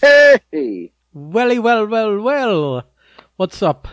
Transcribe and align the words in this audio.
Hey, 0.00 0.92
Welly, 1.12 1.58
well, 1.58 1.86
well, 1.86 2.20
well. 2.20 2.84
What's 3.36 3.62
up? 3.62 3.88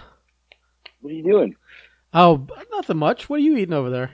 what 1.02 1.12
are 1.12 1.16
you 1.16 1.24
doing? 1.24 1.56
Oh, 2.14 2.48
nothing 2.72 2.98
much. 2.98 3.30
What 3.30 3.38
are 3.38 3.44
you 3.44 3.58
eating 3.58 3.74
over 3.74 3.90
there? 3.90 4.12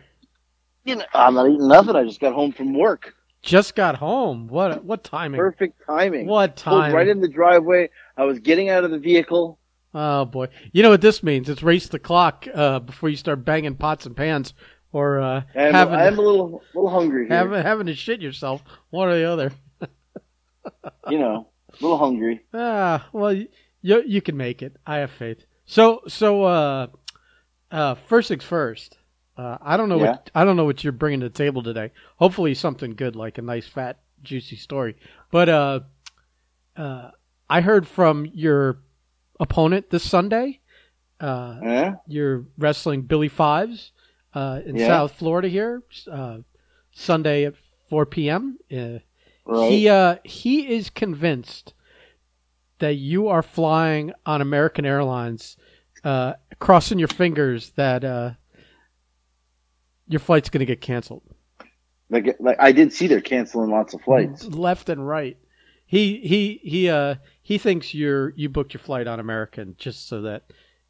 You 0.85 0.97
know, 0.97 1.05
I'm 1.13 1.35
not 1.35 1.47
eating 1.49 1.67
nothing. 1.67 1.95
I 1.95 2.03
just 2.03 2.19
got 2.19 2.33
home 2.33 2.51
from 2.51 2.73
work. 2.73 3.13
Just 3.41 3.75
got 3.75 3.95
home. 3.95 4.47
What? 4.47 4.83
What 4.83 5.03
timing? 5.03 5.37
Perfect 5.39 5.81
timing. 5.85 6.27
What 6.27 6.55
Pulled 6.57 6.81
time? 6.83 6.93
right 6.93 7.07
in 7.07 7.21
the 7.21 7.27
driveway. 7.27 7.89
I 8.17 8.23
was 8.25 8.39
getting 8.39 8.69
out 8.69 8.83
of 8.83 8.91
the 8.91 8.99
vehicle. 8.99 9.59
Oh 9.93 10.25
boy. 10.25 10.47
You 10.71 10.81
know 10.83 10.89
what 10.89 11.01
this 11.01 11.21
means? 11.23 11.49
It's 11.49 11.61
race 11.63 11.87
the 11.87 11.99
clock 11.99 12.47
uh, 12.53 12.79
before 12.79 13.09
you 13.09 13.15
start 13.17 13.45
banging 13.45 13.75
pots 13.75 14.05
and 14.05 14.15
pans 14.15 14.53
or 14.91 15.19
uh, 15.21 15.43
And 15.53 15.75
having 15.75 15.95
I'm 15.95 16.17
a 16.17 16.21
little, 16.21 16.63
little 16.73 16.89
hungry 16.89 17.27
here. 17.27 17.35
having 17.37 17.61
having 17.61 17.87
to 17.87 17.95
shit 17.95 18.21
yourself. 18.21 18.63
One 18.89 19.09
or 19.09 19.15
the 19.15 19.25
other. 19.29 19.51
You 21.09 21.19
know, 21.19 21.47
a 21.69 21.75
little 21.83 21.97
hungry. 21.97 22.41
Ah, 22.53 23.07
well, 23.13 23.33
you 23.33 23.47
you 23.81 24.21
can 24.21 24.37
make 24.37 24.61
it. 24.61 24.77
I 24.85 24.97
have 24.97 25.11
faith. 25.11 25.45
So 25.65 26.01
so 26.07 26.43
uh, 26.43 26.87
uh, 27.71 27.95
first 27.95 28.27
things 28.29 28.43
first. 28.43 28.97
Uh, 29.37 29.57
I 29.61 29.77
don't 29.77 29.89
know 29.89 29.97
Yeah. 29.97 30.11
what 30.11 30.31
I 30.35 30.45
don't 30.45 30.55
know 30.55 30.65
what 30.65 30.83
you're 30.83 30.93
bringing 30.93 31.19
to 31.21 31.29
the 31.29 31.33
table 31.37 31.63
today. 31.63 31.91
Hopefully 32.17 32.53
something 32.53 32.95
good, 32.95 33.15
like 33.15 33.37
a 33.37 33.41
nice 33.41 33.67
fat 33.67 33.99
juicy 34.21 34.55
story. 34.55 34.95
But 35.31 35.49
uh, 35.49 35.79
uh, 36.77 37.11
I 37.49 37.61
heard 37.61 37.87
from 37.87 38.25
your 38.33 38.79
opponent 39.39 39.89
this 39.89 40.03
Sunday. 40.09 40.59
Uh, 41.19 41.59
Huh? 41.63 41.91
you're 42.07 42.45
wrestling 42.57 43.01
Billy 43.03 43.29
Fives 43.29 43.91
uh, 44.33 44.59
in 44.65 44.77
Yeah. 44.77 44.87
South 44.87 45.13
Florida 45.13 45.47
here 45.47 45.81
uh, 46.11 46.39
Sunday 46.91 47.45
at 47.45 47.55
4 47.89 48.05
p.m. 48.05 48.57
Right. 49.45 49.71
he 49.71 49.89
uh, 49.89 50.17
he 50.23 50.73
is 50.73 50.89
convinced 50.89 51.73
that 52.79 52.95
you 52.95 53.27
are 53.27 53.43
flying 53.43 54.13
on 54.25 54.41
American 54.41 54.85
Airlines, 54.85 55.57
uh, 56.03 56.33
crossing 56.59 56.99
your 56.99 57.07
fingers 57.07 57.71
that 57.71 58.03
uh, 58.03 58.31
your 60.07 60.19
flight's 60.19 60.49
going 60.49 60.59
to 60.59 60.65
get 60.65 60.81
canceled 60.81 61.23
like, 62.13 62.37
like 62.39 62.57
I 62.59 62.71
did 62.71 62.93
see 62.93 63.07
they're 63.07 63.21
canceling 63.21 63.71
lots 63.71 63.93
of 63.93 64.01
flights. 64.01 64.45
left 64.45 64.89
and 64.89 65.05
right. 65.05 65.37
He 65.85 66.19
he 66.19 66.61
he 66.63 66.89
uh 66.89 67.15
he 67.41 67.57
thinks 67.57 67.93
you're 67.93 68.33
you 68.35 68.49
booked 68.49 68.73
your 68.73 68.81
flight 68.81 69.07
on 69.07 69.19
American 69.19 69.75
just 69.77 70.07
so 70.07 70.21
that 70.21 70.43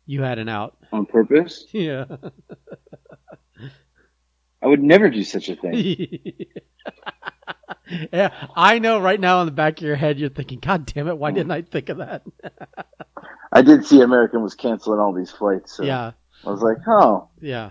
you 0.06 0.22
had 0.22 0.38
an 0.38 0.50
out. 0.50 0.78
On 0.92 1.06
purpose? 1.06 1.66
Yeah. 1.72 2.06
I 4.62 4.68
would 4.68 4.84
never 4.84 5.10
do 5.10 5.24
such 5.24 5.50
a 5.50 5.56
thing. 5.56 5.74
yeah, 8.14 8.48
I 8.56 8.80
know. 8.80 9.00
Right 9.00 9.20
now, 9.20 9.42
in 9.42 9.46
the 9.46 9.52
back 9.52 9.78
of 9.78 9.84
your 9.84 9.96
head, 9.96 10.20
you're 10.20 10.30
thinking, 10.30 10.60
"God 10.60 10.86
damn 10.86 11.08
it! 11.08 11.18
Why 11.18 11.32
didn't 11.32 11.52
I 11.52 11.62
think 11.62 11.90
of 11.90 11.98
that?" 11.98 12.24
I 13.54 13.62
did 13.62 13.86
see 13.86 14.02
American 14.02 14.42
was 14.42 14.56
canceling 14.56 15.00
all 15.00 15.14
these 15.14 15.32
flights. 15.32 15.74
So 15.74 15.84
Yeah, 15.84 16.12
I 16.46 16.50
was 16.50 16.62
like, 16.62 16.78
oh, 16.88 17.30
yeah, 17.40 17.70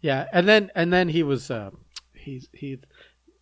yeah. 0.00 0.26
And 0.32 0.48
then, 0.48 0.70
and 0.76 0.92
then 0.92 1.08
he 1.08 1.24
was, 1.24 1.50
uh, 1.50 1.70
he's 2.14 2.48
he, 2.52 2.78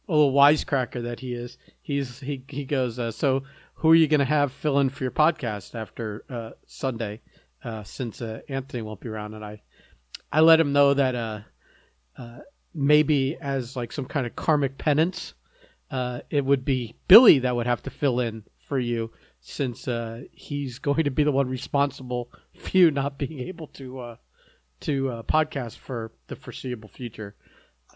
a 0.08 0.12
little 0.12 0.32
wisecracker 0.32 1.02
that 1.02 1.20
he 1.20 1.34
is. 1.34 1.58
He's 1.82 2.20
he 2.20 2.44
he 2.48 2.64
goes. 2.64 2.98
Uh, 2.98 3.10
so, 3.10 3.42
who 3.74 3.90
are 3.90 3.94
you 3.94 4.08
going 4.08 4.20
to 4.20 4.26
have 4.26 4.52
fill 4.52 4.78
in 4.78 4.88
for 4.88 5.04
your 5.04 5.10
podcast 5.10 5.74
after 5.74 6.24
uh, 6.30 6.50
Sunday? 6.66 7.20
Uh, 7.62 7.82
since 7.82 8.22
uh, 8.22 8.40
Anthony 8.48 8.82
won't 8.82 9.00
be 9.00 9.08
around, 9.08 9.34
and 9.34 9.44
I, 9.44 9.62
I 10.32 10.40
let 10.40 10.60
him 10.60 10.72
know 10.72 10.94
that 10.94 11.14
uh, 11.16 11.40
uh, 12.16 12.38
maybe 12.72 13.36
as 13.40 13.74
like 13.74 13.92
some 13.92 14.06
kind 14.06 14.26
of 14.26 14.36
karmic 14.36 14.78
penance, 14.78 15.34
uh, 15.90 16.20
it 16.30 16.44
would 16.44 16.64
be 16.64 16.96
Billy 17.08 17.38
that 17.38 17.56
would 17.56 17.66
have 17.66 17.82
to 17.82 17.90
fill 17.90 18.20
in 18.20 18.44
for 18.58 18.78
you 18.78 19.10
since 19.40 19.88
uh, 19.88 20.22
he's 20.32 20.78
going 20.88 21.04
to 21.04 21.10
be 21.10 21.24
the 21.24 21.32
one 21.32 21.48
responsible 21.48 22.30
for 22.54 22.76
you 22.76 22.90
not 22.90 23.18
being 23.18 23.40
able 23.40 23.66
to 23.68 23.98
uh, 23.98 24.16
to 24.80 25.10
uh, 25.10 25.22
podcast 25.22 25.76
for 25.76 26.12
the 26.28 26.36
foreseeable 26.36 26.88
future. 26.88 27.34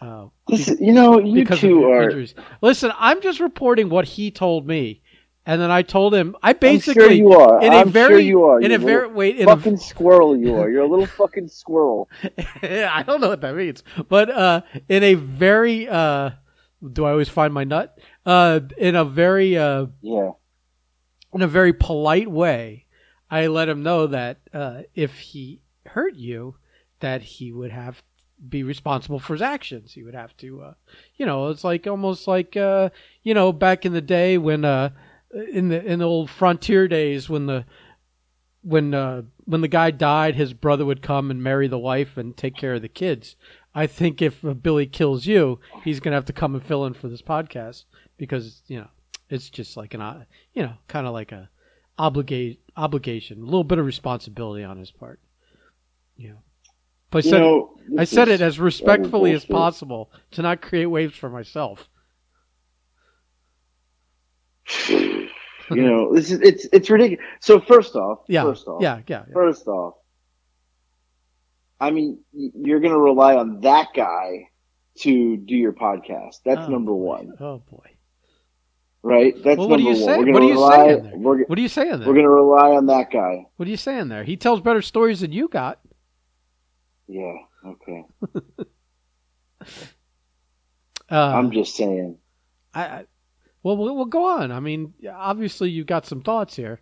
Uh, 0.01 0.27
is, 0.49 0.75
you 0.81 0.91
know, 0.91 1.19
you 1.19 1.45
two 1.45 1.85
are. 1.85 2.03
injuries. 2.03 2.33
Listen, 2.61 2.91
I'm 2.97 3.21
just 3.21 3.39
reporting 3.39 3.89
what 3.89 4.05
he 4.05 4.31
told 4.31 4.67
me, 4.67 5.01
and 5.45 5.61
then 5.61 5.69
I 5.69 5.83
told 5.83 6.15
him 6.15 6.35
I 6.41 6.49
I'm 6.49 6.57
basically 6.57 7.03
sure 7.03 7.11
you 7.11 7.31
are. 7.31 7.61
in 7.61 7.71
I'm 7.71 7.89
very 7.89 8.15
sure 8.15 8.19
you 8.19 8.43
are. 8.43 8.59
in 8.59 8.71
you 8.71 8.75
a 8.75 8.79
very 8.79 9.07
wait 9.07 9.37
in 9.37 9.47
a 9.47 9.55
fucking 9.55 9.77
squirrel. 9.77 10.35
You 10.35 10.55
are. 10.55 10.69
You're 10.69 10.81
a 10.81 10.87
little 10.87 11.05
fucking 11.05 11.47
squirrel. 11.47 12.09
I 12.63 13.03
don't 13.05 13.21
know 13.21 13.29
what 13.29 13.41
that 13.41 13.55
means, 13.55 13.83
but 14.09 14.31
uh, 14.31 14.61
in 14.89 15.03
a 15.03 15.13
very 15.13 15.87
uh, 15.87 16.31
do 16.91 17.05
I 17.05 17.11
always 17.11 17.29
find 17.29 17.53
my 17.53 17.63
nut? 17.63 17.97
Uh, 18.25 18.59
in 18.77 18.95
a 18.95 19.05
very 19.05 19.57
uh, 19.57 19.87
Yeah. 20.01 20.31
in 21.33 21.41
a 21.41 21.47
very 21.47 21.73
polite 21.73 22.29
way, 22.29 22.85
I 23.31 23.47
let 23.47 23.69
him 23.69 23.83
know 23.83 24.07
that 24.07 24.39
uh, 24.53 24.81
if 24.93 25.17
he 25.19 25.61
hurt 25.85 26.15
you, 26.15 26.55
that 26.99 27.21
he 27.21 27.51
would 27.51 27.71
have 27.71 28.03
be 28.49 28.63
responsible 28.63 29.19
for 29.19 29.33
his 29.33 29.41
actions. 29.41 29.93
He 29.93 30.03
would 30.03 30.15
have 30.15 30.35
to, 30.37 30.61
uh, 30.61 30.73
you 31.15 31.25
know, 31.25 31.47
it's 31.47 31.63
like 31.63 31.87
almost 31.87 32.27
like 32.27 32.57
uh, 32.57 32.89
you 33.23 33.33
know 33.33 33.53
back 33.53 33.85
in 33.85 33.93
the 33.93 34.01
day 34.01 34.37
when 34.37 34.65
uh, 34.65 34.89
in 35.51 35.69
the 35.69 35.83
in 35.83 35.99
the 35.99 36.05
old 36.05 36.29
frontier 36.29 36.87
days 36.87 37.29
when 37.29 37.45
the 37.45 37.65
when 38.61 38.93
uh, 38.93 39.23
when 39.45 39.61
the 39.61 39.67
guy 39.67 39.91
died, 39.91 40.35
his 40.35 40.53
brother 40.53 40.85
would 40.85 41.01
come 41.01 41.29
and 41.31 41.43
marry 41.43 41.67
the 41.67 41.77
wife 41.79 42.17
and 42.17 42.35
take 42.35 42.55
care 42.55 42.73
of 42.75 42.81
the 42.81 42.89
kids. 42.89 43.35
I 43.75 43.87
think 43.87 44.21
if 44.21 44.43
Billy 44.61 44.85
kills 44.85 45.25
you, 45.25 45.59
he's 45.83 45.99
gonna 45.99 46.15
have 46.15 46.25
to 46.25 46.33
come 46.33 46.53
and 46.53 46.63
fill 46.63 46.85
in 46.85 46.93
for 46.93 47.07
this 47.07 47.21
podcast 47.21 47.85
because 48.17 48.61
you 48.67 48.79
know 48.79 48.87
it's 49.29 49.49
just 49.49 49.75
like 49.75 49.93
an 49.93 50.01
uh, 50.01 50.25
you 50.53 50.61
know 50.63 50.73
kind 50.87 51.07
of 51.07 51.13
like 51.13 51.31
a 51.31 51.49
obligate 51.97 52.59
obligation, 52.75 53.41
a 53.41 53.45
little 53.45 53.63
bit 53.63 53.79
of 53.79 53.85
responsibility 53.85 54.63
on 54.63 54.77
his 54.77 54.91
part. 54.91 55.19
You 56.15 56.29
know, 56.29 56.37
but 57.09 57.25
I 57.25 57.29
said 57.29 57.39
know, 57.39 57.75
I 57.97 58.03
said 58.03 58.27
it 58.27 58.41
as 58.41 58.59
respectfully 58.59 59.33
as 59.33 59.45
possible 59.45 60.11
to 60.31 60.41
not 60.41 60.61
create 60.61 60.85
waves 60.85 61.15
for 61.15 61.29
myself. 61.29 61.89
you 64.89 65.29
know, 65.69 66.13
this 66.13 66.31
is 66.31 66.39
it's 66.41 66.67
it's 66.71 66.89
ridiculous. 66.89 67.25
So 67.39 67.59
first 67.59 67.95
off, 67.95 68.19
Yeah, 68.27 68.43
first 68.43 68.67
off, 68.67 68.81
yeah, 68.81 69.01
yeah. 69.07 69.23
yeah. 69.27 69.33
first 69.33 69.67
off, 69.67 69.95
I 71.79 71.91
mean, 71.91 72.19
you're 72.33 72.79
going 72.79 72.93
to 72.93 72.99
rely 72.99 73.35
on 73.35 73.61
that 73.61 73.87
guy 73.95 74.49
to 74.99 75.37
do 75.37 75.55
your 75.55 75.73
podcast. 75.73 76.37
That's 76.45 76.61
Oh, 76.61 76.67
number 76.69 76.91
boy. 76.91 76.97
one, 76.97 77.33
Oh 77.39 77.57
boy. 77.69 77.89
right? 79.01 79.33
That's 79.43 79.57
Well, 79.57 79.67
what 79.69 79.79
are 79.79 79.83
number 79.83 79.99
you 79.99 80.05
one. 80.05 80.15
saying? 80.15 80.19
We're 80.27 80.33
What 80.33 80.39
gonna 80.39 80.45
are 80.45 80.47
you 80.47 80.53
rely, 80.53 80.75
saying 80.87 81.03
there? 81.03 81.17
We're, 81.17 81.43
What 81.45 81.57
are 81.57 81.61
you 81.61 81.67
saying 81.67 81.89
there? 81.99 82.07
we're 82.07 82.13
going 82.13 82.25
to 82.25 82.29
rely 82.29 82.69
on 82.71 82.85
that 82.87 83.11
guy. 83.11 83.45
What 83.57 83.67
are 83.67 83.71
you 83.71 83.77
saying 83.77 84.07
there? 84.09 84.23
He 84.23 84.37
tells 84.37 84.61
better 84.61 84.81
stories 84.81 85.19
than 85.21 85.31
you 85.31 85.47
got. 85.47 85.79
Yeah. 87.07 87.33
Okay. 87.65 88.05
Uh, 91.11 91.15
I'm 91.35 91.51
just 91.51 91.75
saying. 91.75 92.17
I, 92.73 92.83
I 92.85 93.05
well, 93.61 93.77
we'll 93.77 93.95
we'll 93.95 94.05
go 94.05 94.25
on. 94.25 94.51
I 94.51 94.59
mean, 94.59 94.93
obviously 95.13 95.69
you've 95.69 95.85
got 95.85 96.05
some 96.05 96.21
thoughts 96.21 96.55
here. 96.55 96.81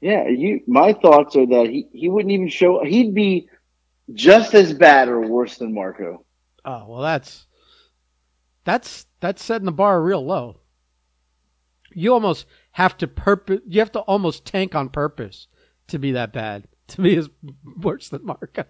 Yeah. 0.00 0.28
You. 0.28 0.60
My 0.66 0.92
thoughts 0.92 1.36
are 1.36 1.46
that 1.46 1.66
he 1.68 1.86
he 1.92 2.08
wouldn't 2.08 2.32
even 2.32 2.48
show. 2.48 2.84
He'd 2.84 3.14
be 3.14 3.48
just 4.12 4.54
as 4.54 4.72
bad 4.72 5.08
or 5.08 5.20
worse 5.20 5.58
than 5.58 5.74
Marco. 5.74 6.24
Oh 6.64 6.86
well, 6.88 7.00
that's 7.00 7.46
that's 8.64 9.06
that's 9.20 9.42
setting 9.42 9.66
the 9.66 9.72
bar 9.72 10.02
real 10.02 10.24
low. 10.24 10.60
You 11.92 12.12
almost 12.12 12.46
have 12.72 12.96
to 12.98 13.08
purpose. 13.08 13.60
You 13.66 13.80
have 13.80 13.92
to 13.92 14.00
almost 14.00 14.44
tank 14.44 14.74
on 14.74 14.88
purpose 14.88 15.48
to 15.88 15.98
be 15.98 16.12
that 16.12 16.32
bad. 16.32 16.66
To 16.88 17.02
be 17.02 17.16
as 17.16 17.30
worse 17.80 18.08
than 18.08 18.26
Marco. 18.26 18.64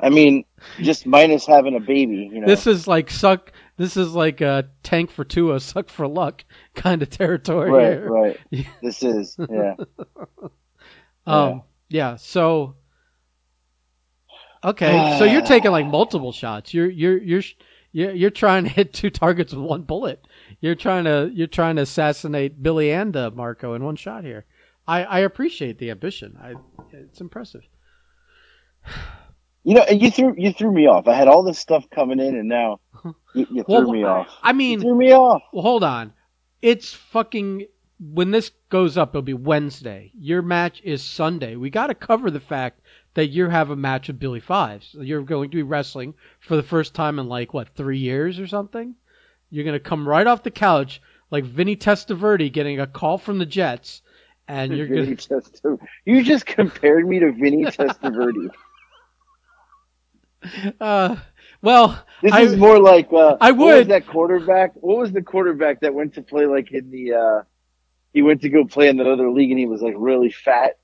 I 0.00 0.08
mean, 0.08 0.44
just 0.80 1.06
minus 1.06 1.46
having 1.46 1.76
a 1.76 1.80
baby. 1.80 2.30
You 2.32 2.40
know. 2.40 2.46
This 2.46 2.66
is 2.66 2.86
like 2.86 3.10
suck. 3.10 3.52
This 3.82 3.96
is 3.96 4.14
like 4.14 4.40
a 4.40 4.68
tank 4.84 5.10
for 5.10 5.24
Tua, 5.24 5.58
suck 5.58 5.88
for 5.88 6.06
luck 6.06 6.44
kind 6.76 7.02
of 7.02 7.10
territory. 7.10 7.68
right. 7.68 7.92
here. 7.92 8.08
Right. 8.08 8.40
Yeah. 8.50 8.68
This 8.80 9.02
is. 9.02 9.36
Yeah. 9.50 9.74
Um. 11.26 11.62
Yeah. 11.88 12.16
So. 12.16 12.74
Okay, 14.64 15.16
so 15.18 15.24
you're 15.24 15.42
taking 15.46 15.70
like 15.72 15.86
multiple 15.86 16.32
shots. 16.32 16.74
You're 16.74 16.90
you're 16.90 17.18
you're 17.18 17.42
you're 17.92 18.12
you're 18.12 18.30
trying 18.30 18.64
to 18.64 18.70
hit 18.70 18.92
two 18.92 19.10
targets 19.10 19.52
with 19.52 19.64
one 19.64 19.82
bullet. 19.82 20.24
You're 20.60 20.74
trying 20.76 21.04
to 21.04 21.30
you're 21.32 21.46
trying 21.46 21.76
to 21.76 21.82
assassinate 21.82 22.60
Billy 22.60 22.92
and 22.92 23.16
uh, 23.16 23.30
Marco 23.32 23.74
in 23.74 23.84
one 23.84 23.94
shot 23.96 24.24
here. 24.24 24.44
I 24.86 25.04
I 25.04 25.18
appreciate 25.20 25.78
the 25.78 25.90
ambition. 25.90 26.36
I 26.40 26.54
it's 26.92 27.20
impressive. 27.20 27.62
You 29.64 29.76
know, 29.76 29.82
and 29.82 30.02
you 30.02 30.10
threw 30.10 30.34
you 30.36 30.52
threw 30.52 30.72
me 30.72 30.88
off. 30.88 31.06
I 31.06 31.14
had 31.14 31.28
all 31.28 31.44
this 31.44 31.56
stuff 31.56 31.88
coming 31.88 32.18
in, 32.18 32.34
and 32.34 32.48
now 32.48 32.80
you, 33.34 33.46
you 33.50 33.64
threw 33.64 33.86
Well, 33.86 33.86
me 33.88 34.04
off. 34.04 34.28
I 34.42 34.52
You 34.66 34.76
mean, 34.76 34.80
threw 34.80 34.96
me 34.96 35.12
off. 35.12 35.42
Well, 35.52 35.62
hold 35.62 35.84
on. 35.84 36.12
It's 36.62 36.92
fucking. 36.94 37.66
When 38.00 38.32
this 38.32 38.50
goes 38.68 38.96
up, 38.98 39.10
it'll 39.10 39.22
be 39.22 39.34
Wednesday. 39.34 40.10
Your 40.14 40.42
match 40.42 40.80
is 40.84 41.02
Sunday. 41.04 41.54
We 41.56 41.70
got 41.70 41.86
to 41.88 41.94
cover 41.94 42.30
the 42.30 42.40
fact 42.40 42.80
that 43.14 43.28
you 43.28 43.48
have 43.48 43.70
a 43.70 43.76
match 43.76 44.08
with 44.08 44.18
Billy 44.18 44.40
Fives. 44.40 44.96
You're 44.98 45.22
going 45.22 45.50
to 45.50 45.56
be 45.56 45.62
wrestling 45.62 46.14
for 46.40 46.56
the 46.56 46.62
first 46.64 46.94
time 46.94 47.18
in 47.20 47.28
like 47.28 47.54
what 47.54 47.76
three 47.76 47.98
years 47.98 48.40
or 48.40 48.46
something. 48.48 48.96
You're 49.50 49.64
going 49.64 49.74
to 49.78 49.80
come 49.80 50.08
right 50.08 50.26
off 50.26 50.42
the 50.42 50.50
couch 50.50 51.00
like 51.30 51.44
Vinny 51.44 51.76
Testaverde 51.76 52.52
getting 52.52 52.80
a 52.80 52.86
call 52.86 53.18
from 53.18 53.38
the 53.38 53.46
Jets, 53.46 54.02
and 54.48 54.74
you're 54.74 54.86
gonna 54.88 55.16
You 56.04 56.22
just 56.22 56.46
compared 56.46 57.08
me 57.08 57.20
to 57.20 57.32
Vinny 57.32 57.64
Testaverde. 57.66 58.50
uh, 60.80 61.16
well, 61.62 62.04
This 62.22 62.32
I- 62.32 62.42
is 62.42 62.56
more 62.56 62.78
like 62.78 63.12
uh, 63.12 63.36
I 63.40 63.52
What 63.52 63.66
was 63.66 63.76
would. 63.78 63.88
that 63.88 64.06
quarterback? 64.06 64.72
What 64.74 64.98
was 64.98 65.12
the 65.12 65.22
quarterback 65.22 65.80
that 65.80 65.94
went 65.94 66.14
to 66.14 66.22
play 66.22 66.46
like 66.46 66.70
in 66.72 66.90
the? 66.90 67.14
uh 67.14 67.42
He 68.12 68.20
went 68.22 68.42
to 68.42 68.48
go 68.50 68.64
play 68.64 68.88
in 68.88 68.96
that 68.98 69.06
other 69.06 69.30
league, 69.30 69.50
and 69.50 69.58
he 69.58 69.66
was 69.66 69.80
like 69.82 69.94
really 69.96 70.30
fat. 70.30 70.76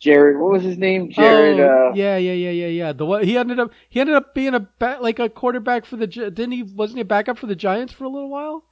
Jared, 0.00 0.36
what 0.38 0.50
was 0.52 0.62
his 0.64 0.78
name? 0.78 1.10
Jared. 1.12 1.60
oh, 1.60 1.90
uh, 1.90 1.94
yeah, 1.94 2.16
yeah, 2.16 2.32
yeah, 2.32 2.50
yeah, 2.50 2.66
yeah. 2.66 2.92
The 2.92 3.06
one 3.06 3.22
he 3.24 3.36
ended 3.38 3.60
up 3.60 3.70
he 3.88 4.00
ended 4.00 4.16
up 4.16 4.34
being 4.34 4.54
a 4.54 4.60
ba- 4.78 4.98
like 5.00 5.18
a 5.20 5.28
quarterback 5.28 5.84
for 5.84 5.96
the 5.96 6.06
didn't 6.08 6.50
he? 6.52 6.62
Wasn't 6.64 6.96
he 6.96 7.02
a 7.02 7.04
backup 7.04 7.38
for 7.38 7.46
the 7.46 7.54
Giants 7.54 7.92
for 7.92 8.04
a 8.04 8.08
little 8.08 8.28
while? 8.30 8.64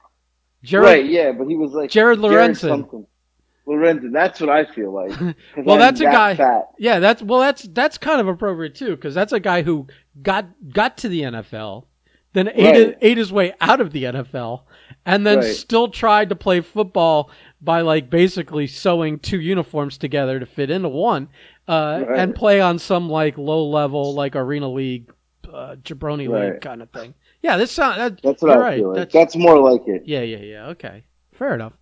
Jared, 0.63 0.85
right, 0.85 1.05
yeah, 1.05 1.31
but 1.31 1.47
he 1.47 1.55
was 1.55 1.71
like 1.71 1.89
Jared 1.89 2.19
Lorenzen. 2.19 2.55
something. 2.69 3.07
Lorenzen, 3.71 4.11
that's 4.11 4.39
what 4.41 4.49
I 4.49 4.65
feel 4.65 4.91
like. 4.91 5.11
Well, 5.57 5.75
I'm 5.75 5.79
that's 5.79 5.99
a 6.01 6.03
that 6.05 6.13
guy- 6.13 6.35
Fat. 6.35 6.69
Yeah, 6.77 6.99
that's 6.99 7.21
well, 7.23 7.39
that's 7.39 7.63
that's 7.63 7.97
kind 7.97 8.19
of 8.21 8.27
appropriate 8.27 8.75
too, 8.75 8.95
because 8.95 9.13
that's 9.15 9.33
a 9.33 9.39
guy 9.39 9.61
who 9.63 9.87
got 10.21 10.45
got 10.73 10.97
to 10.97 11.09
the 11.09 11.21
NFL, 11.21 11.85
then 12.33 12.49
ate 12.53 12.87
Right. 12.87 12.97
ate 13.01 13.17
his 13.17 13.31
way 13.31 13.53
out 13.61 13.79
of 13.81 13.91
the 13.91 14.03
NFL, 14.05 14.63
and 15.05 15.25
then 15.25 15.39
Right. 15.39 15.45
still 15.55 15.87
tried 15.89 16.29
to 16.29 16.35
play 16.35 16.61
football 16.61 17.29
by 17.61 17.81
like 17.81 18.09
basically 18.09 18.67
sewing 18.67 19.19
two 19.19 19.39
uniforms 19.39 19.97
together 19.97 20.39
to 20.39 20.45
fit 20.45 20.69
into 20.71 20.89
one, 20.89 21.29
uh, 21.67 22.03
Right. 22.07 22.19
and 22.19 22.35
play 22.35 22.59
on 22.61 22.79
some 22.79 23.09
like 23.09 23.37
low 23.37 23.67
level 23.67 24.13
like 24.15 24.35
arena 24.35 24.69
league, 24.69 25.11
uh, 25.51 25.75
jabroni 25.83 26.27
league 26.29 26.61
kind 26.61 26.81
of 26.81 26.89
thing. 26.91 27.13
Yeah, 27.43 27.57
this 27.57 27.71
sound 27.71 27.99
that, 27.99 28.21
That's 28.23 28.41
what 28.41 28.51
I 28.51 28.57
right. 28.59 28.77
feel 28.79 28.87
like. 28.89 28.97
That's, 28.97 29.13
That's, 29.13 29.35
more 29.35 29.57
like 29.59 29.81
it. 29.87 30.03
yeah, 30.05 30.21
yeah, 30.21 30.37
yeah. 30.37 30.67
Okay, 30.69 31.03
fair 31.31 31.53
enough. 31.55 31.73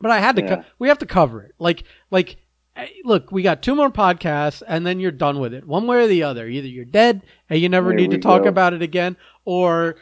But 0.00 0.10
I 0.10 0.18
had 0.20 0.36
to. 0.36 0.42
Yeah. 0.42 0.56
Co- 0.56 0.64
we 0.78 0.88
have 0.88 0.98
to 0.98 1.06
cover 1.06 1.42
it. 1.42 1.54
Like, 1.58 1.84
like, 2.10 2.36
eh, 2.76 2.86
look, 3.04 3.30
we 3.30 3.42
got 3.42 3.62
two 3.62 3.74
more 3.74 3.90
podcasts, 3.90 4.62
and 4.66 4.86
then 4.86 4.98
you're 5.00 5.10
done 5.10 5.38
with 5.40 5.52
it. 5.54 5.66
One 5.66 5.86
way 5.86 5.98
or 5.98 6.06
the 6.06 6.22
other. 6.22 6.46
Either 6.48 6.68
you're 6.68 6.84
dead 6.84 7.22
and 7.48 7.60
you 7.60 7.68
never 7.68 7.90
There 7.90 7.96
need 7.98 8.10
to 8.12 8.18
talk 8.18 8.44
go. 8.44 8.48
about 8.48 8.72
it 8.72 8.82
again, 8.82 9.16
or 9.44 9.96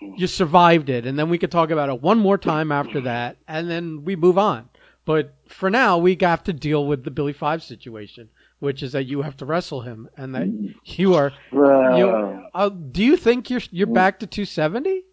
you 0.00 0.26
survived 0.26 0.88
it, 0.88 1.06
and 1.06 1.18
then 1.18 1.28
we 1.28 1.38
could 1.38 1.50
talk 1.50 1.70
about 1.70 1.88
it 1.88 2.02
one 2.02 2.18
more 2.18 2.38
time 2.38 2.70
after 2.72 3.00
that, 3.02 3.36
and 3.48 3.68
then 3.70 4.04
we 4.04 4.14
move 4.16 4.38
on. 4.38 4.68
But 5.04 5.34
for 5.48 5.70
now, 5.70 5.98
we 5.98 6.16
have 6.20 6.42
to 6.44 6.52
deal 6.52 6.86
with 6.86 7.04
the 7.04 7.10
Billy 7.10 7.32
Five 7.32 7.62
situation, 7.62 8.28
which 8.58 8.82
is 8.82 8.92
that 8.92 9.04
you 9.04 9.22
have 9.22 9.36
to 9.38 9.44
wrestle 9.46 9.82
him, 9.82 10.08
and 10.16 10.34
that 10.34 10.48
you 10.84 11.14
are. 11.14 11.32
You, 11.52 12.42
uh, 12.54 12.68
do 12.70 13.04
you 13.04 13.16
think 13.16 13.48
you're 13.50 13.60
you're 13.70 13.86
back 13.86 14.18
to 14.20 14.26
270? 14.26 15.04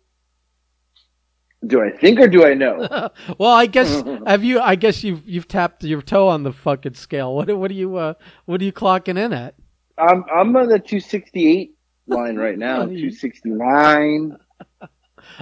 Do 1.68 1.82
I 1.82 1.90
think 1.92 2.20
or 2.20 2.28
do 2.28 2.46
I 2.46 2.54
know? 2.54 2.88
well, 3.38 3.52
I 3.52 3.66
guess 3.66 4.04
have 4.28 4.44
you? 4.44 4.60
I 4.60 4.76
guess 4.76 5.04
you've 5.04 5.28
you've 5.28 5.48
tapped 5.48 5.84
your 5.84 6.02
toe 6.02 6.28
on 6.28 6.44
the 6.44 6.52
fucking 6.52 6.96
scale. 6.96 7.36
What 7.36 7.56
what 7.58 7.72
are 7.72 7.76
you 7.76 7.98
uh 7.98 8.14
what 8.46 8.62
are 8.62 8.66
you 8.66 8.74
clocking 8.74 9.18
in 9.18 9.34
at? 9.34 9.56
I'm 9.98 10.24
I'm 10.34 10.56
on 10.56 10.68
the 10.68 10.80
268 10.80 11.76
line 12.08 12.36
right 12.38 12.58
now. 12.58 12.82
Oh, 12.84 12.88
269. 12.88 14.38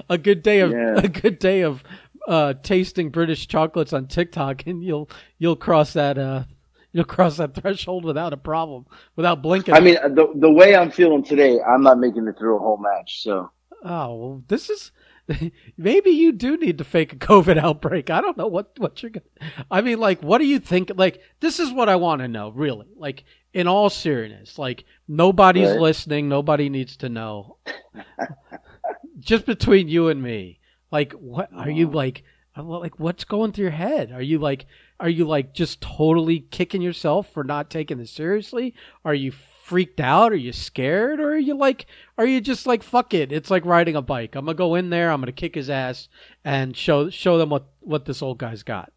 A 0.10 0.18
good 0.18 0.44
day 0.44 0.60
of 0.60 0.72
Yeah. 0.72 1.00
a 1.00 1.08
good 1.08 1.40
day 1.40 1.62
of 1.62 1.84
uh 2.28 2.54
tasting 2.62 3.10
British 3.10 3.48
chocolates 3.48 3.94
on 3.94 4.08
TikTok, 4.08 4.68
and 4.68 4.84
you'll 4.84 5.10
you'll 5.40 5.56
cross 5.56 5.94
that 5.94 6.18
uh 6.18 6.44
you'll 6.92 7.06
cross 7.06 7.38
that 7.38 7.56
threshold 7.56 8.06
without 8.06 8.34
a 8.34 8.38
problem, 8.38 8.86
without 9.16 9.42
blinking. 9.42 9.74
I 9.74 9.80
mean, 9.80 9.96
the 9.96 10.32
the 10.36 10.52
way 10.52 10.76
I'm 10.76 10.92
feeling 10.92 11.24
today, 11.24 11.60
I'm 11.62 11.82
not 11.82 11.98
making 12.00 12.28
it 12.28 12.38
through 12.38 12.58
a 12.58 12.60
whole 12.60 12.78
match. 12.78 13.24
So 13.24 13.50
oh, 13.84 14.16
well, 14.16 14.44
this 14.48 14.70
is. 14.70 14.92
Maybe 15.78 16.12
you 16.12 16.32
do 16.32 16.58
need 16.58 16.78
to 16.80 16.84
fake 16.84 17.14
a 17.14 17.16
COVID 17.18 17.58
outbreak. 17.58 18.10
I 18.10 18.22
don't 18.22 18.38
know 18.38 18.48
what 18.48 18.72
what 18.78 19.02
you're 19.02 19.12
gonna. 19.12 19.26
I 19.70 19.82
mean, 19.82 20.00
like, 20.00 20.22
what 20.22 20.38
do 20.40 20.46
you 20.46 20.60
think? 20.60 20.92
Like, 20.96 21.22
this 21.40 21.60
is 21.60 21.72
what 21.72 21.90
I 21.90 21.96
want 21.96 22.22
to 22.22 22.28
know, 22.28 22.50
really. 22.50 22.88
Like, 22.96 23.24
in 23.54 23.68
all 23.68 23.90
seriousness, 23.90 24.58
like, 24.58 24.86
nobody's 25.08 25.70
Right. 25.70 25.80
listening. 25.80 26.30
Nobody 26.30 26.70
needs 26.70 26.98
to 26.98 27.10
know. 27.10 27.58
Just 29.20 29.46
between 29.46 29.88
you 29.88 30.08
and 30.10 30.22
me, 30.22 30.60
like, 30.92 31.14
what 31.14 31.50
are 31.56 31.70
you 31.70 31.90
like? 31.90 32.24
uh, 32.58 32.64
Like, 32.64 33.00
what's 33.00 33.24
going 33.24 33.52
through 33.52 33.64
your 33.66 33.72
head? 33.72 34.12
Are 34.12 34.22
you 34.22 34.40
like, 34.40 34.66
are 35.00 35.10
you 35.10 35.26
like 35.26 35.54
just 35.54 35.82
totally 35.82 36.40
kicking 36.40 36.82
yourself 36.82 37.32
for 37.34 37.44
not 37.44 37.70
taking 37.70 37.98
this 37.98 38.12
seriously? 38.12 38.74
Are 39.06 39.14
you 39.14 39.32
freaked 39.72 40.02
out? 40.02 40.34
Are 40.34 40.36
you 40.36 40.52
scared? 40.52 41.22
Or 41.22 41.32
are 41.32 41.38
you 41.38 41.58
like, 41.58 41.86
are 42.18 42.26
you 42.26 42.42
just 42.42 42.68
like, 42.68 42.84
fuck 42.84 43.14
it? 43.14 43.32
It's 43.32 43.50
like 43.50 43.66
riding 43.66 43.96
a 43.96 44.02
bike. 44.02 44.36
I'm 44.36 44.44
gonna 44.44 44.54
go 44.56 44.76
in 44.76 44.90
there. 44.90 45.10
I'm 45.10 45.22
gonna 45.22 45.32
kick 45.32 45.56
his 45.56 45.70
ass 45.70 46.10
and 46.44 46.76
show 46.76 47.10
show 47.10 47.38
them 47.38 47.50
what 47.50 47.70
what 47.80 48.04
this 48.04 48.22
old 48.22 48.38
guy's 48.38 48.64
got. 48.64 48.92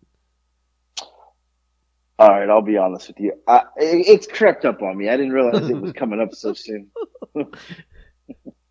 all 2.18 2.28
right, 2.28 2.50
I'll 2.50 2.60
be 2.60 2.76
honest 2.76 3.06
with 3.06 3.20
you. 3.20 3.34
I, 3.46 3.58
it, 3.76 4.08
it's 4.08 4.26
crept 4.26 4.64
up 4.64 4.82
on 4.82 4.96
me. 4.96 5.08
I 5.08 5.16
didn't 5.16 5.32
realize 5.32 5.70
it 5.70 5.80
was 5.80 5.92
coming 6.00 6.20
up 6.20 6.34
so 6.34 6.54
soon. 6.54 6.88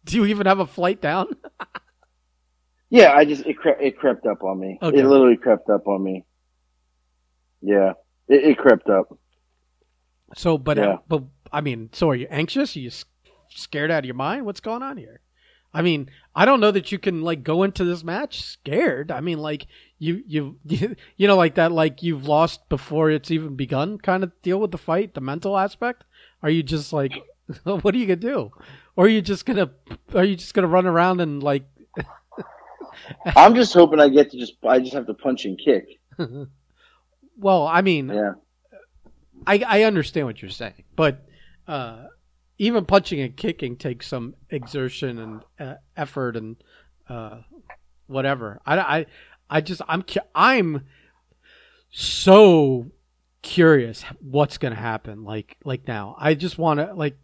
Do 0.06 0.18
you 0.18 0.26
even 0.26 0.46
have 0.46 0.60
a 0.60 0.68
flight 0.68 1.02
down? 1.02 1.28
Yeah, 2.90 3.14
I 3.14 3.26
just 3.26 3.44
it 3.48 3.58
cre- 3.58 3.82
it 3.82 3.98
crept 3.98 4.28
up 4.28 4.44
on 4.44 4.60
me. 4.60 4.78
Okay. 4.80 5.00
It 5.00 5.06
literally 5.08 5.36
crept 5.36 5.68
up 5.68 5.88
on 5.88 6.04
me. 6.04 6.26
Yeah, 7.60 7.94
it, 8.28 8.44
it 8.44 8.58
crept 8.60 8.88
up. 8.88 9.18
So, 10.36 10.60
but 10.60 10.78
Yeah. 10.78 10.98
but 11.08 11.24
I 11.54 11.62
mean, 11.62 11.90
so 11.94 12.10
are 12.10 12.16
you 12.16 12.28
anxious? 12.32 12.76
Are 12.76 12.80
you 12.80 12.92
scared 13.50 13.92
out 13.92 14.00
of 14.00 14.06
your 14.06 14.16
mind? 14.16 14.46
What's 14.46 14.60
going 14.60 14.82
on 14.82 14.98
here? 14.98 15.22
I 15.74 15.82
mean, 15.82 16.10
I 16.36 16.46
don't 16.46 16.60
know 16.60 16.72
that 16.72 16.92
you 16.92 17.00
can 17.00 17.22
like 17.22 17.44
go 17.44 17.64
into 17.64 17.84
this 17.84 18.04
match 18.04 18.42
scared. 18.42 19.12
I 19.12 19.22
mean, 19.22 19.40
like 19.40 19.68
you 20.00 20.24
you 20.28 20.58
you 20.66 21.28
know 21.28 21.38
like 21.38 21.56
that 21.56 21.72
like 21.72 22.04
you've 22.04 22.28
lost 22.28 22.68
before 22.70 23.12
it's 23.12 23.32
even 23.32 23.56
begun 23.56 23.98
kind 24.00 24.24
of 24.24 24.32
deal 24.42 24.60
with 24.60 24.72
the 24.72 24.78
fight, 24.78 25.14
the 25.14 25.22
mental 25.22 25.58
aspect. 25.58 26.04
Are 26.42 26.50
you 26.50 26.64
just 26.64 26.92
like 26.92 27.14
what 27.64 27.94
are 27.96 27.98
you 27.98 28.08
going 28.08 28.20
to 28.20 28.28
do? 28.28 28.52
Or 28.96 29.06
are 29.06 29.10
you 29.10 29.22
just 29.22 29.46
going 29.46 29.58
to 29.58 29.72
are 30.18 30.24
you 30.24 30.36
just 30.36 30.54
going 30.54 30.64
to 30.64 30.70
run 30.70 30.86
around 30.86 31.22
and 31.22 31.42
like 31.42 31.66
I'm 33.36 33.56
just 33.56 33.74
hoping 33.74 34.00
I 34.00 34.10
get 34.10 34.32
to 34.32 34.38
just 34.38 34.54
I 34.64 34.80
just 34.80 34.94
have 34.94 35.08
to 35.08 35.14
punch 35.14 35.46
and 35.46 35.58
kick. 35.58 36.00
well, 37.38 37.68
I 37.68 37.82
mean, 37.82 38.10
Yeah. 38.10 38.34
I, 39.46 39.64
I 39.68 39.84
understand 39.84 40.26
what 40.26 40.42
you're 40.42 40.52
saying, 40.52 40.84
but 40.96 41.26
uh, 41.68 42.06
even 42.58 42.86
punching 42.86 43.20
and 43.20 43.36
kicking 43.36 43.76
takes 43.76 44.08
some 44.08 44.36
exertion 44.50 45.20
and 45.20 45.42
uh, 45.60 45.76
effort 45.98 46.36
and 46.36 46.58
uh, 47.10 47.40
whatever. 48.08 48.62
I, 48.66 48.78
I, 48.80 49.06
I 49.50 49.62
just 49.62 49.82
I'm 49.88 50.04
I'm 50.36 50.86
so 51.92 52.92
curious 53.42 54.04
what's 54.20 54.58
going 54.58 54.74
to 54.74 54.80
happen. 54.80 55.24
Like 55.24 55.58
like 55.64 55.88
now, 55.88 56.16
I 56.20 56.34
just 56.34 56.58
want 56.58 56.80
to 56.80 56.94
like 56.94 57.18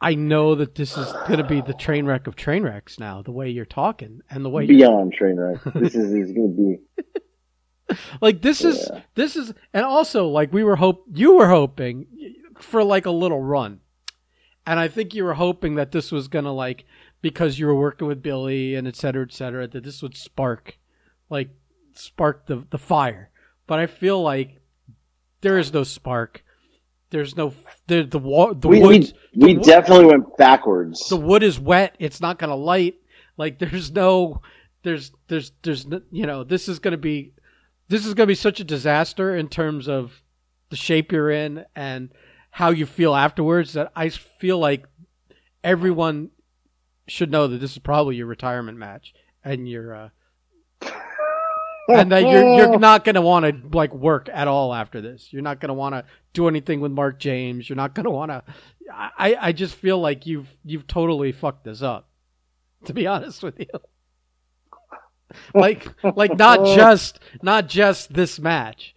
I 0.00 0.14
know 0.16 0.56
that 0.56 0.74
this 0.74 0.96
is 0.98 1.10
going 1.28 1.38
to 1.38 1.44
be 1.44 1.60
the 1.60 1.74
train 1.74 2.06
wreck 2.06 2.26
of 2.26 2.34
train 2.34 2.64
wrecks 2.64 2.98
now. 2.98 3.22
The 3.22 3.30
way 3.30 3.50
you're 3.50 3.64
talking 3.64 4.20
and 4.30 4.44
the 4.44 4.48
way 4.50 4.64
you're 4.64 4.78
Beyond 4.78 5.12
train 5.12 5.36
wreck. 5.36 5.62
This 5.74 5.94
is, 5.94 6.12
is 6.12 6.32
going 6.32 6.56
to 6.56 6.78
be. 7.94 7.96
like 8.20 8.42
this 8.42 8.64
is 8.64 8.88
Yeah. 8.92 9.00
this 9.14 9.36
is 9.36 9.52
and 9.72 9.84
also 9.84 10.28
like 10.28 10.52
we 10.52 10.64
were 10.64 10.76
hope 10.76 11.04
you 11.12 11.36
were 11.36 11.48
hoping 11.48 12.06
for 12.58 12.82
like 12.82 13.06
a 13.06 13.10
little 13.10 13.40
run 13.40 13.80
and 14.66 14.78
i 14.80 14.88
think 14.88 15.14
you 15.14 15.24
were 15.24 15.34
hoping 15.34 15.74
that 15.76 15.92
this 15.92 16.10
was 16.12 16.28
gonna 16.28 16.52
like 16.52 16.84
because 17.20 17.58
you 17.58 17.66
were 17.66 17.74
working 17.74 18.06
with 18.08 18.22
billy 18.22 18.74
and 18.74 18.86
et 18.88 18.96
cetera 18.96 19.22
et 19.22 19.32
cetera 19.32 19.66
that 19.66 19.84
this 19.84 20.02
would 20.02 20.16
spark 20.16 20.78
like 21.30 21.50
spark 21.94 22.46
the 22.46 22.64
the 22.70 22.78
fire. 22.78 23.30
But 23.66 23.78
i 23.78 23.86
feel 23.86 24.22
like 24.22 24.60
there 25.40 25.58
is 25.58 25.72
no 25.72 25.82
spark. 25.82 26.44
There's 27.10 27.36
no 27.36 27.52
the 27.88 28.02
the, 28.04 28.18
wa- 28.18 28.52
the 28.54 28.68
We, 28.68 28.80
woods 28.80 29.12
we, 29.34 29.46
we 29.46 29.52
the 29.54 29.58
wo- 29.58 29.64
definitely 29.64 30.04
went 30.06 30.36
backwards. 30.36 31.08
the 31.08 31.16
wood 31.16 31.42
is 31.42 31.58
wet. 31.60 31.96
It's 31.98 32.20
not 32.20 32.38
gonna 32.38 32.56
light. 32.56 32.94
Like 33.36 33.58
there's 33.58 33.90
no 33.90 34.40
there's 34.82 35.12
there's 35.28 35.52
there's 35.62 35.86
you 36.10 36.26
know 36.26 36.44
this 36.44 36.68
is 36.68 36.78
gonna 36.78 36.96
be 36.96 37.32
this 37.88 38.06
is 38.06 38.14
gonna 38.14 38.26
be 38.26 38.34
such 38.34 38.60
a 38.60 38.64
disaster 38.64 39.34
in 39.36 39.48
terms 39.48 39.88
of 39.88 40.22
the 40.70 40.76
shape 40.76 41.12
you're 41.12 41.30
in 41.30 41.64
and 41.76 42.10
how 42.52 42.70
you 42.70 42.86
feel 42.86 43.14
afterwards 43.14 43.72
that 43.72 43.90
i 43.96 44.08
feel 44.08 44.58
like 44.58 44.86
everyone 45.64 46.30
should 47.08 47.30
know 47.30 47.48
that 47.48 47.58
this 47.58 47.72
is 47.72 47.78
probably 47.78 48.16
your 48.16 48.26
retirement 48.26 48.78
match 48.78 49.12
and 49.44 49.68
you're 49.68 49.94
uh 49.94 50.08
and 51.88 52.12
that 52.12 52.22
you're 52.22 52.54
you're 52.54 52.78
not 52.78 53.04
going 53.04 53.14
to 53.14 53.20
want 53.20 53.44
to 53.44 53.76
like 53.76 53.92
work 53.92 54.28
at 54.32 54.48
all 54.48 54.72
after 54.72 55.00
this. 55.00 55.32
You're 55.32 55.42
not 55.42 55.60
going 55.60 55.68
to 55.68 55.74
want 55.74 55.94
to 55.94 56.04
do 56.32 56.48
anything 56.48 56.80
with 56.80 56.92
Mark 56.92 57.18
James. 57.18 57.68
You're 57.68 57.76
not 57.76 57.94
going 57.94 58.04
to 58.04 58.10
want 58.10 58.30
to. 58.30 58.42
I 58.90 59.36
I 59.40 59.52
just 59.52 59.74
feel 59.74 59.98
like 59.98 60.26
you've 60.26 60.48
you've 60.64 60.86
totally 60.86 61.32
fucked 61.32 61.64
this 61.64 61.82
up. 61.82 62.08
To 62.86 62.94
be 62.94 63.06
honest 63.06 63.42
with 63.42 63.58
you, 63.58 63.66
like 65.54 65.88
like 66.16 66.36
not 66.36 66.64
just 66.76 67.20
not 67.42 67.68
just 67.68 68.12
this 68.12 68.38
match, 68.38 68.94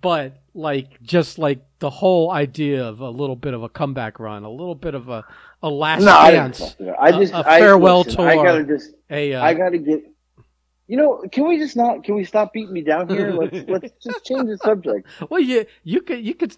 but 0.00 0.42
like 0.54 1.02
just 1.02 1.38
like 1.38 1.64
the 1.80 1.90
whole 1.90 2.30
idea 2.30 2.84
of 2.86 3.00
a 3.00 3.10
little 3.10 3.36
bit 3.36 3.54
of 3.54 3.62
a 3.62 3.68
comeback 3.68 4.20
run, 4.20 4.44
a 4.44 4.50
little 4.50 4.74
bit 4.76 4.94
of 4.94 5.08
a 5.08 5.24
a 5.62 5.68
last 5.70 6.02
no, 6.02 6.12
I 6.16 6.32
didn't 6.32 6.54
chance, 6.54 6.58
fuck 6.58 6.74
it 6.80 6.88
up. 6.88 6.96
I 7.00 7.12
just 7.12 7.34
a 7.34 7.44
I, 7.44 7.58
farewell 7.58 8.04
listen, 8.04 8.20
I 8.20 8.36
tour. 8.36 8.44
gotta 8.44 8.64
just 8.64 8.92
a 9.10 9.34
uh, 9.34 9.42
I 9.44 9.54
gotta 9.54 9.78
get 9.78 10.04
You 10.86 10.98
know, 10.98 11.24
can 11.32 11.48
we 11.48 11.58
just 11.58 11.76
not? 11.76 12.04
Can 12.04 12.14
we 12.16 12.24
stop 12.24 12.52
beating 12.52 12.72
me 12.74 12.82
down 12.82 13.08
here? 13.08 13.32
Let's 13.32 13.56
let's 13.68 13.92
just 14.02 14.24
change 14.24 14.48
the 14.48 14.58
subject. 14.58 15.08
Well, 15.30 15.40
you 15.40 15.66
you 15.84 16.02
could 16.02 16.24
you 16.24 16.34
could. 16.34 16.56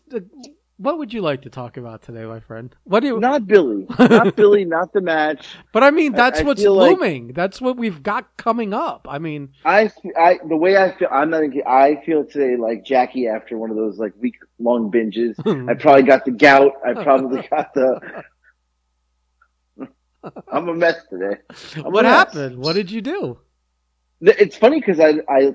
What 0.78 0.98
would 0.98 1.10
you 1.14 1.22
like 1.22 1.42
to 1.42 1.50
talk 1.50 1.78
about 1.78 2.02
today, 2.02 2.26
my 2.26 2.40
friend? 2.40 2.74
What 2.84 3.00
do 3.00 3.06
you? 3.06 3.18
Not 3.18 3.46
Billy, 3.46 3.86
not 3.98 4.36
Billy, 4.36 4.66
not 4.66 4.92
the 4.92 5.00
match. 5.00 5.56
But 5.72 5.82
I 5.82 5.90
mean, 5.90 6.12
that's 6.12 6.40
I 6.40 6.42
what's 6.42 6.60
feel 6.60 6.74
like- 6.74 6.90
looming. 6.90 7.28
That's 7.28 7.62
what 7.62 7.78
we've 7.78 8.02
got 8.02 8.36
coming 8.36 8.74
up. 8.74 9.06
I 9.08 9.18
mean, 9.18 9.52
I, 9.64 9.90
I, 10.18 10.38
the 10.46 10.56
way 10.56 10.76
I 10.76 10.94
feel, 10.98 11.08
I'm 11.10 11.30
not. 11.30 11.44
I 11.66 12.02
feel 12.04 12.26
today 12.26 12.56
like 12.60 12.84
Jackie 12.84 13.26
after 13.26 13.56
one 13.56 13.70
of 13.70 13.76
those 13.76 13.98
like 13.98 14.12
week 14.20 14.36
long 14.58 14.90
binges. 14.90 15.34
I 15.70 15.74
probably 15.74 16.02
got 16.02 16.26
the 16.26 16.32
gout. 16.32 16.72
I 16.84 16.92
probably 16.92 17.40
got 17.50 17.72
the. 17.72 18.22
I'm 20.48 20.68
a 20.68 20.74
mess 20.74 20.96
today. 21.08 21.36
I'm 21.76 21.90
what 21.92 22.04
happened? 22.04 22.58
What 22.58 22.74
did 22.74 22.90
you 22.90 23.00
do? 23.00 23.38
It's 24.20 24.56
funny 24.56 24.80
because 24.80 25.00
I, 25.00 25.14
I, 25.28 25.52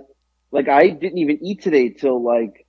like 0.52 0.68
I 0.68 0.90
didn't 0.90 1.18
even 1.20 1.40
eat 1.46 1.62
today 1.62 1.90
till 1.90 2.24
like 2.24 2.61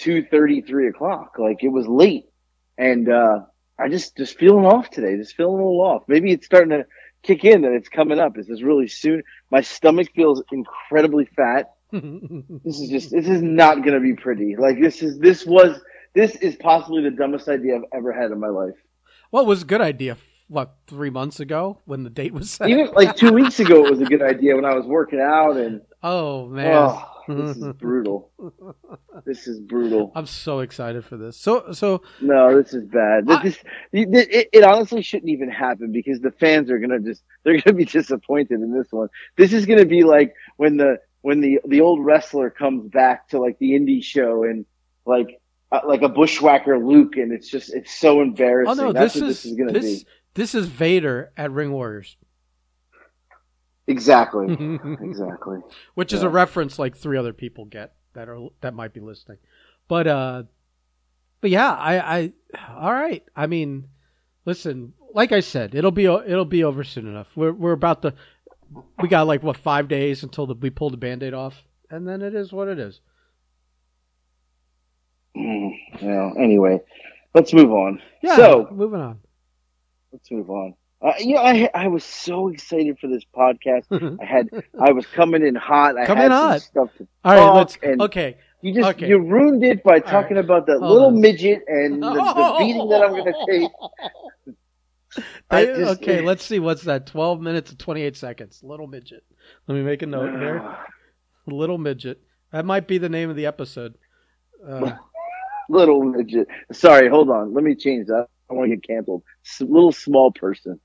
two 0.00 0.24
thirty, 0.24 0.60
three 0.62 0.88
o'clock. 0.88 1.32
Like 1.38 1.62
it 1.62 1.68
was 1.68 1.86
late, 1.86 2.26
and 2.78 3.08
uh 3.08 3.40
I 3.78 3.88
just 3.88 4.16
just 4.16 4.38
feeling 4.38 4.64
off 4.66 4.90
today. 4.90 5.16
Just 5.16 5.36
feeling 5.36 5.54
a 5.54 5.56
little 5.56 5.80
off. 5.80 6.02
Maybe 6.08 6.32
it's 6.32 6.46
starting 6.46 6.70
to 6.70 6.84
kick 7.22 7.44
in 7.44 7.62
that 7.62 7.72
it's 7.72 7.88
coming 7.88 8.18
up. 8.18 8.34
This 8.34 8.48
Is 8.48 8.62
really 8.62 8.88
soon? 8.88 9.22
My 9.50 9.60
stomach 9.60 10.08
feels 10.14 10.42
incredibly 10.52 11.26
fat. 11.26 11.70
This 12.64 12.80
is 12.80 12.88
just 12.88 13.10
this 13.10 13.28
is 13.28 13.42
not 13.42 13.84
going 13.84 13.92
to 13.94 14.00
be 14.00 14.14
pretty. 14.14 14.56
Like 14.56 14.80
this 14.80 15.02
is 15.02 15.18
this 15.18 15.44
was 15.44 15.78
this 16.14 16.36
is 16.36 16.56
possibly 16.56 17.02
the 17.02 17.10
dumbest 17.10 17.48
idea 17.48 17.76
I've 17.76 17.82
ever 17.92 18.12
had 18.12 18.30
in 18.30 18.40
my 18.40 18.48
life. 18.48 18.74
what 19.30 19.46
was 19.46 19.62
a 19.62 19.64
good 19.66 19.80
idea? 19.82 20.16
What 20.48 20.74
three 20.86 21.10
months 21.10 21.40
ago 21.40 21.80
when 21.84 22.02
the 22.02 22.10
date 22.10 22.32
was 22.32 22.50
set? 22.50 22.68
Even 22.70 22.92
like 22.92 23.16
two 23.16 23.32
weeks 23.32 23.60
ago, 23.60 23.84
it 23.86 23.90
was 23.90 24.00
a 24.00 24.04
good 24.04 24.22
idea 24.22 24.54
when 24.54 24.64
I 24.64 24.74
was 24.74 24.86
working 24.86 25.20
out, 25.20 25.56
and 25.56 25.80
oh 26.02 26.46
man, 26.46 26.72
oh, 26.74 27.11
this 27.28 27.56
is 27.56 27.72
brutal. 27.78 28.30
This 29.24 29.46
is 29.46 29.60
brutal. 29.60 30.12
I'm 30.14 30.26
so 30.26 30.60
excited 30.60 31.04
for 31.04 31.16
this. 31.16 31.36
So 31.36 31.72
so 31.72 32.02
No, 32.20 32.60
this 32.60 32.74
is 32.74 32.84
bad. 32.86 33.24
I- 33.28 33.42
This, 33.42 33.58
this 33.92 34.26
it, 34.28 34.48
it 34.52 34.64
honestly 34.64 35.02
shouldn't 35.02 35.30
even 35.30 35.50
happen 35.50 35.92
because 35.92 36.20
the 36.20 36.30
fans 36.32 36.70
are 36.70 36.78
gonna 36.78 37.00
just 37.00 37.22
they're 37.44 37.60
gonna 37.60 37.76
be 37.76 37.84
disappointed 38.00 38.60
in 38.60 38.72
this 38.76 38.88
one. 38.90 39.08
This 39.36 39.52
is 39.52 39.66
gonna 39.66 39.84
be 39.86 40.02
like 40.04 40.34
when 40.56 40.76
the 40.76 40.98
when 41.20 41.40
the 41.40 41.60
the 41.66 41.80
old 41.80 42.04
wrestler 42.04 42.50
comes 42.50 42.88
back 42.90 43.28
to 43.28 43.38
like 43.38 43.58
the 43.58 43.72
indie 43.72 44.02
show 44.02 44.42
and 44.44 44.66
like 45.06 45.40
uh, 45.70 45.80
like 45.86 46.02
a 46.02 46.08
bushwhacker 46.08 46.78
Luke, 46.78 47.16
and 47.16 47.32
it's 47.32 47.48
just 47.48 47.72
it's 47.74 47.94
so 47.94 48.20
embarrassing. 48.20 48.80
oh 48.80 48.86
no, 48.86 48.92
That's 48.92 49.14
this 49.14 49.22
what 49.22 49.30
is 49.30 49.42
this 49.42 49.52
is 49.52 49.56
gonna 49.58 49.72
this 49.72 50.02
be. 50.02 50.06
this 50.34 50.54
is 50.54 50.66
Vader 50.66 51.32
at 51.36 51.50
Ring 51.50 51.72
Warriors, 51.72 52.16
Exactly. 53.86 54.46
Exactly. 55.00 55.58
Which 55.94 56.12
exactly. 56.12 56.16
is 56.16 56.22
a 56.22 56.28
reference 56.28 56.78
like 56.78 56.96
three 56.96 57.18
other 57.18 57.32
people 57.32 57.64
get 57.64 57.94
that 58.14 58.28
are 58.28 58.48
that 58.60 58.74
might 58.74 58.92
be 58.92 59.00
listening. 59.00 59.38
But 59.88 60.06
uh, 60.06 60.42
but 61.40 61.50
yeah, 61.50 61.72
I 61.72 62.18
I 62.18 62.32
all 62.76 62.92
right. 62.92 63.24
I 63.34 63.46
mean, 63.46 63.88
listen, 64.44 64.94
like 65.14 65.32
I 65.32 65.40
said, 65.40 65.74
it'll 65.74 65.90
be 65.90 66.04
it'll 66.04 66.44
be 66.44 66.64
over 66.64 66.84
soon 66.84 67.06
enough. 67.06 67.28
We're 67.34 67.52
we're 67.52 67.72
about 67.72 68.02
to 68.02 68.14
we 69.00 69.08
got 69.08 69.26
like 69.26 69.42
what 69.42 69.56
five 69.56 69.88
days 69.88 70.22
until 70.22 70.46
the, 70.46 70.54
we 70.54 70.70
pull 70.70 70.90
the 70.90 70.96
band-aid 70.96 71.34
off, 71.34 71.62
and 71.90 72.06
then 72.06 72.22
it 72.22 72.34
is 72.34 72.52
what 72.52 72.68
it 72.68 72.78
is. 72.78 73.00
Mm, 75.36 75.72
well, 76.02 76.32
anyway, 76.38 76.80
let's 77.34 77.52
move 77.52 77.72
on. 77.72 78.00
Yeah. 78.22 78.36
So 78.36 78.68
moving 78.70 79.00
on. 79.00 79.20
let's 80.12 80.30
move 80.30 80.50
on. 80.50 80.74
Uh, 81.04 81.12
you 81.18 81.34
know, 81.34 81.40
I 81.42 81.68
I 81.74 81.88
was 81.88 82.04
so 82.04 82.48
excited 82.48 82.98
for 83.00 83.08
this 83.08 83.24
podcast. 83.36 83.84
I 84.22 84.24
had 84.24 84.48
I 84.80 84.92
was 84.92 85.04
coming 85.06 85.44
in 85.44 85.54
hot. 85.56 85.98
I 85.98 86.06
Come 86.06 86.16
had 86.18 86.26
in 86.26 86.30
hot. 86.32 86.60
stuff 86.62 86.90
to 86.98 87.08
All 87.24 87.34
right, 87.34 87.56
let's. 87.56 87.76
Okay, 87.82 88.36
you 88.60 88.72
just 88.72 88.88
okay. 88.90 89.08
you 89.08 89.18
ruined 89.18 89.64
it 89.64 89.82
by 89.82 89.94
right. 89.94 90.06
talking 90.06 90.38
about 90.38 90.66
that 90.66 90.78
Hold 90.78 90.92
little 90.92 91.08
on. 91.08 91.20
midget 91.20 91.62
and 91.66 92.00
the, 92.02 92.10
the 92.12 92.56
beating 92.60 92.88
that 92.90 93.02
I'm 93.02 93.10
going 93.10 93.24
to 93.24 93.46
take. 93.48 95.24
I 95.50 95.66
just- 95.66 96.00
okay, 96.02 96.20
let's 96.22 96.44
see. 96.44 96.58
What's 96.60 96.82
that? 96.82 97.06
Twelve 97.06 97.40
minutes 97.40 97.70
and 97.70 97.78
twenty-eight 97.78 98.16
seconds. 98.16 98.60
Little 98.62 98.86
midget. 98.86 99.24
Let 99.66 99.74
me 99.74 99.82
make 99.82 100.02
a 100.02 100.06
note 100.06 100.38
there. 100.38 100.78
Little 101.46 101.78
midget. 101.78 102.20
That 102.52 102.64
might 102.64 102.86
be 102.86 102.98
the 102.98 103.08
name 103.08 103.28
of 103.28 103.34
the 103.36 103.46
episode. 103.46 103.94
Uh, 104.66 104.92
little 105.68 106.04
midget. 106.04 106.46
Sorry, 106.70 107.08
hold 107.08 107.30
on. 107.30 107.52
Let 107.52 107.64
me 107.64 107.74
change 107.74 108.06
that. 108.06 108.28
I 108.48 108.54
want 108.54 108.70
to 108.70 108.76
get 108.76 108.86
canceled. 108.86 109.24
S- 109.44 109.60
little 109.62 109.90
small 109.90 110.30
person. 110.30 110.78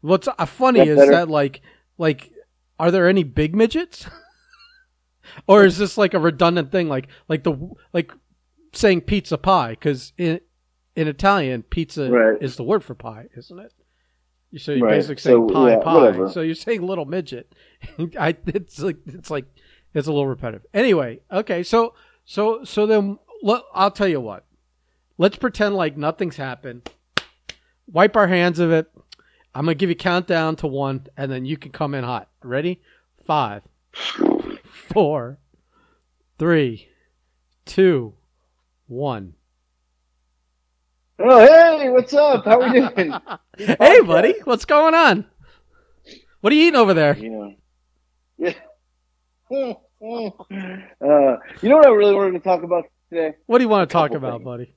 What's 0.00 0.28
uh, 0.28 0.46
funny 0.46 0.80
is 0.80 0.98
better? 0.98 1.10
that 1.12 1.28
like, 1.28 1.60
like, 1.98 2.32
are 2.78 2.90
there 2.90 3.08
any 3.08 3.22
big 3.24 3.54
midgets? 3.54 4.06
or 5.46 5.64
is 5.64 5.78
this 5.78 5.96
like 5.98 6.14
a 6.14 6.18
redundant 6.18 6.72
thing? 6.72 6.88
Like, 6.88 7.08
like 7.28 7.44
the 7.44 7.56
like 7.92 8.12
saying 8.72 9.02
pizza 9.02 9.38
pie 9.38 9.70
because 9.70 10.12
in 10.18 10.40
in 10.96 11.08
Italian, 11.08 11.62
pizza 11.62 12.10
Right. 12.10 12.42
is 12.42 12.56
the 12.56 12.64
word 12.64 12.84
for 12.84 12.94
pie, 12.94 13.28
isn't 13.36 13.58
it? 13.58 13.72
So 14.58 14.72
you're 14.72 14.86
Right. 14.86 14.96
basically 14.96 15.20
saying 15.22 15.48
So, 15.48 15.54
pie 15.54 15.70
yeah, 15.70 15.78
pie. 15.78 15.94
whatever. 15.94 16.28
So 16.30 16.42
you're 16.42 16.54
saying 16.54 16.82
little 16.82 17.06
midget. 17.06 17.54
I 18.18 18.36
it's 18.46 18.78
like 18.80 18.98
it's 19.06 19.30
like 19.30 19.46
it's 19.94 20.06
a 20.08 20.12
little 20.12 20.26
repetitive. 20.26 20.66
Anyway, 20.74 21.20
okay, 21.30 21.62
so 21.62 21.94
so 22.24 22.64
so 22.64 22.86
then 22.86 23.18
look, 23.42 23.64
I'll 23.74 23.90
tell 23.90 24.08
you 24.08 24.20
what. 24.20 24.44
Let's 25.18 25.36
pretend 25.36 25.74
like 25.76 25.96
nothing's 25.96 26.36
happened. 26.36 26.90
Wipe 27.86 28.16
our 28.16 28.28
hands 28.28 28.58
of 28.58 28.70
it. 28.72 28.90
I'm 29.54 29.64
gonna 29.64 29.74
give 29.74 29.90
you 29.90 29.96
countdown 29.96 30.56
to 30.56 30.66
one, 30.66 31.06
and 31.16 31.30
then 31.30 31.44
you 31.44 31.56
can 31.56 31.72
come 31.72 31.94
in 31.94 32.04
hot. 32.04 32.28
Ready? 32.42 32.80
Five, 33.26 33.62
four, 33.92 35.38
three, 36.38 36.88
two, 37.66 38.14
one. 38.86 39.34
Oh, 41.18 41.40
hey, 41.46 41.88
what's 41.90 42.14
up? 42.14 42.44
How 42.44 42.60
we 42.60 42.80
doing? 42.80 43.14
Hey, 43.78 44.00
buddy, 44.00 44.34
what's 44.44 44.64
going 44.64 44.94
on? 44.94 45.26
What 46.40 46.52
are 46.52 46.56
you 46.56 46.62
eating 46.62 46.80
over 46.80 46.94
there? 46.94 47.16
You 47.16 47.30
know. 47.30 47.54
Yeah. 48.38 48.54
uh, 49.52 51.36
you 51.60 51.68
know 51.68 51.76
what 51.76 51.86
I 51.86 51.90
really 51.90 52.14
wanted 52.14 52.32
to 52.32 52.40
talk 52.40 52.62
about 52.62 52.84
today? 53.10 53.36
What 53.46 53.58
do 53.58 53.64
you 53.64 53.68
want 53.68 53.88
to 53.88 53.92
talk 53.92 54.12
about, 54.12 54.38
things. 54.38 54.44
buddy? 54.44 54.74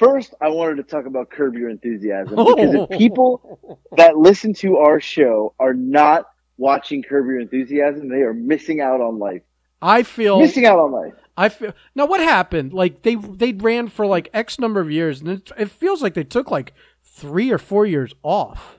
First, 0.00 0.34
I 0.40 0.48
wanted 0.48 0.76
to 0.76 0.82
talk 0.82 1.04
about 1.06 1.30
Curb 1.30 1.54
Your 1.54 1.68
Enthusiasm 1.68 2.34
because 2.36 2.74
if 2.74 2.98
people 2.98 3.76
that 3.98 4.16
listen 4.16 4.54
to 4.54 4.78
our 4.78 4.98
show 4.98 5.54
are 5.60 5.74
not 5.74 6.24
watching 6.56 7.02
Curb 7.02 7.26
Your 7.26 7.38
Enthusiasm, 7.38 8.08
they 8.08 8.22
are 8.22 8.32
missing 8.34 8.80
out 8.80 9.00
on 9.02 9.18
life. 9.18 9.42
I 9.82 10.02
feel 10.02 10.40
Missing 10.40 10.64
out 10.66 10.78
on 10.78 10.90
life. 10.92 11.12
I 11.36 11.48
feel 11.50 11.72
now. 11.94 12.06
What 12.06 12.20
happened? 12.20 12.72
Like 12.74 13.02
they 13.02 13.14
they 13.14 13.52
ran 13.52 13.88
for 13.88 14.06
like 14.06 14.28
X 14.34 14.58
number 14.58 14.80
of 14.80 14.90
years, 14.90 15.20
and 15.20 15.28
it, 15.30 15.50
it 15.56 15.70
feels 15.70 16.02
like 16.02 16.14
they 16.14 16.24
took 16.24 16.50
like 16.50 16.74
three 17.04 17.50
or 17.50 17.56
four 17.58 17.86
years 17.86 18.12
off, 18.22 18.78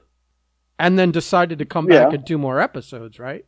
and 0.78 0.98
then 1.00 1.12
decided 1.12 1.58
to 1.60 1.66
come 1.66 1.86
back 1.88 2.10
Yeah. 2.10 2.16
and 2.16 2.26
do 2.26 2.38
more 2.38 2.60
episodes. 2.60 3.18
Right? 3.20 3.46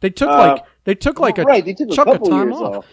They 0.00 0.10
took 0.10 0.28
Uh, 0.30 0.36
like 0.38 0.64
they 0.84 0.94
took 0.94 1.20
like 1.20 1.38
a 1.38 1.42
right, 1.42 1.64
they 1.64 1.74
took 1.74 1.90
a 1.90 1.94
chunk 1.94 2.08
of 2.08 2.14
couple 2.14 2.30
time 2.30 2.48
years 2.48 2.60
off. 2.60 2.76
off. 2.78 2.86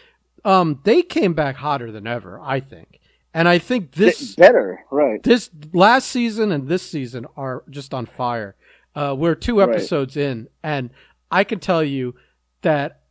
Um, 0.46 0.80
they 0.84 1.02
came 1.02 1.34
back 1.34 1.56
hotter 1.58 1.92
than 1.92 2.08
ever. 2.08 2.40
I 2.42 2.60
think, 2.60 3.00
and 3.34 3.48
I 3.48 3.58
think 3.60 3.92
this 3.94 4.20
Th- 4.20 4.36
better, 4.38 4.80
right? 4.92 5.22
this 5.24 5.50
last 5.74 6.08
season 6.10 6.52
and 6.52 6.68
this 6.68 6.84
season 6.90 7.26
are 7.36 7.64
just 7.70 7.94
on 7.94 8.06
fire. 8.06 8.56
Uh, 8.96 9.16
we're 9.18 9.36
two 9.36 9.60
Right. 9.60 9.70
episodes 9.70 10.16
in, 10.18 10.48
and 10.64 10.90
I 11.30 11.44
can 11.44 11.60
tell 11.60 11.84
you 11.84 12.16
that 12.62 13.02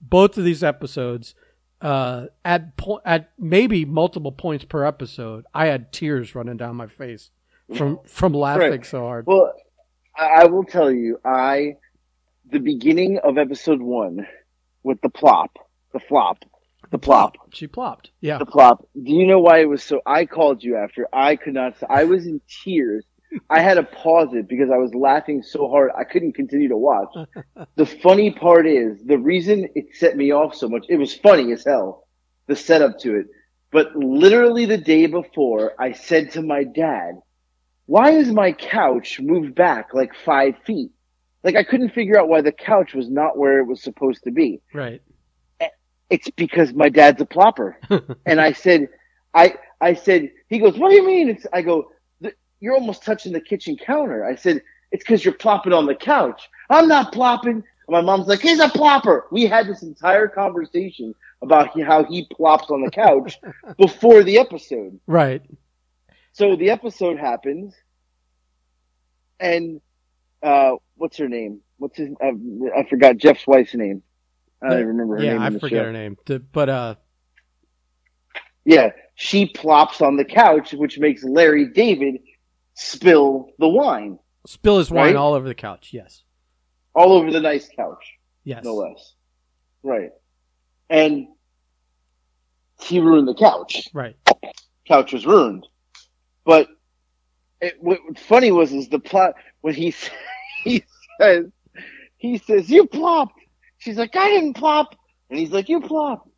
both 0.00 0.36
of 0.38 0.44
these 0.44 0.64
episodes, 0.64 1.34
uh, 1.80 2.26
at 2.44 2.76
po- 2.76 3.00
at 3.04 3.30
maybe 3.38 3.84
multiple 3.84 4.32
points 4.32 4.64
per 4.64 4.84
episode, 4.84 5.44
I 5.54 5.66
had 5.66 5.92
tears 5.92 6.34
running 6.34 6.56
down 6.56 6.76
my 6.76 6.86
face 6.86 7.30
from 7.76 8.00
from 8.06 8.32
laughing 8.34 8.70
Right. 8.70 8.86
so 8.86 9.00
hard. 9.00 9.26
Well, 9.26 9.52
I 10.16 10.42
I 10.42 10.44
will 10.46 10.64
tell 10.64 10.90
you, 10.90 11.18
I 11.24 11.76
the 12.50 12.58
beginning 12.60 13.18
of 13.18 13.38
episode 13.38 13.80
one 13.80 14.26
with 14.82 15.00
the 15.00 15.08
plop, 15.08 15.56
the 15.92 16.00
flop, 16.00 16.44
the 16.90 16.98
plop, 16.98 17.36
She 17.52 17.66
plopped. 17.66 18.10
Yeah. 18.20 18.38
the 18.38 18.46
plop. 18.46 18.86
Do 18.94 19.12
you 19.12 19.26
know 19.26 19.38
why 19.40 19.60
it 19.60 19.68
was 19.68 19.82
so? 19.82 20.00
I 20.06 20.26
called 20.26 20.62
you 20.62 20.76
after. 20.76 21.08
I 21.12 21.36
could 21.36 21.54
not. 21.54 21.74
I 21.88 22.04
was 22.04 22.26
in 22.26 22.40
tears. 22.64 23.04
I 23.48 23.60
had 23.60 23.74
to 23.74 23.82
pause 23.82 24.28
it 24.34 24.46
because 24.46 24.70
I 24.70 24.76
was 24.76 24.94
laughing 24.94 25.42
so 25.42 25.66
hard 25.70 25.90
I 25.98 26.04
couldn't 26.04 26.34
continue 26.34 26.68
to 26.68 26.76
watch. 26.76 27.08
the 27.76 27.86
funny 27.86 28.30
part 28.30 28.66
is 28.66 29.02
the 29.04 29.16
reason 29.16 29.68
it 29.74 29.86
set 29.96 30.16
me 30.18 30.32
off 30.32 30.54
so 30.54 30.68
much. 30.68 30.84
It 30.90 30.98
was 30.98 31.14
funny 31.14 31.50
as 31.52 31.64
hell, 31.64 32.06
the 32.46 32.56
setup 32.56 32.98
to 33.00 33.16
it. 33.16 33.26
But 33.70 33.96
literally 33.96 34.66
the 34.66 34.76
day 34.76 35.06
before, 35.06 35.72
I 35.78 35.92
said 35.92 36.32
to 36.32 36.42
my 36.42 36.64
dad, 36.64 37.14
"Why 37.86 38.10
is 38.10 38.30
my 38.30 38.52
couch 38.52 39.18
moved 39.18 39.54
back 39.54 39.94
like 39.94 40.14
five 40.26 40.56
feet?" 40.66 40.90
Like 41.42 41.56
I 41.56 41.64
couldn't 41.64 41.94
figure 41.94 42.20
out 42.20 42.28
why 42.28 42.42
the 42.42 42.52
couch 42.52 42.92
was 42.92 43.08
not 43.10 43.38
where 43.38 43.58
it 43.60 43.66
was 43.66 43.82
supposed 43.82 44.24
to 44.24 44.30
be 44.30 44.60
Right. 44.74 45.00
It's 46.12 46.28
because 46.30 46.74
my 46.74 46.90
dad's 46.90 47.22
a 47.22 47.24
plopper. 47.24 47.74
and 48.26 48.38
I 48.38 48.52
said, 48.52 48.90
I, 49.32 49.54
I 49.80 49.94
said, 49.94 50.30
he 50.48 50.58
goes, 50.58 50.76
what 50.76 50.90
do 50.90 50.94
you 50.94 51.06
mean? 51.06 51.30
It's, 51.30 51.46
I 51.54 51.62
go, 51.62 51.90
you're 52.60 52.74
almost 52.74 53.02
touching 53.02 53.32
the 53.32 53.40
kitchen 53.40 53.78
counter. 53.78 54.22
I 54.22 54.36
said, 54.36 54.60
it's 54.90 55.02
because 55.02 55.24
you're 55.24 55.32
plopping 55.32 55.72
on 55.72 55.86
the 55.86 55.94
couch. 55.94 56.50
I'm 56.68 56.86
not 56.86 57.12
plopping. 57.12 57.64
My 57.88 58.02
mom's 58.02 58.28
like, 58.28 58.40
he's 58.40 58.60
a 58.60 58.68
plopper. 58.68 59.22
We 59.32 59.46
had 59.46 59.66
this 59.66 59.82
entire 59.82 60.28
conversation 60.28 61.14
about 61.40 61.80
how 61.80 62.04
he 62.04 62.28
plops 62.30 62.70
on 62.70 62.82
the 62.82 62.90
couch 62.90 63.40
before 63.78 64.22
the 64.22 64.38
episode. 64.38 65.00
Right. 65.06 65.42
So 66.34 66.56
the 66.56 66.70
episode 66.70 67.18
happens, 67.18 67.74
and 69.40 69.80
uh, 70.42 70.76
what's 70.96 71.16
her 71.16 71.28
name? 71.28 71.60
What's 71.78 71.98
his? 71.98 72.10
Uh, 72.22 72.32
I 72.76 72.84
forgot 72.88 73.16
Jeff's 73.16 73.46
wife's 73.46 73.74
name. 73.74 74.02
I 74.64 74.68
don't 74.70 74.78
even 74.78 74.88
remember 74.88 75.16
her 75.18 75.24
yeah, 75.24 75.32
name. 75.32 75.42
I 75.42 75.50
forget 75.50 75.70
show. 75.70 75.84
her 75.84 75.92
name. 75.92 76.16
But 76.52 76.68
uh, 76.68 76.94
Yeah, 78.64 78.90
she 79.14 79.46
plops 79.46 80.00
on 80.00 80.16
the 80.16 80.24
couch, 80.24 80.72
which 80.72 80.98
makes 80.98 81.24
Larry 81.24 81.66
David 81.68 82.20
spill 82.74 83.48
the 83.58 83.68
wine 83.68 84.18
spill 84.46 84.78
his 84.78 84.90
wine 84.90 85.06
Right? 85.08 85.16
all 85.16 85.34
over 85.34 85.46
the 85.46 85.54
couch. 85.54 85.90
Yes. 85.92 86.22
all 86.94 87.12
over 87.12 87.30
the 87.30 87.40
nice 87.40 87.68
couch, 87.76 88.04
Yes. 88.44 88.64
no 88.64 88.74
less. 88.74 89.14
Right, 89.84 90.10
and 90.90 91.28
he 92.82 92.98
ruined 93.00 93.28
the 93.28 93.34
couch. 93.34 93.88
Right. 93.92 94.16
couch 94.88 95.12
was 95.12 95.26
ruined. 95.26 95.66
But 96.44 96.68
it, 97.60 97.74
what 97.80 98.00
what 98.04 98.18
funny 98.18 98.50
was 98.50 98.72
is 98.72 98.88
the 98.88 98.98
plot 98.98 99.34
when 99.60 99.74
he 99.74 99.94
he 100.64 100.82
says 101.20 101.46
he 102.16 102.38
says 102.38 102.68
you 102.70 102.86
plopped. 102.86 103.38
She's 103.82 103.98
like 103.98 104.14
I 104.14 104.28
didn't 104.28 104.54
plop, 104.54 104.94
and 105.28 105.36
he's 105.40 105.50
like 105.50 105.68
you 105.68 105.80
plop. 105.80 106.30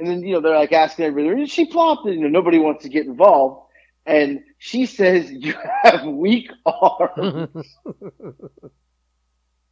And 0.00 0.08
then 0.08 0.22
you 0.22 0.32
know 0.34 0.40
they're 0.40 0.58
like 0.58 0.72
asking 0.72 1.04
everybody, 1.04 1.46
she 1.46 1.64
plopped, 1.66 2.06
and 2.06 2.16
you 2.16 2.22
know 2.22 2.28
nobody 2.28 2.58
wants 2.58 2.82
to 2.82 2.88
get 2.88 3.06
involved. 3.06 3.68
And 4.04 4.40
she 4.58 4.84
says 4.84 5.30
you 5.30 5.54
have 5.84 6.04
weak 6.06 6.50
arms. 6.66 7.66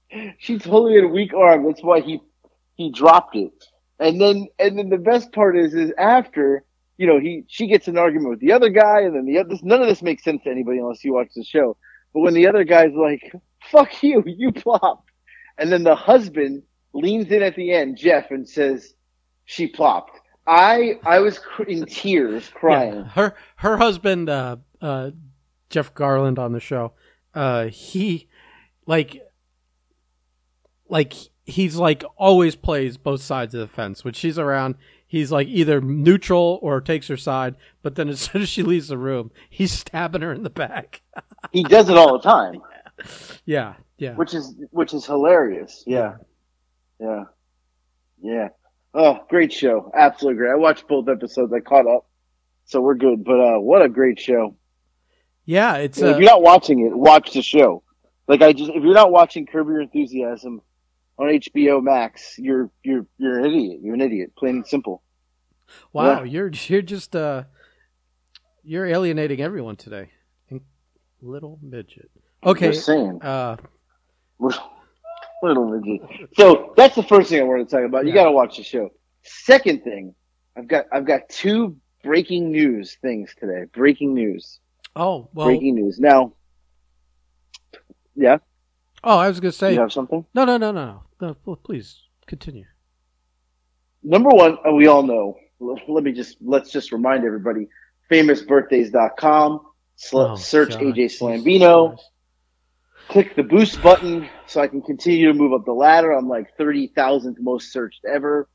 she 0.38 0.58
totally 0.58 0.94
had 0.94 1.04
a 1.04 1.08
weak 1.08 1.34
arm. 1.34 1.66
That's 1.66 1.82
why 1.82 2.00
he 2.00 2.20
he 2.76 2.92
dropped 2.92 3.34
it. 3.34 3.50
And 3.98 4.20
then 4.20 4.46
and 4.60 4.78
then 4.78 4.88
the 4.88 4.98
best 4.98 5.32
part 5.32 5.58
is 5.58 5.74
is 5.74 5.92
after 5.98 6.62
you 6.96 7.08
know 7.08 7.18
he 7.18 7.42
she 7.48 7.66
gets 7.66 7.88
an 7.88 7.98
argument 7.98 8.30
with 8.30 8.40
the 8.40 8.52
other 8.52 8.68
guy, 8.68 9.00
and 9.00 9.16
then 9.16 9.26
the 9.26 9.40
other 9.40 9.56
none 9.64 9.82
of 9.82 9.88
this 9.88 10.00
makes 10.00 10.22
sense 10.22 10.44
to 10.44 10.50
anybody 10.50 10.78
unless 10.78 11.02
you 11.02 11.14
watch 11.14 11.30
the 11.34 11.42
show. 11.42 11.76
But 12.14 12.20
when 12.20 12.34
the 12.34 12.46
other 12.46 12.62
guy's 12.62 12.94
like, 12.94 13.32
"Fuck 13.68 14.00
you, 14.04 14.22
you 14.26 14.52
plop. 14.52 15.04
and 15.58 15.72
then 15.72 15.82
the 15.82 15.96
husband 15.96 16.62
leans 16.96 17.30
in 17.30 17.42
at 17.42 17.56
the 17.56 17.72
end, 17.72 17.96
Jeff, 17.96 18.30
and 18.30 18.48
says, 18.48 18.94
"She 19.44 19.66
plopped." 19.66 20.18
I 20.46 20.98
I 21.04 21.20
was 21.20 21.38
cr- 21.38 21.64
in 21.64 21.86
tears, 21.86 22.48
crying. 22.48 22.94
Yeah. 22.94 23.04
Her 23.10 23.34
her 23.56 23.76
husband, 23.76 24.28
uh, 24.28 24.56
uh, 24.80 25.10
Jeff 25.70 25.94
Garlin 25.94 26.38
on 26.38 26.52
the 26.52 26.60
show, 26.60 26.92
uh, 27.34 27.66
he 27.66 28.28
like 28.86 29.20
like 30.88 31.14
he's 31.44 31.76
like 31.76 32.04
always 32.16 32.56
plays 32.56 32.96
both 32.96 33.22
sides 33.22 33.54
of 33.54 33.60
the 33.60 33.66
fence. 33.68 34.04
When 34.04 34.14
she's 34.14 34.38
around, 34.38 34.76
he's 35.06 35.32
like 35.32 35.48
either 35.48 35.80
neutral 35.80 36.58
or 36.62 36.80
takes 36.80 37.08
her 37.08 37.16
side. 37.16 37.56
But 37.82 37.94
then 37.96 38.08
as 38.08 38.20
soon 38.32 38.42
as 38.42 38.48
she 38.48 38.62
leaves 38.62 38.88
the 38.88 38.98
room, 38.98 39.30
he's 39.50 39.72
stabbing 39.72 40.22
her 40.22 40.32
in 40.32 40.42
the 40.42 40.50
back. 40.50 41.02
He 41.52 41.62
does 41.64 41.88
it 41.88 41.96
all 41.96 42.12
the 42.18 42.22
time. 42.22 42.60
Yeah, 43.44 43.74
yeah. 43.98 44.14
which 44.14 44.32
is 44.32 44.54
which 44.70 44.94
is 44.94 45.04
hilarious. 45.04 45.84
Yeah, 45.86 45.98
yeah, 45.98 46.16
yeah. 47.00 47.24
Yeah. 48.22 48.48
Oh, 48.94 49.20
great 49.28 49.52
show! 49.52 49.92
Absolutely 49.94 50.38
great. 50.38 50.52
I 50.52 50.56
watched 50.56 50.88
both 50.88 51.08
episodes. 51.08 51.52
I 51.52 51.60
caught 51.60 51.86
up, 51.86 52.06
so 52.64 52.80
we're 52.80 52.94
good. 52.94 53.24
But 53.24 53.40
uh, 53.40 53.60
what 53.60 53.82
a 53.82 53.88
great 53.88 54.18
show! 54.18 54.56
Yeah, 55.44 55.76
it's 55.76 55.98
if 55.98 56.04
uh, 56.04 56.18
you're 56.18 56.30
not 56.30 56.42
watching 56.42 56.80
it, 56.80 56.96
watch 56.96 57.32
the 57.32 57.42
show. 57.42 57.82
Like 58.26 58.42
I 58.42 58.52
just, 58.52 58.70
if 58.70 58.82
you're 58.82 58.94
not 58.94 59.12
watching 59.12 59.46
Curb 59.46 59.68
Your 59.68 59.82
Enthusiasm 59.82 60.62
on 61.18 61.26
HBO 61.26 61.82
Max, 61.82 62.38
you're 62.38 62.70
you're 62.82 63.06
you're 63.18 63.38
an 63.38 63.44
idiot. 63.44 63.80
You're 63.82 63.94
an 63.94 64.00
idiot, 64.00 64.32
plain 64.36 64.56
and 64.56 64.66
simple. 64.66 65.02
wow. 65.92 66.22
yeah. 66.22 66.24
You're 66.24 66.50
you're 66.66 66.82
just 66.82 67.14
uh, 67.14 67.44
you're 68.64 68.86
alienating 68.86 69.40
everyone 69.40 69.76
today. 69.76 70.10
Little 71.22 71.58
midget. 71.62 72.10
Okay. 72.44 72.72
Just 72.72 72.86
saying. 72.86 73.20
Uh, 73.22 73.56
Little 75.42 75.68
midget. 75.68 76.00
So 76.36 76.72
that's 76.76 76.94
the 76.96 77.02
first 77.02 77.28
thing 77.30 77.40
I 77.40 77.44
wanted 77.44 77.68
to 77.68 77.76
talk 77.76 77.84
about. 77.84 78.04
You 78.04 78.10
Yeah. 78.10 78.22
got 78.22 78.24
to 78.24 78.32
watch 78.32 78.56
the 78.56 78.62
show. 78.62 78.90
Second 79.22 79.82
thing, 79.84 80.14
I've 80.56 80.66
got 80.68 80.86
I've 80.92 81.04
got 81.04 81.28
two 81.28 81.76
breaking 82.02 82.50
news 82.52 82.96
things 83.02 83.34
today. 83.38 83.64
Breaking 83.74 84.14
news. 84.14 84.60
oh 84.94 85.28
well. 85.34 85.46
breaking 85.48 85.74
news. 85.74 85.98
Now, 86.00 86.32
yeah, 88.14 88.38
Oh, 89.04 89.18
I 89.18 89.28
was 89.28 89.40
gonna 89.40 89.52
say 89.52 89.74
you 89.74 89.80
have 89.80 89.92
something. 89.92 90.24
no, 90.34 90.44
no, 90.44 90.56
no, 90.56 90.72
no, 90.72 91.02
no. 91.20 91.36
no 91.46 91.56
please 91.56 92.02
continue. 92.26 92.64
Number 94.02 94.30
one, 94.30 94.56
uh, 94.66 94.72
we 94.72 94.86
all 94.86 95.02
know. 95.02 95.36
Let 95.60 96.04
me 96.04 96.12
just 96.12 96.36
let's 96.40 96.70
just 96.70 96.92
remind 96.92 97.24
everybody: 97.24 97.66
famousbirthdays.com. 98.10 99.60
Sl- 99.96 100.18
Oh, 100.18 100.34
search 100.36 100.70
God, 100.70 100.82
AJ 100.82 101.06
Slambino. 101.18 101.98
Click 103.08 103.36
the 103.36 103.42
boost 103.42 103.80
button 103.82 104.28
so 104.46 104.60
I 104.60 104.66
can 104.66 104.82
continue 104.82 105.28
to 105.28 105.34
move 105.34 105.52
up 105.52 105.64
the 105.64 105.72
ladder. 105.72 106.10
I'm 106.12 106.28
like 106.28 106.56
thirty 106.56 106.88
thousandth 106.88 107.38
most 107.40 107.72
searched 107.72 108.04
ever. 108.04 108.48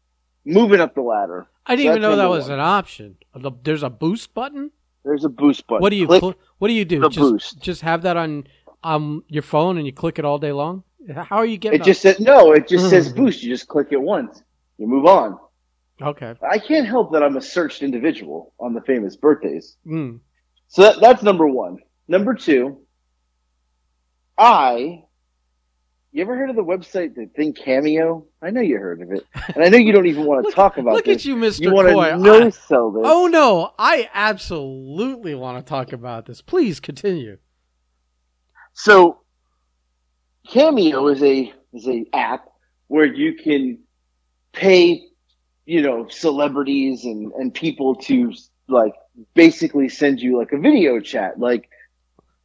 Moving 0.45 0.81
up 0.81 0.93
the 0.95 1.01
ladder. 1.01 1.47
I 1.65 1.75
didn't 1.75 1.87
So 1.87 1.91
even 1.91 2.01
know 2.01 2.15
that 2.17 2.29
was 2.29 2.45
one. 2.45 2.53
an 2.53 2.59
option. 2.59 3.15
There's 3.63 3.83
a 3.83 3.89
boost 3.89 4.33
button. 4.33 4.71
There's 5.05 5.23
a 5.23 5.29
boost 5.29 5.67
button. 5.67 5.81
What 5.81 5.89
do 5.91 5.95
you 5.95 6.07
click? 6.07 6.21
cl- 6.21 6.35
What 6.57 6.67
do 6.67 6.73
you 6.73 6.83
do? 6.85 6.99
the 6.99 7.09
just 7.09 7.19
boost. 7.31 7.61
just 7.61 7.81
have 7.81 8.01
that 8.03 8.17
on 8.17 8.45
on 8.83 9.23
your 9.27 9.43
phone 9.43 9.77
and 9.77 9.85
you 9.85 9.93
click 9.93 10.19
it 10.19 10.25
all 10.25 10.37
day 10.39 10.51
long. 10.51 10.83
How 11.15 11.37
are 11.37 11.45
you 11.45 11.57
getting? 11.57 11.79
it 11.79 11.83
just 11.85 12.01
says 12.01 12.19
no. 12.19 12.51
It 12.51 12.67
just 12.67 12.89
says 12.89 13.11
boost. 13.21 13.41
You 13.43 13.49
just 13.53 13.67
click 13.67 13.87
it 13.91 14.01
once. 14.01 14.41
You 14.77 14.87
move 14.87 15.05
on. 15.05 15.39
okay. 16.01 16.33
I 16.49 16.57
can't 16.57 16.87
help 16.87 17.13
that 17.13 17.23
I'm 17.23 17.37
a 17.37 17.41
searched 17.41 17.83
individual 17.83 18.53
on 18.59 18.73
the 18.73 18.81
famous 18.81 19.15
birthdays. 19.15 19.77
Mm. 19.87 20.19
So 20.67 20.81
that, 20.83 20.99
that's 20.99 21.21
number 21.23 21.47
one. 21.47 21.77
Number 22.07 22.33
two, 22.33 22.79
I. 24.41 25.03
You 26.13 26.21
ever 26.23 26.35
heard 26.35 26.49
of 26.49 26.57
the 26.57 26.63
website, 26.63 27.15
the 27.15 27.27
thing 27.37 27.53
Cameo? 27.53 28.25
I 28.41 28.49
know 28.49 28.59
you 28.59 28.77
heard 28.77 29.01
of 29.01 29.11
it, 29.13 29.25
and 29.55 29.63
I 29.63 29.69
know 29.69 29.77
you 29.77 29.93
don't 29.93 30.07
even 30.07 30.25
want 30.25 30.41
to 30.41 30.47
Look- 30.47 30.55
talk 30.55 30.77
about 30.77 30.93
Look 30.95 31.05
this. 31.05 31.17
at 31.21 31.25
you, 31.25 31.37
Mister 31.37 31.63
You 31.63 31.73
want 31.73 31.87
to 31.87 32.17
no 32.17 32.49
sell 32.49 32.91
this? 32.91 33.03
oh 33.05 33.27
no, 33.27 33.71
I 33.79 34.09
absolutely 34.13 35.35
want 35.35 35.65
to 35.65 35.69
talk 35.69 35.93
about 35.93 36.25
this. 36.25 36.41
Please 36.41 36.81
continue. 36.81 37.37
So, 38.73 39.21
Cameo 40.49 41.07
is 41.07 41.23
a 41.23 41.53
is 41.73 41.87
a 41.87 42.05
app 42.13 42.45
where 42.87 43.05
you 43.05 43.35
can 43.35 43.79
pay, 44.51 45.03
you 45.65 45.81
know, 45.81 46.07
celebrities 46.09 47.05
and 47.05 47.31
and 47.33 47.53
people 47.53 47.95
to 47.95 48.33
like 48.67 48.93
basically 49.33 49.87
send 49.87 50.19
you 50.19 50.37
like 50.37 50.51
a 50.51 50.57
video 50.57 50.99
chat, 50.99 51.39
like 51.39 51.69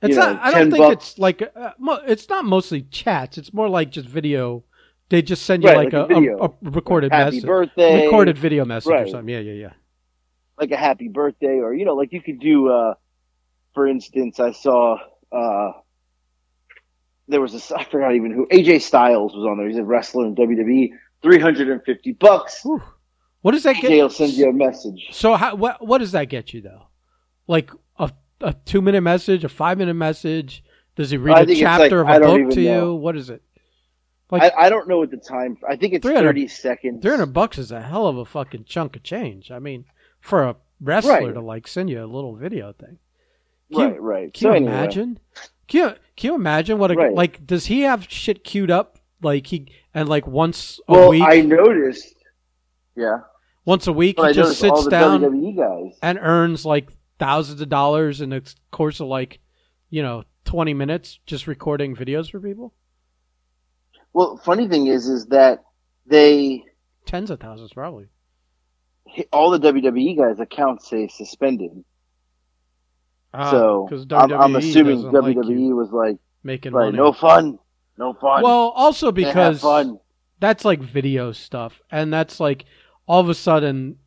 It's 0.02 0.10
You 0.10 0.16
know, 0.20 0.32
not. 0.34 0.42
I 0.42 0.50
don't 0.50 0.70
think 0.70 0.82
bucks. 0.84 1.10
it's 1.10 1.18
like. 1.18 1.42
Uh, 1.54 1.72
mo- 1.78 2.02
it's 2.06 2.28
not 2.28 2.44
mostly 2.44 2.82
chats. 2.82 3.38
It's 3.38 3.52
more 3.54 3.68
like 3.68 3.90
just 3.90 4.08
video. 4.08 4.64
They 5.08 5.22
just 5.22 5.44
send 5.44 5.62
you 5.62 5.68
Right, 5.70 5.92
like, 5.92 5.92
like 5.92 6.10
a, 6.10 6.14
a 6.14 6.46
a, 6.46 6.50
recorded 6.62 7.12
happy 7.12 7.36
message, 7.36 7.46
birthday, 7.46 8.04
recorded 8.04 8.36
video 8.36 8.64
message 8.64 8.92
or 8.92 9.06
something. 9.06 9.28
Yeah, 9.32 9.38
yeah, 9.40 9.52
yeah. 9.52 9.72
like 10.58 10.70
a 10.72 10.76
happy 10.76 11.08
birthday 11.08 11.58
or 11.60 11.72
you 11.74 11.84
know 11.84 11.94
like 11.94 12.12
you 12.12 12.20
could 12.20 12.40
do 12.40 12.68
uh 12.68 12.94
for 13.74 13.86
instance 13.86 14.40
i 14.40 14.50
saw 14.52 14.96
uh 15.30 15.72
there 17.28 17.40
was 17.40 17.54
a 17.54 17.76
i 17.78 17.84
forgot 17.84 18.14
even 18.14 18.32
who 18.32 18.46
aj 18.48 18.80
styles 18.82 19.34
was 19.34 19.44
on 19.44 19.58
there 19.58 19.68
he's 19.68 19.76
a 19.78 19.84
wrestler 19.84 20.26
in 20.26 20.34
wwe 20.34 20.90
350 21.22 22.12
bucks 22.12 22.60
Whew. 22.64 22.82
What 23.42 23.52
does 23.52 23.62
that 23.64 23.76
aj 23.76 23.80
get? 23.82 23.90
will 23.90 24.10
send 24.10 24.32
you 24.32 24.48
a 24.48 24.52
message 24.52 25.08
So 25.12 25.34
how, 25.34 25.54
what 25.54 25.86
what 25.86 25.98
does 25.98 26.12
that 26.12 26.28
get 26.28 26.52
you 26.52 26.62
though? 26.62 26.88
Like 27.46 27.70
a 28.40 28.54
two 28.64 28.82
minute 28.82 29.00
message, 29.02 29.44
a 29.44 29.48
five 29.48 29.78
minute 29.78 29.94
message? 29.94 30.62
Does 30.94 31.10
he 31.10 31.16
read 31.16 31.48
a 31.48 31.54
chapter 31.54 32.04
like- 32.04 32.22
of 32.22 32.22
a 32.22 32.26
book 32.44 32.50
to 32.54 32.62
know. 32.62 32.90
you? 32.90 32.94
What 32.94 33.16
is 33.16 33.30
it? 33.30 33.42
Like 34.30 34.42
I, 34.42 34.66
I 34.66 34.68
don't 34.70 34.88
know 34.88 34.98
what 34.98 35.12
the 35.12 35.18
time 35.18 35.56
i 35.68 35.76
think 35.76 35.94
it's 35.94 36.02
300 36.02 36.26
30 36.30 36.48
seconds 36.48 37.00
three 37.02 37.12
hundred 37.12 37.26
bucks 37.26 37.58
is 37.58 37.70
a 37.70 37.80
hell 37.80 38.08
of 38.08 38.16
a 38.18 38.24
fucking 38.24 38.64
chunk 38.64 38.96
of 38.96 39.04
change. 39.04 39.50
I 39.52 39.60
mean, 39.60 39.84
for 40.20 40.42
a 40.42 40.56
wrestler 40.80 41.12
Right. 41.26 41.32
to 41.34 41.40
like 41.40 41.68
send 41.68 41.90
you 41.90 42.04
a 42.04 42.06
little 42.06 42.34
video 42.34 42.72
thing. 42.72 42.98
Can 43.72 43.80
you- 43.80 43.86
right 43.86 44.00
right 44.02 44.34
Can 44.34 44.40
so 44.42 44.48
you 44.50 44.56
anyway, 44.56 44.72
imagine? 44.72 45.18
Can 45.68 45.80
you 45.90 45.94
can 46.16 46.28
you 46.30 46.34
imagine 46.34 46.78
what 46.78 46.90
a 46.90 46.94
Right. 46.94 47.14
like? 47.14 47.46
Does 47.46 47.66
he 47.66 47.82
have 47.82 48.06
shit 48.10 48.42
queued 48.42 48.70
up 48.70 48.98
like 49.22 49.46
he 49.46 49.68
and 49.94 50.08
like 50.08 50.26
once 50.26 50.80
a 50.88 50.92
well 50.92 51.10
week? 51.10 51.22
i 51.24 51.40
noticed 51.40 52.12
yeah 52.96 53.18
once 53.64 53.86
a 53.86 53.92
week 53.92 54.16
but 54.16 54.24
i 54.26 54.28
he 54.28 54.34
just 54.34 54.58
sits 54.58 54.86
down 54.88 55.20
wwe 55.22 55.56
guys 55.56 55.98
and 56.02 56.18
earns 56.20 56.64
like 56.66 56.90
thousands 57.18 57.60
of 57.60 57.68
dollars 57.68 58.20
in 58.20 58.30
the 58.30 58.54
course 58.70 59.00
of 59.00 59.06
like 59.08 59.40
you 59.90 60.02
know 60.02 60.24
20 60.44 60.74
minutes 60.74 61.18
just 61.26 61.46
recording 61.46 61.96
videos 61.96 62.30
for 62.30 62.40
people 62.40 62.72
well 64.12 64.36
funny 64.44 64.68
thing 64.68 64.86
is 64.86 65.06
is 65.08 65.26
that 65.26 65.64
they 66.06 66.62
tens 67.04 67.30
of 67.30 67.40
thousands 67.40 67.72
probably 67.72 68.06
all 69.32 69.50
the 69.50 69.58
wwe 69.60 70.16
guys 70.16 70.38
accounts 70.40 70.88
say 70.88 71.08
suspended 71.08 71.84
Ah, 73.34 73.50
so 73.50 73.88
I'm, 74.12 74.32
I'm 74.32 74.52
WWE 74.52 74.56
assuming 74.58 75.02
doesn't 75.02 75.12
like 75.12 75.36
WWE 75.36 75.76
was 75.76 75.90
like, 75.90 76.16
making 76.42 76.72
Right. 76.72 76.86
money. 76.86 76.96
No 76.96 77.12
fun. 77.12 77.58
No 77.98 78.14
fun. 78.14 78.42
well, 78.42 78.72
also 78.74 79.12
because 79.12 79.60
fun. 79.60 79.98
that's 80.40 80.64
like 80.64 80.80
video 80.80 81.32
stuff, 81.32 81.82
and 81.90 82.10
that's 82.12 82.40
like 82.40 82.64
all 83.06 83.20
of 83.20 83.28
a 83.28 83.34
sudden, 83.34 83.98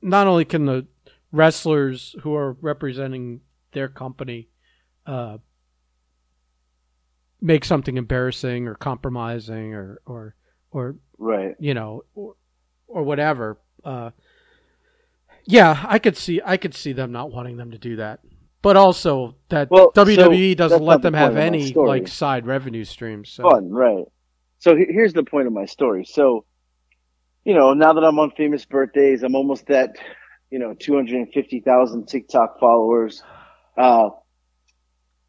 not 0.00 0.28
only 0.28 0.44
can 0.44 0.66
the 0.66 0.86
wrestlers 1.32 2.16
who 2.22 2.34
are 2.34 2.52
representing 2.60 3.40
their 3.72 3.88
company 3.88 4.48
uh, 5.06 5.38
make 7.40 7.64
something 7.64 7.96
embarrassing 7.96 8.66
or 8.66 8.74
compromising 8.74 9.74
or 9.74 10.00
or 10.06 10.34
or 10.70 10.96
Right. 11.18 11.56
you 11.58 11.74
know 11.74 12.02
or, 12.14 12.34
or 12.86 13.02
whatever. 13.02 13.58
Uh, 13.84 14.10
yeah, 15.44 15.84
I 15.86 15.98
could 15.98 16.16
see 16.16 16.40
I 16.44 16.56
could 16.56 16.74
see 16.74 16.92
them 16.92 17.12
not 17.12 17.32
wanting 17.32 17.56
them 17.56 17.70
to 17.70 17.78
do 17.78 17.96
that, 17.96 18.20
but 18.62 18.76
also 18.76 19.36
that 19.48 19.70
Well, 19.70 19.92
so 19.94 20.04
WWE 20.04 20.56
doesn't 20.56 20.82
let 20.82 20.94
not 20.94 21.02
the 21.02 21.10
them 21.10 21.14
have 21.14 21.32
point 21.34 21.38
of 21.46 21.52
my 21.52 21.56
any 21.58 21.72
like 21.72 22.08
side 22.08 22.46
revenue 22.46 22.84
streams. 22.84 23.30
So. 23.30 23.48
fun, 23.48 23.70
right? 23.70 24.04
So 24.58 24.76
here's 24.76 25.12
the 25.12 25.22
point 25.22 25.46
of 25.46 25.52
my 25.52 25.66
story. 25.66 26.04
So, 26.04 26.44
you 27.44 27.54
know, 27.54 27.74
now 27.74 27.92
that 27.92 28.02
I'm 28.02 28.18
on 28.18 28.32
famous 28.32 28.64
birthdays, 28.64 29.22
I'm 29.22 29.36
almost 29.36 29.70
at, 29.70 29.96
you 30.50 30.58
know, 30.58 30.74
250,000 30.74 32.06
TikTok 32.06 32.58
followers. 32.58 33.22
Uh, 33.76 34.10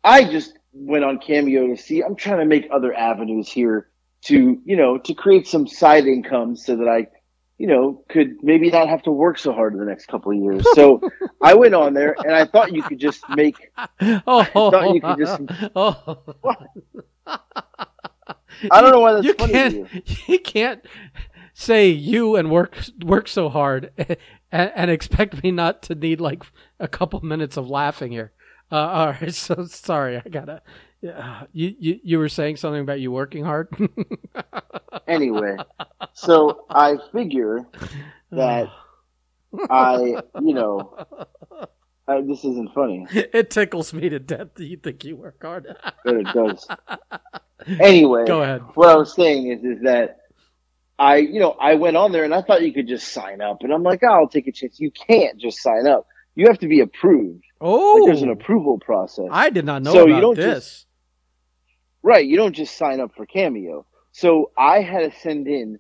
I 0.04 0.24
just 0.24 0.58
went 0.72 1.04
on 1.04 1.20
Cameo 1.20 1.68
to 1.68 1.78
see, 1.78 2.02
I'm 2.02 2.16
trying 2.16 2.40
to 2.40 2.46
make 2.46 2.68
other 2.72 2.94
avenues 2.94 3.50
here 3.50 3.90
to, 4.26 4.62
you 4.64 4.76
know, 4.76 4.98
to 4.98 5.14
create 5.14 5.48
some 5.48 5.68
side 5.68 6.06
income 6.06 6.56
so 6.56 6.76
that 6.78 6.88
I, 6.88 7.08
you 7.58 7.68
know, 7.68 8.04
could 8.10 8.42
maybe 8.42 8.70
not 8.70 8.88
have 8.88 9.04
to 9.04 9.12
work 9.12 9.38
so 9.38 9.52
hard 9.52 9.74
in 9.74 9.80
the 9.80 9.86
next 9.86 10.08
couple 10.08 10.32
of 10.32 10.38
years. 10.38 10.66
So 10.74 11.02
I 11.42 11.54
went 11.54 11.74
on 11.74 11.94
there 11.94 12.16
and 12.20 12.34
I 12.34 12.46
thought 12.46 12.74
you 12.74 12.82
could 12.84 13.00
just 13.00 13.28
make, 13.30 13.56
Oh, 14.26 14.44
thought 14.44 14.94
you 14.94 15.02
could 15.02 15.18
just- 15.18 15.42
oh. 15.76 16.24
I 18.72 18.82
don't 18.82 18.92
know 18.92 19.00
why 19.00 19.14
that's 19.14 19.26
you 19.26 19.34
funny 19.34 19.54
can't, 19.54 19.74
to 19.74 19.96
you. 19.96 20.24
You 20.28 20.40
can't 20.40 20.86
say 21.54 21.90
you 21.90 22.36
and 22.36 22.50
work 22.52 22.78
work 23.04 23.28
so 23.28 23.50
hard 23.50 23.92
and, 24.52 24.72
and 24.76 24.92
expect 24.92 25.44
me 25.44 25.52
not 25.52 25.82
to 25.84 25.96
need 25.96 26.20
like 26.22 26.44
a 26.80 26.88
couple 26.88 27.20
minutes 27.22 27.58
of 27.58 27.70
laughing 27.70 28.12
here. 28.12 28.32
Uh, 28.72 28.76
all 28.76 29.08
right, 29.08 29.34
so 29.34 29.66
sorry, 29.66 30.18
I 30.18 30.30
gotta. 30.30 30.62
Yeah, 31.02 31.44
you, 31.54 31.74
you 31.80 32.00
you 32.04 32.20
were 32.20 32.28
saying 32.28 32.58
something 32.58 32.82
about 32.82 33.00
you 33.00 33.10
working 33.12 33.46
hard. 33.46 33.70
anyway, 35.08 35.56
so 36.14 36.66
I 36.70 36.98
figure 37.14 37.66
that 38.32 38.68
I, 39.70 40.22
you 40.42 40.54
know, 40.54 40.94
I, 42.08 42.22
this 42.22 42.44
isn't 42.44 42.74
funny, 42.74 43.08
it 43.12 43.50
tickles 43.50 43.94
me 43.94 44.10
to 44.10 44.20
death 44.20 44.56
that 44.56 44.66
you 44.66 44.76
think 44.76 45.06
you 45.06 45.16
work 45.16 45.42
hard. 45.42 45.68
but 46.04 46.16
it 46.16 46.28
does. 46.34 46.68
Anyway, 47.82 48.26
Go 48.26 48.42
ahead. 48.42 48.62
what 48.76 48.88
I 48.88 48.96
was 48.96 49.14
saying 49.14 49.48
is, 49.52 49.64
is 49.66 49.84
that 49.84 50.19
I, 51.00 51.18
you 51.18 51.40
know, 51.40 51.52
I 51.52 51.76
went 51.76 51.96
on 51.96 52.12
there 52.12 52.26
and 52.26 52.34
I 52.34 52.42
thought 52.42 52.62
you 52.62 52.74
could 52.74 52.88
just 52.88 53.08
sign 53.14 53.42
up, 53.42 53.62
and 53.62 53.72
I'm 53.74 53.84
like, 53.84 54.02
oh, 54.04 54.14
I'll 54.14 54.28
take 54.28 54.48
a 54.48 54.52
chance. 54.52 54.80
You 54.80 54.92
can't 54.92 55.40
just 55.40 55.62
sign 55.62 55.88
up. 55.88 56.06
You 56.36 56.48
have 56.48 56.60
to 56.60 56.68
be 56.68 56.82
approved. 56.82 57.44
Oh, 57.62 57.96
Like 57.96 58.08
there's 58.08 58.22
an 58.22 58.30
approval 58.30 58.80
process. 58.80 59.28
I 59.32 59.50
did 59.50 59.66
not 59.66 59.82
know 59.82 59.94
So 59.94 60.06
you 60.06 60.14
about 60.14 60.22
don't 60.22 60.36
this. 60.36 60.86
Right, 62.04 62.26
you 62.26 62.38
don't 62.38 62.54
just 62.54 62.78
sign 62.78 63.00
up 63.00 63.16
for 63.16 63.26
Cameo. 63.26 63.86
So 64.12 64.52
I 64.58 64.82
had 64.82 65.12
to 65.12 65.20
send 65.20 65.48
in, 65.48 65.80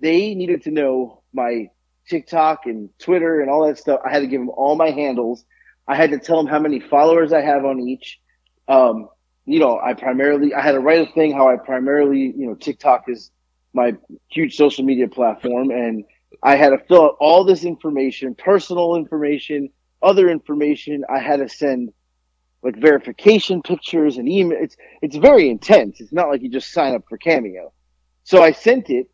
they 0.00 0.34
needed 0.34 0.64
to 0.64 0.70
know 0.70 1.22
my 1.32 1.70
TikTok 2.08 2.66
and 2.66 2.90
Twitter 2.98 3.40
and 3.40 3.50
all 3.50 3.66
that 3.66 3.78
stuff. 3.78 4.00
I 4.04 4.10
had 4.10 4.20
to 4.20 4.26
give 4.26 4.40
them 4.40 4.50
all 4.50 4.74
my 4.76 4.90
handles. 4.90 5.44
I 5.86 5.96
had 5.96 6.10
to 6.10 6.18
tell 6.18 6.36
them 6.36 6.46
how 6.46 6.58
many 6.58 6.80
followers 6.80 7.32
I 7.32 7.40
have 7.40 7.64
on 7.64 7.80
each. 7.80 8.20
Um, 8.68 9.08
you 9.46 9.58
know, 9.58 9.80
I 9.80 9.94
primarily, 9.94 10.54
I 10.54 10.60
had 10.60 10.72
to 10.72 10.80
write 10.80 11.08
a 11.08 11.12
thing 11.12 11.32
how 11.32 11.48
I 11.48 11.56
primarily, 11.56 12.32
you 12.36 12.46
know, 12.46 12.54
TikTok 12.54 13.04
is 13.08 13.30
my 13.72 13.96
huge 14.28 14.56
social 14.56 14.84
media 14.84 15.08
platform 15.08 15.70
and 15.70 16.04
I 16.42 16.56
had 16.56 16.70
to 16.70 16.78
fill 16.78 17.04
out 17.04 17.16
all 17.20 17.44
this 17.44 17.64
information, 17.64 18.34
personal 18.34 18.96
information, 18.96 19.70
other 20.02 20.28
information. 20.28 21.04
I 21.08 21.18
had 21.18 21.40
to 21.40 21.48
send 21.48 21.92
like 22.62 22.76
verification 22.76 23.62
pictures 23.62 24.16
and 24.16 24.28
email. 24.28 24.58
It's 24.60 24.76
it's 25.02 25.16
very 25.16 25.50
intense. 25.50 26.00
It's 26.00 26.12
not 26.12 26.28
like 26.28 26.42
you 26.42 26.50
just 26.50 26.72
sign 26.72 26.94
up 26.94 27.04
for 27.08 27.18
Cameo. 27.18 27.72
So 28.24 28.42
I 28.42 28.52
sent 28.52 28.90
it, 28.90 29.10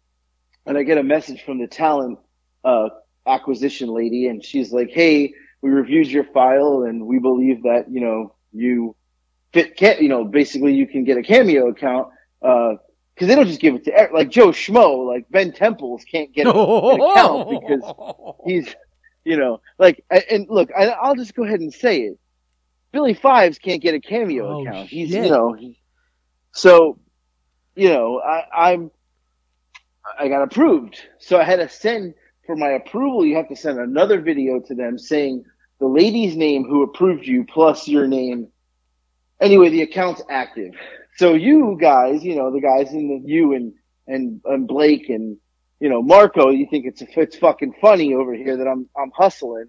and 0.67 0.77
I 0.77 0.83
get 0.83 0.99
a 0.99 1.03
message 1.03 1.43
from 1.43 1.59
the 1.59 1.67
talent 1.67 2.19
uh, 2.65 2.89
acquisition 3.27 3.89
lady, 3.89 4.29
and 4.29 4.45
she's 4.45 4.73
like, 4.73 4.91
"Hey, 4.91 5.33
we 5.63 5.71
reviewed 5.71 6.09
your 6.09 6.25
file, 6.25 6.85
and 6.87 7.07
we 7.07 7.19
believe 7.19 7.63
that 7.63 7.91
you 7.91 8.01
know 8.01 8.35
you 8.53 8.95
fit. 9.53 9.81
You 10.01 10.09
know, 10.09 10.25
basically 10.25 10.75
you 10.75 10.87
can 10.87 11.05
get 11.05 11.19
a 11.19 11.23
Cameo 11.23 11.69
account." 11.69 12.09
Because 13.17 13.29
they 13.29 13.35
don't 13.35 13.47
just 13.47 13.61
give 13.61 13.75
it 13.75 13.85
to 13.87 14.09
like 14.13 14.29
Joe 14.29 14.49
Schmo, 14.49 15.07
like 15.07 15.25
Ben 15.31 15.51
Temples 15.51 16.05
can't 16.05 16.31
get 16.35 16.47
an 16.47 16.53
account 16.53 17.49
because 17.49 18.35
he's, 18.45 18.75
you 19.25 19.39
know, 19.39 19.63
like, 19.79 20.05
and, 20.31 20.47
look, 20.51 20.69
I, 20.79 20.89
I'll 20.89 21.15
just 21.15 21.35
go 21.35 21.43
ahead 21.45 21.61
and 21.61 21.73
say 21.73 22.03
it. 22.03 22.19
Billy 22.93 23.15
Fives 23.15 23.59
can't 23.59 23.81
get 23.81 23.95
a 23.95 24.01
cameo 24.01 24.47
Oh, 24.47 24.63
account. 24.67 24.89
He's, 24.91 25.11
shit. 25.11 25.25
you 25.25 25.31
know, 25.31 25.55
he, 25.55 25.81
so, 26.53 26.99
you 27.75 27.89
know, 27.89 28.21
I, 28.21 28.73
I'm, 28.73 28.91
I 30.19 30.29
got 30.29 30.43
approved. 30.43 31.01
So 31.19 31.41
I 31.41 31.45
had 31.45 31.57
to 31.59 31.71
send 31.71 32.13
for 32.45 32.55
my 32.55 32.73
approval. 32.73 33.25
You 33.25 33.37
have 33.37 33.49
to 33.49 33.57
send 33.57 33.79
another 33.81 34.21
video 34.21 34.61
to 34.61 34.75
them 34.75 34.99
saying 34.99 35.43
the 35.81 35.87
lady's 35.87 36.37
name 36.37 36.65
who 36.65 36.83
approved 36.83 37.27
you 37.27 37.45
plus 37.47 37.89
your 37.89 38.07
name. 38.07 38.49
Anyway, 39.41 39.71
the 39.71 39.83
account's 39.83 40.23
active. 40.31 40.75
So 41.17 41.35
you 41.35 41.79
guys, 41.81 42.23
you 42.25 42.37
know, 42.37 42.53
the 42.53 42.61
guys 42.61 42.93
in 42.93 43.09
the, 43.09 43.23
you 43.25 43.55
and, 43.55 43.73
and, 44.07 44.41
and 44.45 44.69
Blake 44.69 45.09
and, 45.09 45.39
you 45.81 45.89
know, 45.89 46.03
Marco, 46.03 46.51
you 46.51 46.67
think 46.71 46.87
it's, 46.87 47.03
it's 47.03 47.37
fucking 47.37 47.75
funny 47.81 48.15
over 48.15 48.35
here 48.35 48.57
that 48.59 48.69
I'm, 48.69 48.89
I'm 48.97 49.11
hustling. 49.15 49.67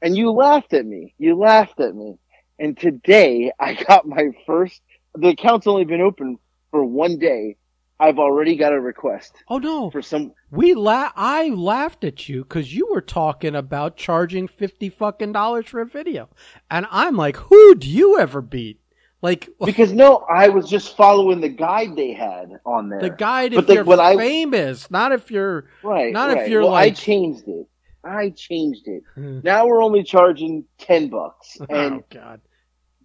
And 0.00 0.16
you 0.16 0.30
laughed 0.30 0.72
at 0.74 0.86
me. 0.86 1.14
You 1.18 1.36
laughed 1.36 1.80
at 1.80 1.94
me. 1.94 2.18
And 2.58 2.78
today 2.78 3.52
I 3.58 3.74
got 3.74 4.06
my 4.06 4.30
first, 4.46 4.80
the 5.14 5.28
account's 5.28 5.66
only 5.66 5.84
been 5.84 6.00
open 6.00 6.38
for 6.70 6.84
one 6.84 7.18
day. 7.18 7.56
I've 7.98 8.18
already 8.18 8.56
got 8.56 8.74
a 8.74 8.80
request 8.80 9.32
oh 9.48 9.56
no, 9.56 9.90
for 9.90 10.02
some, 10.02 10.34
we 10.50 10.74
la- 10.74 11.12
I 11.16 11.48
laughed 11.48 12.04
at 12.04 12.28
you 12.28 12.42
because 12.42 12.74
you 12.74 12.88
were 12.92 13.00
talking 13.00 13.54
about 13.54 13.96
charging 13.96 14.48
fifty 14.48 14.90
fucking 14.90 15.32
dollars 15.32 15.64
for 15.64 15.80
a 15.80 15.86
video, 15.86 16.28
and 16.70 16.86
I'm 16.90 17.16
like, 17.16 17.36
who 17.36 17.74
do 17.74 17.88
you 17.88 18.18
ever 18.18 18.42
beat? 18.42 18.80
Like 19.22 19.48
because 19.64 19.92
no, 19.92 20.18
I 20.32 20.48
was 20.48 20.68
just 20.68 20.96
following 20.96 21.40
the 21.40 21.48
guide 21.48 21.96
they 21.96 22.12
had 22.12 22.50
on 22.64 22.88
there. 22.88 23.00
the 23.00 23.10
guide 23.10 23.52
But 23.52 23.60
if 23.60 23.66
the- 23.66 23.74
you're 23.74 23.84
when 23.84 24.00
I- 24.00 24.16
famous, 24.16 24.90
not 24.90 25.12
if 25.12 25.30
you're. 25.30 25.68
right. 25.82 26.12
not 26.12 26.36
if 26.36 26.48
you're 26.48 26.62
well, 26.62 26.74
I 26.74 26.90
changed 26.90 27.44
it. 27.48 27.66
I 28.04 28.30
changed 28.30 28.86
it. 28.86 29.02
Hmm. 29.14 29.40
Now 29.42 29.66
we're 29.66 29.82
only 29.82 30.04
charging 30.04 30.64
10 30.78 31.08
bucks 31.08 31.56
oh, 31.60 31.66
and 31.74 31.94
oh 31.94 32.04
God. 32.10 32.40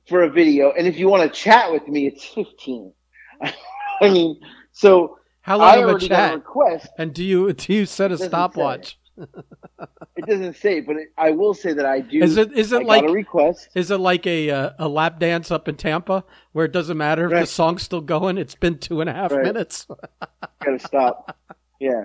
for 0.08 0.21
a 0.24 0.30
video. 0.30 0.71
And 0.78 0.86
if 0.86 0.97
you 1.00 1.08
want 1.10 1.24
to 1.24 1.39
chat 1.39 1.71
with 1.71 1.88
me, 1.88 2.06
it's 2.06 2.24
15. 2.24 2.93
I 3.41 3.54
mean, 4.10 4.39
so 4.74 5.17
How 5.41 5.60
I 5.60 5.76
long 5.78 5.84
of 5.86 5.89
a 5.89 5.93
got 5.93 6.04
a 6.04 6.08
chat? 6.08 6.34
request. 6.36 6.88
And 7.00 7.13
do 7.15 7.24
you 7.24 7.52
do 7.54 7.74
you 7.74 7.86
set 7.88 8.12
a 8.12 8.17
stopwatch? 8.17 9.00
It 10.15 10.26
doesn't 10.28 10.58
say, 10.58 10.82
but 10.82 10.97
it, 10.97 11.08
I 11.17 11.32
will 11.32 11.54
say 11.54 11.74
that 11.74 11.86
I 11.86 12.02
do. 12.02 12.21
Is 12.21 12.38
it 12.38 12.52
is 12.52 12.74
I 12.74 12.78
it 12.78 12.86
like 12.86 13.04
a 13.04 13.12
request? 13.12 13.69
is 13.76 13.91
it 13.91 13.97
like 13.97 14.28
a 14.28 14.50
uh, 14.50 14.71
a 14.80 14.88
lap 14.88 15.19
dance 15.19 15.52
up 15.52 15.67
in 15.67 15.76
Tampa 15.76 16.24
where 16.52 16.65
it 16.65 16.71
doesn't 16.71 16.97
matter 16.97 17.26
if 17.26 17.32
the 17.32 17.45
song's 17.45 17.84
still 17.84 18.02
going? 18.02 18.38
It's 18.38 18.56
been 18.56 18.78
two 18.78 19.02
and 19.02 19.10
a 19.10 19.13
half 19.13 19.32
Right. 19.32 19.43
minutes. 19.43 19.88
Gotta 20.63 20.80
stop. 20.80 21.38
Yeah. 21.80 22.04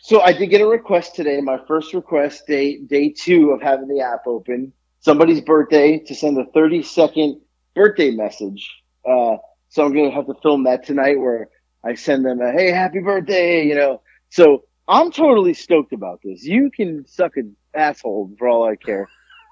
So 0.00 0.20
I 0.22 0.32
did 0.32 0.48
get 0.48 0.60
a 0.60 0.66
request 0.66 1.14
today, 1.14 1.40
my 1.40 1.58
first 1.68 1.94
request, 1.94 2.46
day 2.46 2.78
day 2.78 3.10
two 3.16 3.50
of 3.50 3.62
having 3.62 3.88
the 3.88 4.00
app 4.00 4.26
open. 4.26 4.72
Somebody's 5.00 5.40
birthday 5.40 5.98
to 5.98 6.14
send 6.14 6.36
a 6.38 6.44
30 6.52 6.82
second 6.82 7.40
birthday 7.74 8.10
message. 8.10 8.68
Uh, 9.08 9.36
so 9.68 9.84
I'm 9.84 9.94
gonna 9.94 10.10
have 10.10 10.26
to 10.26 10.34
film 10.42 10.64
that 10.64 10.84
tonight 10.84 11.18
where 11.18 11.48
I 11.84 11.94
send 11.94 12.24
them 12.26 12.40
a 12.40 12.50
hey 12.52 12.70
happy 12.70 12.98
birthday, 13.00 13.64
you 13.66 13.74
know. 13.76 14.02
So 14.30 14.64
I'm 14.90 15.12
totally 15.12 15.54
stoked 15.54 15.92
about 15.92 16.20
this. 16.22 16.44
You 16.44 16.70
can 16.70 17.06
suck 17.06 17.36
an 17.36 17.54
asshole 17.74 18.34
for 18.36 18.48
all 18.48 18.68
I 18.68 18.74
care 18.74 19.08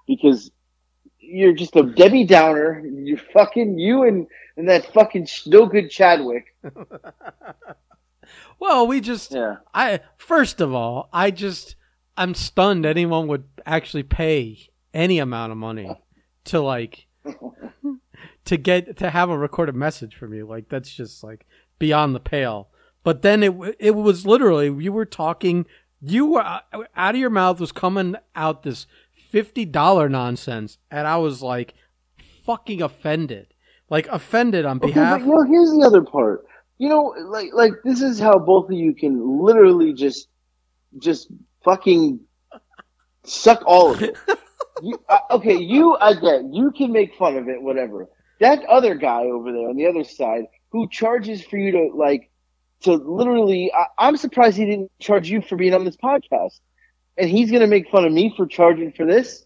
because 0.08 0.50
you're 1.20 1.52
just 1.52 1.76
a 1.76 1.84
Debbie 1.84 2.24
Downer. 2.24 2.84
You 2.84 3.16
fucking 3.32 3.78
you 3.78 4.02
and 4.02 4.26
and 4.56 4.68
that 4.68 4.92
fucking 4.92 5.28
no 5.46 5.66
good 5.66 5.90
Chadwick. 5.90 6.56
well, 8.58 8.88
we 8.88 9.00
just 9.00 9.32
Yeah. 9.32 9.58
I 9.72 10.00
first 10.16 10.60
of 10.60 10.74
all, 10.74 11.08
I 11.12 11.30
just 11.30 11.76
I'm 12.16 12.34
stunned 12.34 12.84
anyone 12.84 13.28
would 13.28 13.44
actually 13.64 14.02
pay 14.02 14.70
any 14.92 15.20
amount 15.20 15.52
of 15.52 15.58
money 15.58 15.88
to 16.46 16.60
like 16.60 17.06
to 18.44 18.56
get 18.56 18.96
to 18.96 19.10
have 19.10 19.30
a 19.30 19.38
recorded 19.38 19.76
message 19.76 20.16
from 20.16 20.34
you. 20.34 20.48
Like 20.48 20.68
that's 20.68 20.90
just 20.90 21.22
like 21.22 21.46
beyond 21.78 22.16
the 22.16 22.20
pale. 22.20 22.70
But 23.08 23.22
then 23.22 23.42
it 23.42 23.54
it 23.78 23.94
was 23.94 24.26
literally 24.26 24.66
you 24.66 24.92
were 24.92 25.06
talking 25.06 25.64
you 26.02 26.26
were 26.26 26.42
uh, 26.42 26.60
out 26.94 27.14
of 27.14 27.18
your 27.18 27.30
mouth 27.30 27.58
was 27.58 27.72
coming 27.72 28.16
out 28.36 28.64
this 28.64 28.86
$50 29.32 30.10
nonsense 30.10 30.76
and 30.90 31.08
I 31.08 31.16
was 31.16 31.42
like 31.42 31.72
fucking 32.44 32.82
offended. 32.82 33.54
like 33.88 34.08
offended 34.08 34.66
on 34.66 34.78
behalf. 34.78 35.20
but, 35.20 35.26
you 35.26 35.32
know, 35.32 35.42
here's 35.44 35.70
the 35.70 35.84
other 35.86 36.02
part. 36.02 36.44
You 36.76 36.90
know, 36.90 37.14
like 37.28 37.48
like 37.54 37.72
this 37.82 38.02
is 38.02 38.20
how 38.20 38.38
both 38.38 38.66
of 38.66 38.76
you 38.76 38.94
can 38.94 39.42
literally 39.42 39.94
just 39.94 40.28
just 40.98 41.28
fucking 41.64 42.20
suck 43.24 43.62
all 43.64 43.94
of 43.94 44.02
it. 44.02 44.18
you, 44.82 45.02
uh, 45.08 45.20
okay, 45.30 45.56
you 45.56 45.96
I 45.98 46.12
get 46.12 46.42
you 46.52 46.72
can 46.72 46.92
make 46.92 47.14
fun 47.14 47.38
of 47.38 47.48
it, 47.48 47.62
whatever. 47.62 48.06
That 48.40 48.62
other 48.66 48.94
guy 48.96 49.22
over 49.22 49.50
there 49.50 49.70
on 49.70 49.76
the 49.76 49.86
other 49.86 50.04
side 50.04 50.44
who 50.72 50.90
charges 50.90 51.42
for 51.42 51.56
you 51.56 51.72
to 51.72 51.90
like 51.94 52.30
to 52.82 52.94
literally, 52.94 53.72
I, 53.72 53.86
I'm 54.06 54.16
surprised 54.16 54.56
he 54.56 54.64
didn't 54.66 54.90
charge 55.00 55.28
you 55.28 55.42
for 55.42 55.56
being 55.56 55.74
on 55.74 55.84
this 55.84 55.96
podcast, 55.96 56.60
and 57.16 57.28
he's 57.28 57.50
gonna 57.50 57.66
make 57.66 57.88
fun 57.90 58.04
of 58.04 58.12
me 58.12 58.32
for 58.36 58.46
charging 58.46 58.92
for 58.92 59.04
this. 59.06 59.44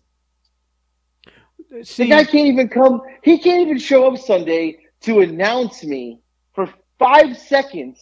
The 1.71 1.85
See, 1.85 2.09
guy 2.09 2.25
can't 2.25 2.49
even 2.49 2.69
come. 2.69 3.01
He 3.23 3.39
can't 3.39 3.63
even 3.63 3.79
show 3.79 4.13
up 4.13 4.19
Sunday 4.19 4.79
to 5.03 5.21
announce 5.21 5.83
me 5.83 6.21
for 6.55 6.69
five 6.99 7.37
seconds 7.39 8.01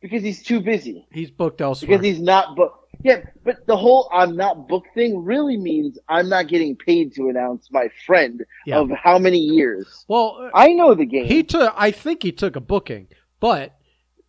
because 0.00 0.22
he's 0.22 0.42
too 0.42 0.60
busy. 0.60 1.06
he's 1.12 1.30
booked 1.30 1.60
elsewhere. 1.60 1.88
Because 1.98 2.04
he's 2.04 2.20
not 2.20 2.56
booked. 2.56 2.78
Yeah, 3.04 3.22
but 3.44 3.66
the 3.66 3.76
whole 3.76 4.08
"I'm 4.12 4.36
not 4.36 4.66
booked" 4.68 4.94
thing 4.94 5.22
really 5.24 5.56
means 5.58 5.98
I'm 6.08 6.28
not 6.28 6.48
getting 6.48 6.74
paid 6.76 7.14
to 7.16 7.28
announce 7.28 7.68
my 7.70 7.88
friend 8.06 8.42
Yeah. 8.64 8.78
of 8.78 8.90
how 8.90 9.18
many 9.18 9.38
years. 9.38 10.04
well, 10.08 10.38
uh, 10.40 10.50
I 10.56 10.68
know 10.72 10.94
the 10.94 11.04
game. 11.06 11.26
he 11.26 11.42
took. 11.42 11.72
I 11.76 11.90
think 11.90 12.22
he 12.22 12.32
took 12.32 12.56
a 12.56 12.60
booking, 12.60 13.08
but 13.40 13.76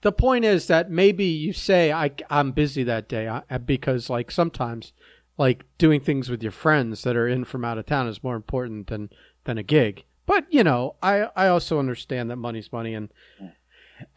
the 0.03 0.11
point 0.11 0.45
is 0.45 0.67
that 0.67 0.91
maybe 0.91 1.25
you 1.25 1.53
say 1.53 1.91
I, 1.91 2.11
I'm 2.29 2.51
busy 2.51 2.83
that 2.83 3.07
day 3.09 3.27
I, 3.27 3.57
because 3.57 4.09
like 4.09 4.29
sometimes 4.29 4.93
like 5.37 5.65
doing 5.77 6.01
things 6.01 6.29
with 6.29 6.43
your 6.43 6.51
friends 6.51 7.03
that 7.03 7.15
are 7.15 7.27
in 7.27 7.45
from 7.45 7.65
out 7.65 7.77
of 7.77 7.85
town 7.85 8.07
is 8.07 8.23
more 8.23 8.35
important 8.35 8.87
than 8.87 9.09
than 9.45 9.57
a 9.57 9.63
gig. 9.63 10.03
But 10.25 10.45
you 10.49 10.63
know, 10.63 10.95
I 11.01 11.29
I 11.35 11.47
also 11.47 11.79
understand 11.79 12.29
that 12.29 12.35
money's 12.37 12.71
money 12.71 12.93
and. 12.93 13.09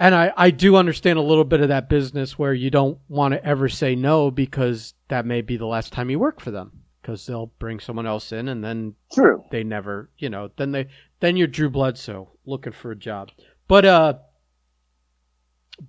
And 0.00 0.16
I, 0.16 0.32
I 0.36 0.50
do 0.50 0.74
understand 0.74 1.16
a 1.16 1.22
little 1.22 1.44
bit 1.44 1.60
of 1.60 1.68
that 1.68 1.88
business 1.88 2.36
where 2.36 2.54
you 2.54 2.70
don't 2.70 2.98
want 3.08 3.34
to 3.34 3.44
ever 3.44 3.68
say 3.68 3.94
no 3.94 4.32
because 4.32 4.94
that 5.08 5.26
may 5.26 5.42
be 5.42 5.56
the 5.56 5.66
last 5.66 5.92
time 5.92 6.10
you 6.10 6.18
work 6.18 6.40
for 6.40 6.50
them 6.50 6.82
because 7.00 7.24
they'll 7.24 7.52
bring 7.60 7.78
someone 7.78 8.06
else 8.06 8.32
in 8.32 8.48
and 8.48 8.64
then 8.64 8.96
True. 9.12 9.44
they 9.52 9.62
never, 9.62 10.10
you 10.18 10.28
know, 10.28 10.50
then 10.56 10.72
they 10.72 10.88
then 11.20 11.36
you're 11.36 11.46
Drew 11.46 11.70
Bledsoe 11.70 12.30
looking 12.46 12.72
for 12.72 12.90
a 12.90 12.96
job. 12.96 13.30
But 13.68 13.84
uh 13.84 14.14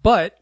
but 0.03 0.37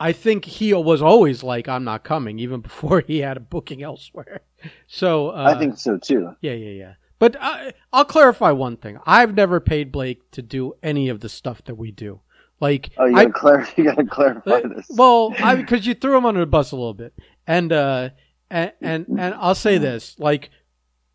I 0.00 0.12
think 0.12 0.44
he 0.44 0.74
was 0.74 1.00
always 1.02 1.42
like 1.42 1.68
I'm 1.68 1.84
not 1.84 2.04
coming 2.04 2.38
even 2.38 2.60
before 2.60 3.00
he 3.06 3.18
had 3.18 3.36
a 3.36 3.40
booking 3.40 3.82
elsewhere. 3.82 4.40
So 4.86 5.28
uh, 5.28 5.52
I 5.54 5.58
think 5.58 5.76
so 5.76 5.98
too. 5.98 6.34
yeah, 6.40 6.52
yeah, 6.54 6.70
yeah. 6.70 6.94
But 7.18 7.36
I, 7.38 7.74
I'll 7.92 8.06
clarify 8.06 8.50
one 8.50 8.78
thing. 8.78 8.98
I've 9.04 9.34
never 9.34 9.60
paid 9.60 9.92
Blake 9.92 10.30
to 10.30 10.40
do 10.40 10.72
any 10.82 11.10
of 11.10 11.20
the 11.20 11.28
stuff 11.28 11.62
that 11.64 11.74
we 11.76 11.90
do. 11.90 12.20
Like 12.60 12.90
Oh, 12.96 13.04
you 13.04 13.14
I, 13.14 13.26
gotta, 13.26 13.32
clar- 13.32 13.68
you 13.76 13.84
gotta 13.84 14.06
clarify 14.06 14.62
this. 14.62 14.86
Well, 14.88 15.30
because 15.56 15.86
you 15.86 15.92
threw 15.92 16.16
him 16.16 16.24
under 16.24 16.40
the 16.40 16.46
bus 16.46 16.72
a 16.72 16.76
little 16.76 16.94
bit, 16.94 17.12
and 17.46 17.72
uh, 17.74 18.10
and 18.48 18.72
and 18.80 19.06
and 19.08 19.34
I'll 19.34 19.54
say 19.54 19.76
this: 19.76 20.18
like 20.18 20.48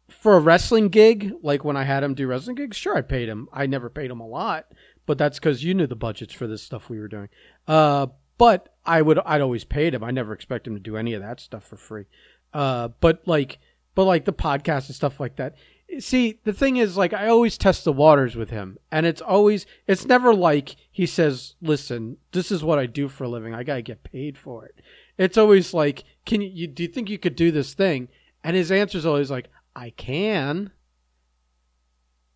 for 0.10 0.36
a 0.36 0.40
wrestling 0.40 0.90
gig, 0.90 1.34
like 1.42 1.64
when 1.64 1.76
I 1.78 1.86
had 1.86 2.04
him 2.04 2.14
do 2.14 2.28
wrestling 2.28 2.56
gigs, 2.56 2.78
sure, 2.78 2.96
I 2.98 3.02
paid 3.02 3.30
him. 3.30 3.48
I 3.52 3.66
never 3.66 3.90
paid 3.90 4.12
him 4.12 4.20
a 4.20 4.28
lot, 4.28 4.66
but 5.08 5.18
that's 5.18 5.40
because 5.40 5.64
you 5.64 5.74
knew 5.74 5.88
the 5.88 5.96
budgets 5.96 6.34
for 6.36 6.46
this 6.46 6.62
stuff 6.62 6.88
we 6.90 7.00
were 7.00 7.08
doing. 7.08 7.30
Uh, 7.70 8.08
but 8.38 8.74
I 8.86 9.02
would, 9.02 9.20
I'd 9.20 9.42
always 9.42 9.64
paid 9.64 9.94
him. 9.94 10.04
I 10.04 10.12
never 10.12 10.34
expect 10.34 10.68
him 10.68 10.74
to 10.74 10.80
do 10.80 10.98
any 10.98 11.14
of 11.14 11.22
that 11.22 11.40
stuff 11.40 11.64
for 11.66 11.78
free. 11.78 12.06
Uh, 12.54 12.90
but 13.00 13.22
like, 13.28 13.60
but 13.96 14.06
like 14.06 14.26
the 14.26 14.34
podcast 14.34 14.88
and 14.88 14.96
stuff 14.96 15.20
like 15.20 15.36
that. 15.38 15.56
See, 16.00 16.40
the 16.44 16.54
thing 16.54 16.78
is, 16.78 16.98
like, 16.98 17.14
I 17.14 17.28
always 17.28 17.58
test 17.58 17.84
the 17.84 17.92
waters 17.92 18.36
with 18.36 18.50
him, 18.52 18.78
and 18.92 19.06
it's 19.08 19.22
always, 19.22 19.66
it's 19.88 20.06
never 20.06 20.36
like 20.36 20.76
he 20.92 21.08
says, 21.08 21.56
"Listen, 21.64 22.18
this 22.32 22.52
is 22.52 22.64
what 22.64 22.78
I 22.78 22.86
do 22.86 23.08
for 23.08 23.24
a 23.24 23.28
living. 23.30 23.56
I 23.56 23.64
gotta 23.64 23.82
get 23.82 24.04
paid 24.04 24.38
for 24.38 24.66
it." 24.66 24.76
It's 25.18 25.38
always 25.38 25.74
like, 25.74 26.04
"Can 26.28 26.42
you, 26.42 26.50
you 26.54 26.68
do 26.68 26.84
you 26.84 26.90
think 26.90 27.10
you 27.10 27.18
could 27.18 27.36
do 27.36 27.52
this 27.52 27.74
thing?" 27.74 28.08
And 28.44 28.56
his 28.56 28.72
answer 28.72 29.00
is 29.00 29.06
always 29.06 29.32
like, 29.32 29.50
"I 29.76 29.90
can." 29.90 30.72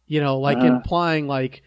You 0.07 0.19
know, 0.19 0.39
like 0.39 0.57
Uh. 0.57 0.65
implying 0.65 1.27
like, 1.27 1.61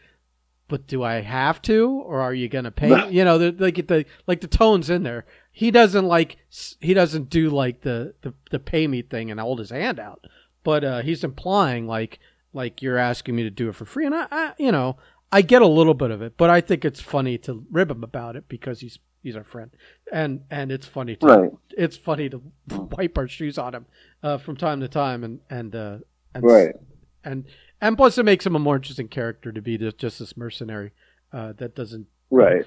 "But 0.69 0.87
do 0.87 1.03
I 1.03 1.21
have 1.21 1.61
to, 1.63 1.89
or 1.91 2.21
are 2.21 2.35
you 2.35 2.49
gonna 2.49 2.71
pay?" 2.71 3.11
you 3.11 3.25
know, 3.25 3.39
the, 3.39 3.53
like 3.59 3.87
the 3.87 4.05
like 4.27 4.41
the 4.41 4.47
tones 4.49 4.91
in 4.91 5.03
there. 5.03 5.25
He 5.53 5.71
doesn't 5.71 6.05
like 6.07 6.37
he 6.81 6.93
doesn't 6.95 7.31
do 7.31 7.51
like 7.51 7.81
the 7.83 8.15
the, 8.23 8.35
the 8.51 8.59
pay 8.59 8.87
me 8.87 9.03
thing 9.03 9.31
and 9.31 9.41
hold 9.41 9.59
his 9.59 9.71
hand 9.71 9.99
out 9.99 10.25
but 10.65 10.83
uh, 10.83 11.01
he's 11.01 11.23
implying 11.23 11.87
like 11.87 12.19
like 12.53 12.83
you're 12.83 12.99
asking 12.99 13.37
me 13.37 13.45
to 13.45 13.51
do 13.51 13.69
it 13.69 13.75
for 13.77 13.85
free, 13.85 14.05
and 14.05 14.15
I, 14.15 14.27
I, 14.33 14.53
you 14.59 14.73
know, 14.73 14.97
I 15.31 15.43
get 15.43 15.63
a 15.63 15.67
little 15.67 15.95
bit 15.95 16.11
of 16.11 16.23
it, 16.23 16.37
but 16.37 16.51
I 16.51 16.61
think 16.61 16.85
it's 16.85 17.01
funny 17.01 17.39
to 17.39 17.65
rib 17.71 17.91
him 17.91 18.03
about 18.03 18.35
it 18.35 18.49
because 18.49 18.81
he's 18.81 18.99
he's 19.23 19.37
our 19.37 19.45
friend, 19.45 19.71
and 20.13 20.41
and 20.51 20.73
it's 20.73 20.87
funny 20.87 21.15
to 21.17 21.27
Right. 21.27 21.51
it's 21.77 21.97
funny 21.97 22.29
to 22.31 22.43
wipe 22.97 23.17
our 23.17 23.29
shoes 23.29 23.59
on 23.59 23.75
him 23.77 23.87
uh, 24.25 24.39
from 24.39 24.57
time 24.57 24.81
to 24.81 24.89
time, 24.89 25.23
and 25.23 25.39
and 25.49 25.77
uh, 25.77 25.99
and 26.35 26.43
Right. 26.45 26.75
and 27.23 27.45
and 27.81 27.97
plus 27.97 28.19
it 28.19 28.25
makes 28.25 28.47
him 28.47 28.57
a 28.57 28.59
more 28.59 28.77
interesting 28.77 29.09
character 29.09 29.53
to 29.53 29.63
be 29.63 29.79
just, 29.79 29.99
just 29.99 30.19
this 30.19 30.37
mercenary 30.37 30.93
uh, 31.33 31.53
that 31.55 31.75
doesn't 31.75 32.07
Right. 32.31 32.65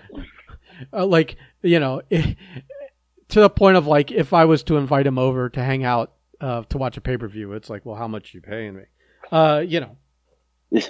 uh, 0.93 1.05
like 1.05 1.35
you 1.61 1.79
know 1.79 2.01
to 2.09 2.35
the 3.29 3.49
point 3.49 3.77
of 3.77 3.87
like 3.87 4.11
if 4.11 4.33
I 4.33 4.45
was 4.45 4.63
to 4.63 4.77
invite 4.77 5.07
him 5.07 5.17
over 5.17 5.49
to 5.49 5.63
hang 5.63 5.83
out 5.83 6.13
uh, 6.41 6.63
to 6.69 6.77
watch 6.77 6.97
a 6.97 7.01
pay 7.01 7.17
per 7.17 7.27
view, 7.27 7.53
it's 7.53 7.69
like, 7.69 7.85
well, 7.85 7.95
how 7.95 8.07
much 8.07 8.33
you 8.33 8.41
paying 8.41 8.75
me? 8.75 8.83
Uh, 9.31 9.63
you 9.65 9.81
know. 9.81 9.97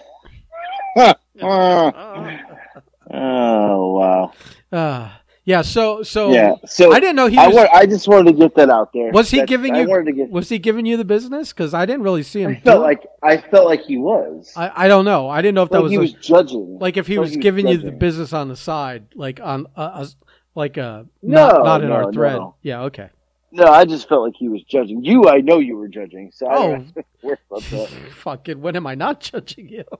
oh 3.11 4.31
wow. 4.71 5.11
Uh, 5.49 5.53
yeah. 5.53 5.61
So 5.63 6.03
so 6.03 6.31
yeah. 6.31 6.55
So 6.65 6.91
I 6.93 6.99
didn't 6.99 7.15
know 7.15 7.27
he 7.27 7.37
I, 7.37 7.47
was. 7.47 7.55
wa- 7.55 7.69
I 7.73 7.85
just 7.85 8.07
wanted 8.07 8.31
to 8.33 8.37
get 8.37 8.55
that 8.55 8.69
out 8.69 8.93
there. 8.93 9.11
was 9.11 9.29
he 9.29 9.37
That's- 9.37 9.49
giving 9.49 9.73
I 9.75 9.81
you? 9.81 10.13
get. 10.13 10.29
Was 10.29 10.49
he 10.49 10.59
giving 10.59 10.85
you 10.85 10.95
the 10.97 11.05
business? 11.05 11.51
Because 11.51 11.73
I 11.73 11.85
didn't 11.85 12.03
really 12.03 12.23
see 12.23 12.41
him. 12.41 12.51
I 12.51 12.59
felt 12.59 12.81
like 12.81 13.05
I 13.23 13.37
felt 13.37 13.65
like 13.65 13.81
he 13.81 13.97
was. 13.97 14.51
I, 14.55 14.71
I 14.85 14.87
don't 14.87 15.05
know. 15.05 15.27
I 15.29 15.41
didn't 15.41 15.55
know 15.55 15.63
if 15.63 15.69
that 15.71 15.81
was, 15.81 15.91
he 15.91 15.97
a- 15.97 16.01
was 16.01 16.13
judging. 16.13 16.77
like 16.79 16.97
if 16.97 17.07
he 17.07 17.17
like 17.17 17.21
was 17.25 17.31
he 17.31 17.37
was 17.37 17.43
giving 17.43 17.67
you 17.67 17.77
the 17.77 17.91
business 17.91 18.31
on 18.33 18.47
the 18.47 18.55
side, 18.55 19.07
like 19.15 19.39
on 19.41 19.67
uh, 19.75 19.79
us, 20.01 20.15
like 20.55 20.77
uh, 20.77 21.03
No, 21.21 21.47
not 21.47 21.63
not 21.65 21.81
in 21.83 21.89
no, 21.89 21.95
our 21.95 22.13
thread. 22.13 22.35
no. 22.37 22.55
Yeah. 22.61 22.81
Okay. 22.83 23.09
No, 23.51 23.65
I 23.65 23.83
just 23.85 24.07
felt 24.07 24.21
like 24.23 24.35
he 24.37 24.47
was 24.47 24.61
judging 24.63 25.03
you. 25.03 25.27
I 25.27 25.37
know 25.41 25.57
you 25.57 25.75
were 25.75 25.87
judging, 25.87 26.31
so 26.31 26.45
I 26.47 26.53
Oh. 26.55 26.61
don't 26.71 26.83
have 26.83 26.93
to 26.93 27.03
worry 27.23 27.37
about 27.49 27.63
that. 27.71 27.89
Fucking. 28.11 28.61
When 28.61 28.75
am 28.75 28.85
I 28.85 28.93
not 28.95 29.21
judging 29.21 29.69
you? 29.69 29.83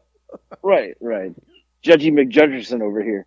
Right, 0.61 0.95
right. 1.01 1.33
Judgy 1.83 2.11
McJudgerson 2.11 2.81
over 2.81 3.01
here. 3.03 3.25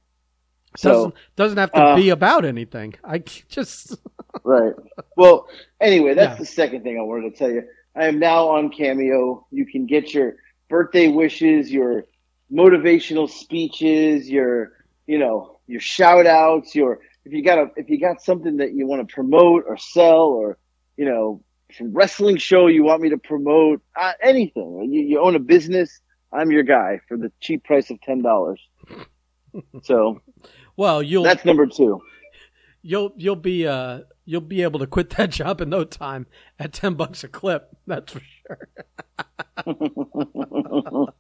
Doesn't 0.81 1.11
So 1.11 1.15
doesn't 1.37 1.59
have 1.59 1.73
to 1.73 1.81
uh, 1.81 1.97
be 1.97 2.11
about 2.11 2.45
anything. 2.45 2.95
I 3.05 3.19
just. 3.49 3.97
right. 4.45 4.75
Well, 5.17 5.49
anyway, 5.81 6.15
that's 6.15 6.35
Yeah. 6.35 6.39
the 6.39 6.47
second 6.47 6.83
thing 6.83 6.99
I 6.99 7.03
wanted 7.03 7.31
to 7.33 7.37
tell 7.39 7.51
you. 7.51 7.65
I 7.95 8.07
am 8.07 8.19
now 8.19 8.49
on 8.49 8.71
Cameo. 8.71 9.47
You 9.51 9.67
can 9.67 9.87
get 9.87 10.15
your 10.15 10.37
birthday 10.69 11.09
wishes, 11.09 11.71
your 11.71 12.05
motivational 12.53 13.29
speeches, 13.29 14.31
your 14.31 14.73
you 15.07 15.19
know 15.19 15.59
your 15.67 15.81
shout 15.81 16.27
outs, 16.27 16.75
your 16.75 17.01
if 17.25 17.33
you 17.33 17.45
got 17.45 17.59
a 17.59 17.67
if 17.77 17.89
you 17.91 18.01
got 18.01 18.23
something 18.23 18.57
that 18.59 18.73
you 18.75 18.87
want 18.87 19.07
to 19.07 19.15
promote 19.15 19.65
or 19.67 19.77
sell 19.77 20.25
or 20.25 20.59
you 20.97 21.05
know 21.05 21.43
some 21.73 21.93
wrestling 21.95 22.37
show 22.37 22.67
you 22.67 22.83
want 22.85 23.01
me 23.01 23.09
to 23.11 23.17
promote 23.17 23.81
uh, 23.97 24.13
anything 24.21 24.89
you, 24.93 25.01
you 25.01 25.19
own 25.21 25.35
a 25.35 25.39
business 25.39 26.01
i'm 26.31 26.51
your 26.51 26.63
guy 26.63 27.01
for 27.09 27.17
the 27.17 27.33
cheap 27.41 27.65
price 27.65 27.91
of 27.91 27.99
ten 28.03 28.21
dollars 28.21 28.61
so 29.83 30.21
Well, 30.83 31.03
you'll 31.03 31.23
that's 31.23 31.45
number 31.45 31.67
two 31.67 32.03
you'll 32.83 33.13
you'll 33.17 33.37
be 33.37 33.67
uh 33.67 34.01
you'll 34.25 34.41
be 34.41 34.63
able 34.63 34.81
to 34.81 34.87
quit 34.87 35.11
that 35.11 35.31
job 35.39 35.61
in 35.61 35.71
no 35.71 35.85
time 35.85 36.27
at 36.59 36.73
ten 36.73 36.95
bucks 36.95 37.25
a 37.25 37.29
clip. 37.29 37.69
That's 37.87 38.13
for 38.13 38.21
sure. 38.21 38.69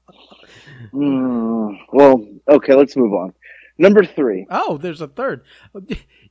Hmm. 0.90 1.75
well 1.92 2.27
okay 2.48 2.75
let's 2.75 2.96
move 2.96 3.12
on 3.14 3.33
number 3.79 4.05
three 4.05 4.46
Oh, 4.51 4.79
there's 4.79 5.01
a 5.01 5.09
third. 5.09 5.44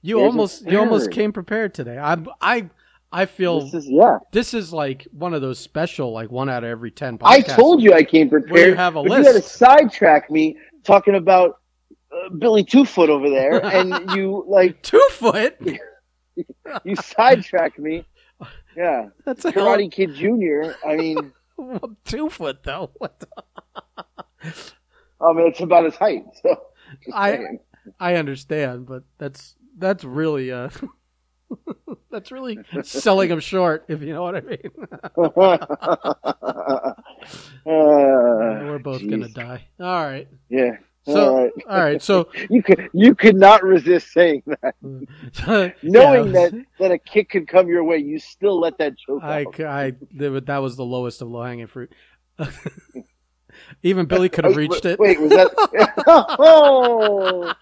You 0.04 0.18
There's 0.18 0.26
almost 0.26 0.66
you 0.68 0.80
almost 0.80 1.12
came 1.12 1.32
prepared 1.32 1.74
today. 1.76 1.98
I 1.98 2.18
I 2.42 2.70
I 3.12 3.26
feel 3.28 3.62
this 3.62 3.74
is 3.76 3.88
yeah 3.90 4.18
this 4.32 4.54
is 4.54 4.74
like 4.74 5.08
one 5.12 5.34
of 5.36 5.42
those 5.42 5.60
special, 5.60 6.12
like 6.12 6.32
one 6.32 6.50
out 6.50 6.64
of 6.64 6.70
every 6.70 6.90
ten. 6.90 7.20
Podcasts. 7.20 7.28
i 7.30 7.42
told 7.42 7.84
you 7.84 7.94
i 7.94 8.04
came 8.04 8.30
prepared 8.30 8.70
you 8.70 8.76
have 8.76 8.96
a 8.96 9.04
but 9.04 9.20
you 9.20 9.24
had 9.24 9.34
to 9.36 9.42
sidetrack 9.42 10.32
me 10.32 10.58
talking 10.84 11.16
about 11.16 11.61
uh, 12.14 12.30
billy 12.30 12.64
two 12.64 12.86
foot 12.86 13.10
over 13.10 13.30
there 13.30 13.64
and 13.66 14.12
you 14.16 14.44
like 14.48 14.82
two 14.82 15.06
foot. 15.12 15.56
you 16.84 16.96
sidetrack 16.96 17.78
me 17.80 18.06
yeah 18.78 19.08
That's 19.26 19.44
a 19.46 19.52
hell. 19.52 19.68
karate 19.68 19.92
kid 19.92 20.14
junior 20.16 20.76
i 20.88 20.96
mean 20.96 21.32
Two 22.06 22.30
foot 22.30 22.64
though. 22.64 22.90
What 22.98 23.20
the- 23.20 23.28
I 25.22 25.34
mean, 25.34 25.48
it's 25.48 25.60
about 25.60 25.86
his 25.86 25.96
height. 25.96 26.24
So 26.42 26.60
I- 27.14 27.32
saying. 27.36 27.60
I 28.00 28.16
understand, 28.16 28.88
but 28.88 29.04
that's 29.20 29.56
that's 29.78 30.04
really 30.04 30.52
uh 30.52 30.70
that's 32.10 32.32
really 32.32 32.58
selling 32.84 33.30
him 33.30 33.40
short, 33.42 33.86
if 33.90 34.02
you 34.02 34.14
know 34.14 34.24
what 34.24 34.36
I 34.38 34.42
mean. 34.42 34.72
Uh, 37.66 37.66
We're 37.66 38.80
both 38.80 39.02
jeez. 39.02 39.10
gonna 39.10 39.30
die. 39.30 39.68
All 39.80 40.04
right. 40.04 40.28
Yeah. 40.50 40.78
So, 41.04 41.14
all 41.36 41.44
right. 41.44 41.52
all 41.68 41.80
right. 41.80 42.02
So, 42.02 42.30
You 42.50 42.62
could 42.62 42.90
you 42.94 43.16
could 43.16 43.36
not 43.36 43.64
resist 43.64 44.12
saying 44.14 44.44
that, 44.46 44.76
knowing 45.82 46.28
yeah, 46.28 46.32
that 46.50 46.66
that 46.80 46.92
a 46.92 46.98
kick 47.00 47.30
could 47.30 47.48
come 47.48 47.68
your 47.68 47.84
way. 47.84 47.98
You 47.98 48.20
still 48.20 48.60
let 48.60 48.78
that 48.78 48.94
choke 48.98 49.24
I, 49.24 49.42
out. 49.44 49.60
I- 49.62 49.94
that 50.18 50.58
was 50.60 50.76
the 50.76 50.86
lowest 50.86 51.22
of 51.22 51.30
low 51.30 51.44
hanging 51.44 51.68
fruit. 51.68 51.92
Even 53.84 54.06
Billy 54.06 54.30
could 54.30 54.46
have 54.46 54.56
reached 54.56 54.86
it. 54.86 54.98
Wait, 55.00 55.20
was 55.20 55.30
that? 55.32 55.52
oh, 56.08 57.54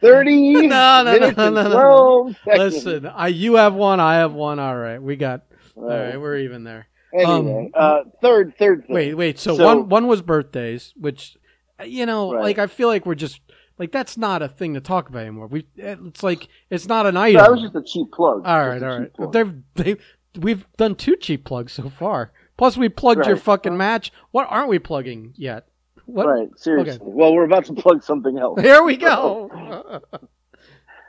30 0.00 0.52
No, 0.52 0.68
no, 0.68 1.04
no, 1.04 1.12
minutes 1.12 1.36
no, 1.36 1.50
no, 1.50 1.62
no. 1.62 1.70
12 1.70 2.36
seconds. 2.44 2.74
Listen, 2.74 3.06
I, 3.06 3.28
you 3.28 3.56
have 3.56 3.74
one, 3.74 4.00
I 4.00 4.16
have 4.16 4.32
one. 4.32 4.58
All 4.58 4.76
right, 4.76 5.00
we 5.02 5.16
got. 5.16 5.42
All 5.76 5.84
Right. 5.84 6.08
right, 6.10 6.20
we're 6.20 6.38
even 6.38 6.64
there. 6.64 6.86
Anyway, 7.14 7.66
Um, 7.66 7.70
uh, 7.74 8.00
third, 8.22 8.54
third 8.58 8.86
thing. 8.86 8.94
Wait, 8.94 9.14
wait. 9.14 9.38
So, 9.38 9.56
So- 9.56 9.64
one 9.64 9.88
one 9.88 10.06
was 10.06 10.22
birthdays, 10.22 10.92
which 10.96 11.36
you 11.84 12.06
know, 12.06 12.32
Right. 12.32 12.42
like 12.42 12.58
I 12.58 12.66
feel 12.66 12.88
like 12.88 13.04
we're 13.06 13.14
just 13.14 13.40
like 13.78 13.92
that's 13.92 14.16
not 14.16 14.42
a 14.42 14.48
thing 14.48 14.74
to 14.74 14.80
talk 14.80 15.08
about 15.08 15.20
anymore. 15.22 15.46
We 15.48 15.66
it's 15.76 16.22
like 16.22 16.48
it's 16.70 16.86
not 16.86 17.06
an 17.06 17.16
item. 17.16 17.40
that 17.42 17.50
was 17.50 17.60
just 17.62 17.74
a 17.74 17.82
cheap 17.82 18.12
plug. 18.12 18.42
all 18.46 18.68
right, 18.68 18.82
all 18.82 18.98
right. 19.00 19.32
They've 19.32 19.54
they 19.74 19.96
we've 20.38 20.66
done 20.76 20.94
two 20.94 21.16
cheap 21.16 21.44
plugs 21.44 21.72
so 21.72 21.88
far. 21.88 22.32
Plus, 22.56 22.76
we 22.78 22.88
plugged 22.88 23.26
your 23.26 23.36
fucking 23.36 23.76
match. 23.76 24.10
What 24.30 24.46
aren't 24.48 24.70
we 24.70 24.78
plugging 24.78 25.34
yet? 25.36 25.68
What? 26.06 26.26
Right, 26.26 26.48
seriously. 26.56 27.00
Well, 27.02 27.34
we're 27.34 27.44
about 27.44 27.66
to 27.66 27.74
plug 27.74 28.02
something 28.02 28.38
else. 28.38 28.60
Here 28.60 28.82
we 28.82 28.96
go. 28.96 30.00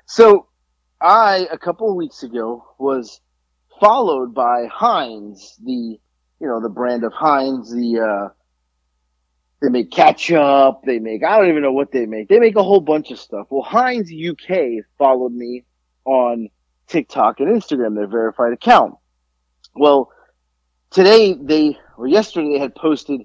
So, 0.06 0.48
I 1.02 1.48
a 1.52 1.58
couple 1.58 1.90
of 1.90 1.96
weeks 1.96 2.24
ago 2.24 2.64
was 2.80 3.20
followed 3.80 4.34
by 4.34 4.68
Heinz, 4.72 5.58
the 5.64 5.72
you 6.40 6.48
know 6.48 6.62
the 6.62 6.70
brand 6.70 7.04
of 7.04 7.12
Heinz. 7.14 7.72
The 7.72 8.00
uh, 8.00 8.30
they 9.62 9.70
make 9.70 9.92
ketchup. 9.92 10.82
They 10.86 11.00
make 11.00 11.24
I 11.24 11.38
don't 11.38 11.50
even 11.50 11.64
know 11.64 11.72
what 11.72 11.92
they 11.92 12.06
make. 12.06 12.28
They 12.30 12.40
make 12.40 12.56
a 12.56 12.64
whole 12.64 12.82
bunch 12.82 13.12
of 13.12 13.20
stuff. 13.20 13.48
Well, 13.50 13.64
Heinz 13.64 14.12
UK 14.12 14.86
followed 14.98 15.34
me 15.34 15.64
on 16.06 16.50
TikTok 16.88 17.40
and 17.40 17.50
Instagram, 17.50 17.96
their 17.96 18.08
verified 18.08 18.54
account. 18.54 18.96
Well, 19.76 20.12
today 20.92 21.34
they 21.34 21.78
or 21.98 22.08
yesterday 22.08 22.54
they 22.54 22.60
had 22.60 22.76
posted 22.76 23.22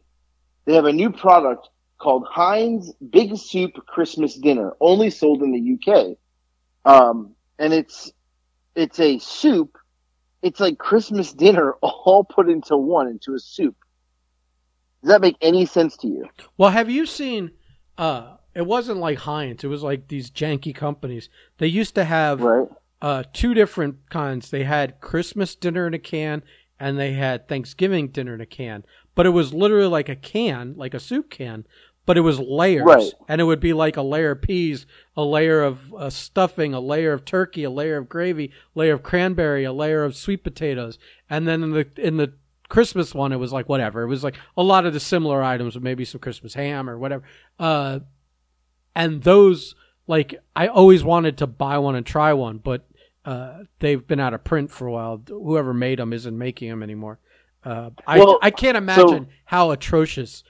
they 0.65 0.75
have 0.75 0.85
a 0.85 0.93
new 0.93 1.11
product 1.11 1.69
called 1.99 2.27
Heinz 2.29 2.93
Big 3.11 3.37
Soup 3.37 3.73
Christmas 3.87 4.35
Dinner, 4.35 4.73
only 4.81 5.11
sold 5.11 5.43
in 5.43 5.53
the 5.53 5.93
UK. 5.93 6.17
Um, 6.85 7.35
and 7.59 7.73
it's 7.73 8.11
it's 8.75 8.99
a 8.99 9.19
soup. 9.19 9.79
It's 10.43 10.59
like 10.59 10.79
Christmas 10.79 11.33
dinner 11.33 11.73
all 11.83 12.25
put 12.25 12.49
into 12.49 12.77
one 12.77 13.09
into 13.09 13.35
a 13.35 13.39
soup. 13.39 13.77
Does 15.03 15.09
that 15.11 15.21
make 15.21 15.37
any 15.41 15.67
sense 15.67 15.97
to 15.99 16.07
you? 16.09 16.29
well, 16.57 16.71
have 16.71 16.89
you 16.91 17.07
seen? 17.07 17.51
Uh, 17.99 18.37
it 18.55 18.67
wasn't 18.67 18.99
like 19.01 19.19
Heinz. 19.19 19.65
It 19.65 19.69
was 19.69 19.83
like 19.83 20.09
these 20.09 20.31
janky 20.31 20.75
companies. 20.75 21.29
They 21.59 21.67
used 21.67 21.95
to 21.97 22.05
have 22.05 22.41
Right. 22.41 22.69
uh, 23.01 23.25
two 23.33 23.55
different 23.55 23.97
kinds. 24.11 24.51
They 24.51 24.65
had 24.65 25.01
Christmas 25.01 25.55
dinner 25.55 25.87
in 25.87 25.95
a 25.95 25.99
can, 25.99 26.43
and 26.79 26.99
they 26.99 27.13
had 27.13 27.49
Thanksgiving 27.49 28.09
dinner 28.09 28.35
in 28.35 28.41
a 28.41 28.47
can. 28.47 28.85
But 29.15 29.27
it 29.27 29.31
was 29.31 29.53
literally 29.53 29.89
like 29.89 30.09
a 30.09 30.17
can, 30.17 30.75
like 30.77 30.95
a 30.95 31.01
soup 31.01 31.31
can, 31.31 31.67
but 32.07 32.17
it 32.17 32.23
was 32.23 32.41
layers, 32.41 32.85
Right. 32.85 33.13
and 33.29 33.41
it 33.41 33.45
would 33.45 33.61
be 33.61 33.73
like 33.73 33.97
a 33.97 34.03
layer 34.03 34.33
of 34.33 34.43
peas, 34.43 34.87
a 35.17 35.25
layer 35.25 35.63
of 35.63 35.93
uh, 35.95 36.11
stuffing, 36.11 36.75
a 36.75 36.81
layer 36.81 37.13
of 37.13 37.25
turkey, 37.25 37.63
a 37.65 37.71
layer 37.71 37.97
of 37.99 38.09
gravy, 38.09 38.47
a 38.75 38.79
layer 38.79 38.95
of 38.95 39.03
cranberry, 39.03 39.65
a 39.65 39.73
layer 39.73 40.03
of 40.05 40.17
sweet 40.17 40.43
potatoes, 40.43 40.99
and 41.31 41.47
then 41.47 41.63
in 41.63 41.71
the 41.73 41.87
in 41.97 42.17
the 42.17 42.33
Christmas 42.73 43.15
one, 43.15 43.33
it 43.33 43.37
was 43.37 43.53
like 43.53 43.69
whatever. 43.69 44.03
It 44.03 44.07
was 44.07 44.25
like 44.25 44.37
a 44.57 44.63
lot 44.63 44.87
of 44.87 44.95
the 44.95 44.99
similar 44.99 45.43
items, 45.43 45.75
with 45.75 45.85
maybe 45.85 46.07
some 46.07 46.23
Christmas 46.23 46.55
ham 46.55 46.89
or 46.89 46.99
whatever. 46.99 47.23
Uh, 47.59 48.01
and 48.97 49.23
those 49.23 49.75
like 50.07 50.43
I 50.57 50.69
always 50.69 51.05
wanted 51.05 51.37
to 51.39 51.47
buy 51.47 51.77
one 51.77 51.97
and 51.97 52.07
try 52.07 52.33
one, 52.33 52.57
but 52.57 52.89
uh, 53.27 53.65
they've 53.81 54.05
been 54.07 54.21
out 54.21 54.33
of 54.33 54.43
print 54.43 54.71
for 54.71 54.87
a 54.87 54.93
while. 54.93 55.21
Whoever 55.29 55.75
made 55.75 55.99
them 55.99 56.15
isn't 56.15 56.37
making 56.37 56.71
them 56.71 56.83
anymore. 56.83 57.19
Uh, 57.63 57.91
I 58.07 58.19
Well, 58.19 58.39
I 58.41 58.51
can't 58.51 58.79
imagine 58.79 59.29
how 59.45 59.71
atrocious 59.71 60.43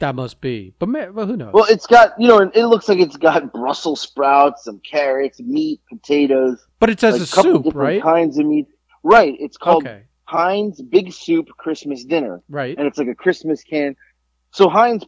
that 0.00 0.14
must 0.14 0.40
be. 0.40 0.72
But, 0.78 1.14
well, 1.14 1.26
who 1.26 1.36
knows? 1.36 1.52
Well, 1.52 1.66
it's 1.68 1.86
got 1.86 2.18
you 2.18 2.28
know, 2.28 2.38
it 2.38 2.64
looks 2.64 2.88
like 2.88 2.98
it's 2.98 3.18
got 3.18 3.52
Brussels 3.52 4.00
sprouts, 4.00 4.64
some 4.64 4.80
carrots, 4.80 5.38
meat, 5.38 5.82
potatoes, 5.90 6.66
but 6.80 6.88
it 6.88 6.98
says 6.98 7.12
like 7.12 7.20
a 7.20 7.24
a 7.24 7.34
couple 7.34 7.52
soup, 7.52 7.64
different 7.64 7.84
right? 7.84 8.02
kinds 8.02 8.38
of 8.38 8.46
meat. 8.46 8.68
Right. 9.02 9.36
It's 9.38 9.58
called 9.58 9.86
Okay, 9.86 10.04
Heinz 10.32 10.80
Big 10.82 11.12
Soup 11.12 11.46
Christmas 11.58 12.04
Dinner. 12.04 12.40
right. 12.48 12.76
and 12.78 12.86
it's 12.86 12.98
like 12.98 13.08
a 13.08 13.14
Christmas 13.14 13.62
can. 13.62 13.94
So 14.50 14.68
Heinz 14.68 15.04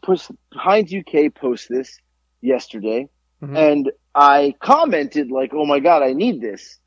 Heinz 0.52 0.92
UK 0.92 1.34
post 1.34 1.68
this 1.68 1.98
yesterday, 2.40 3.08
Mhm. 3.42 3.56
and 3.56 3.92
I 4.14 4.54
commented 4.60 5.30
like, 5.30 5.50
"Oh 5.54 5.66
my 5.66 5.80
god, 5.80 6.02
I 6.02 6.12
need 6.12 6.40
this," 6.40 6.78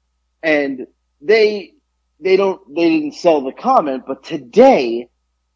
and 0.44 0.86
they 1.22 1.74
they 2.20 2.36
don't 2.38 2.60
they 2.76 2.90
didn't 2.90 3.16
sell 3.16 3.42
the 3.42 3.52
comment, 3.52 4.04
but 4.08 4.24
today 4.24 5.08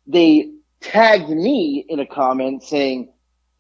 they 0.08 0.52
tagged 0.80 1.30
me 1.30 1.86
in 1.88 2.00
a 2.00 2.06
comment 2.06 2.64
saying, 2.64 3.12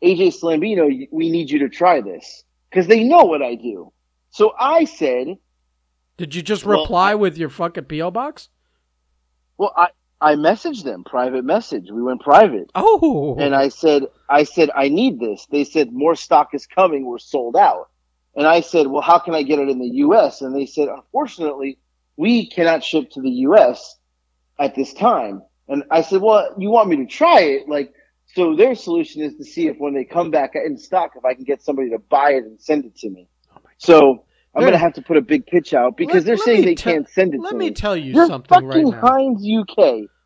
"AJ 0.01 0.21
Slambino, 0.39 0.83
we 1.11 1.29
need 1.29 1.49
you 1.51 1.59
to 1.59 1.69
try 1.69 2.01
this," 2.01 2.43
because 2.69 2.87
they 2.87 3.03
know 3.03 3.23
what 3.25 3.41
I 3.41 3.53
do. 3.55 3.91
So 4.31 4.53
I 4.59 4.85
said, 4.85 5.37
Did 6.17 6.35
you 6.35 6.41
just 6.41 6.65
well, 6.65 6.81
reply 6.81 7.15
with 7.15 7.37
your 7.37 7.49
fucking 7.49 7.85
PO 7.85 8.11
box? 8.11 8.49
"Well, 9.61 9.73
I." 9.77 9.87
I 10.23 10.35
messaged 10.35 10.83
them 10.83 11.03
private 11.03 11.43
message. 11.43 11.89
We 11.89 12.03
went 12.03 12.21
private. 12.21 12.69
Oh, 12.75 13.35
and 13.39 13.55
I 13.55 13.69
said, 13.69 14.03
I 14.29 14.43
said, 14.43 14.69
I 14.75 14.87
need 14.87 15.19
this. 15.19 15.47
They 15.47 15.63
said, 15.63 15.91
more 15.91 16.15
stock 16.15 16.53
is 16.53 16.67
coming. 16.67 17.07
We're 17.07 17.17
sold 17.17 17.55
out. 17.55 17.89
And 18.35 18.45
I 18.45 18.61
said, 18.61 18.85
well, 18.85 19.01
how 19.01 19.17
can 19.17 19.33
I 19.33 19.41
get 19.41 19.57
it 19.57 19.67
in 19.67 19.79
the 19.79 19.89
U.S.? 20.05 20.41
And 20.41 20.55
they 20.55 20.67
said, 20.67 20.89
unfortunately, 20.89 21.79
we 22.17 22.47
cannot 22.47 22.83
ship 22.83 23.09
to 23.11 23.21
the 23.21 23.31
U.S. 23.49 23.97
at 24.59 24.75
this 24.75 24.93
time. 24.93 25.41
And 25.67 25.83
I 25.89 26.01
said, 26.01 26.21
well, 26.21 26.53
you 26.57 26.69
want 26.69 26.89
me 26.89 26.97
to 26.97 27.07
try 27.07 27.41
it? 27.41 27.67
Like, 27.67 27.91
so 28.27 28.55
their 28.55 28.75
solution 28.75 29.23
is 29.23 29.35
to 29.37 29.43
see 29.43 29.67
if 29.67 29.77
when 29.79 29.95
they 29.95 30.05
come 30.05 30.29
back 30.29 30.51
in 30.53 30.77
stock, 30.77 31.13
if 31.17 31.25
I 31.25 31.33
can 31.33 31.45
get 31.45 31.63
somebody 31.63 31.89
to 31.89 31.99
buy 31.99 32.33
it 32.33 32.43
and 32.43 32.61
send 32.61 32.85
it 32.85 32.95
to 32.97 33.09
me. 33.09 33.27
Oh 33.55 33.59
so 33.77 34.25
I'm 34.53 34.61
going 34.61 34.73
to 34.73 34.77
have 34.77 34.93
to 34.93 35.01
put 35.01 35.15
a 35.17 35.21
big 35.21 35.45
pitch 35.45 35.73
out 35.73 35.95
because 35.97 36.15
Let- 36.15 36.25
they're 36.25 36.35
let 36.35 36.45
saying 36.45 36.65
they 36.65 36.75
can't 36.75 37.07
send 37.09 37.33
it 37.33 37.39
let 37.41 37.51
to 37.51 37.57
me 37.57 37.69
me. 37.69 37.71
tell 37.73 37.95
you 37.95 38.13
You're 38.13 38.27
something 38.27 38.65
right 38.65 38.73
fucking 38.83 38.89
now. 38.91 38.99
Heinz 39.07 39.41
UK. 39.47 39.77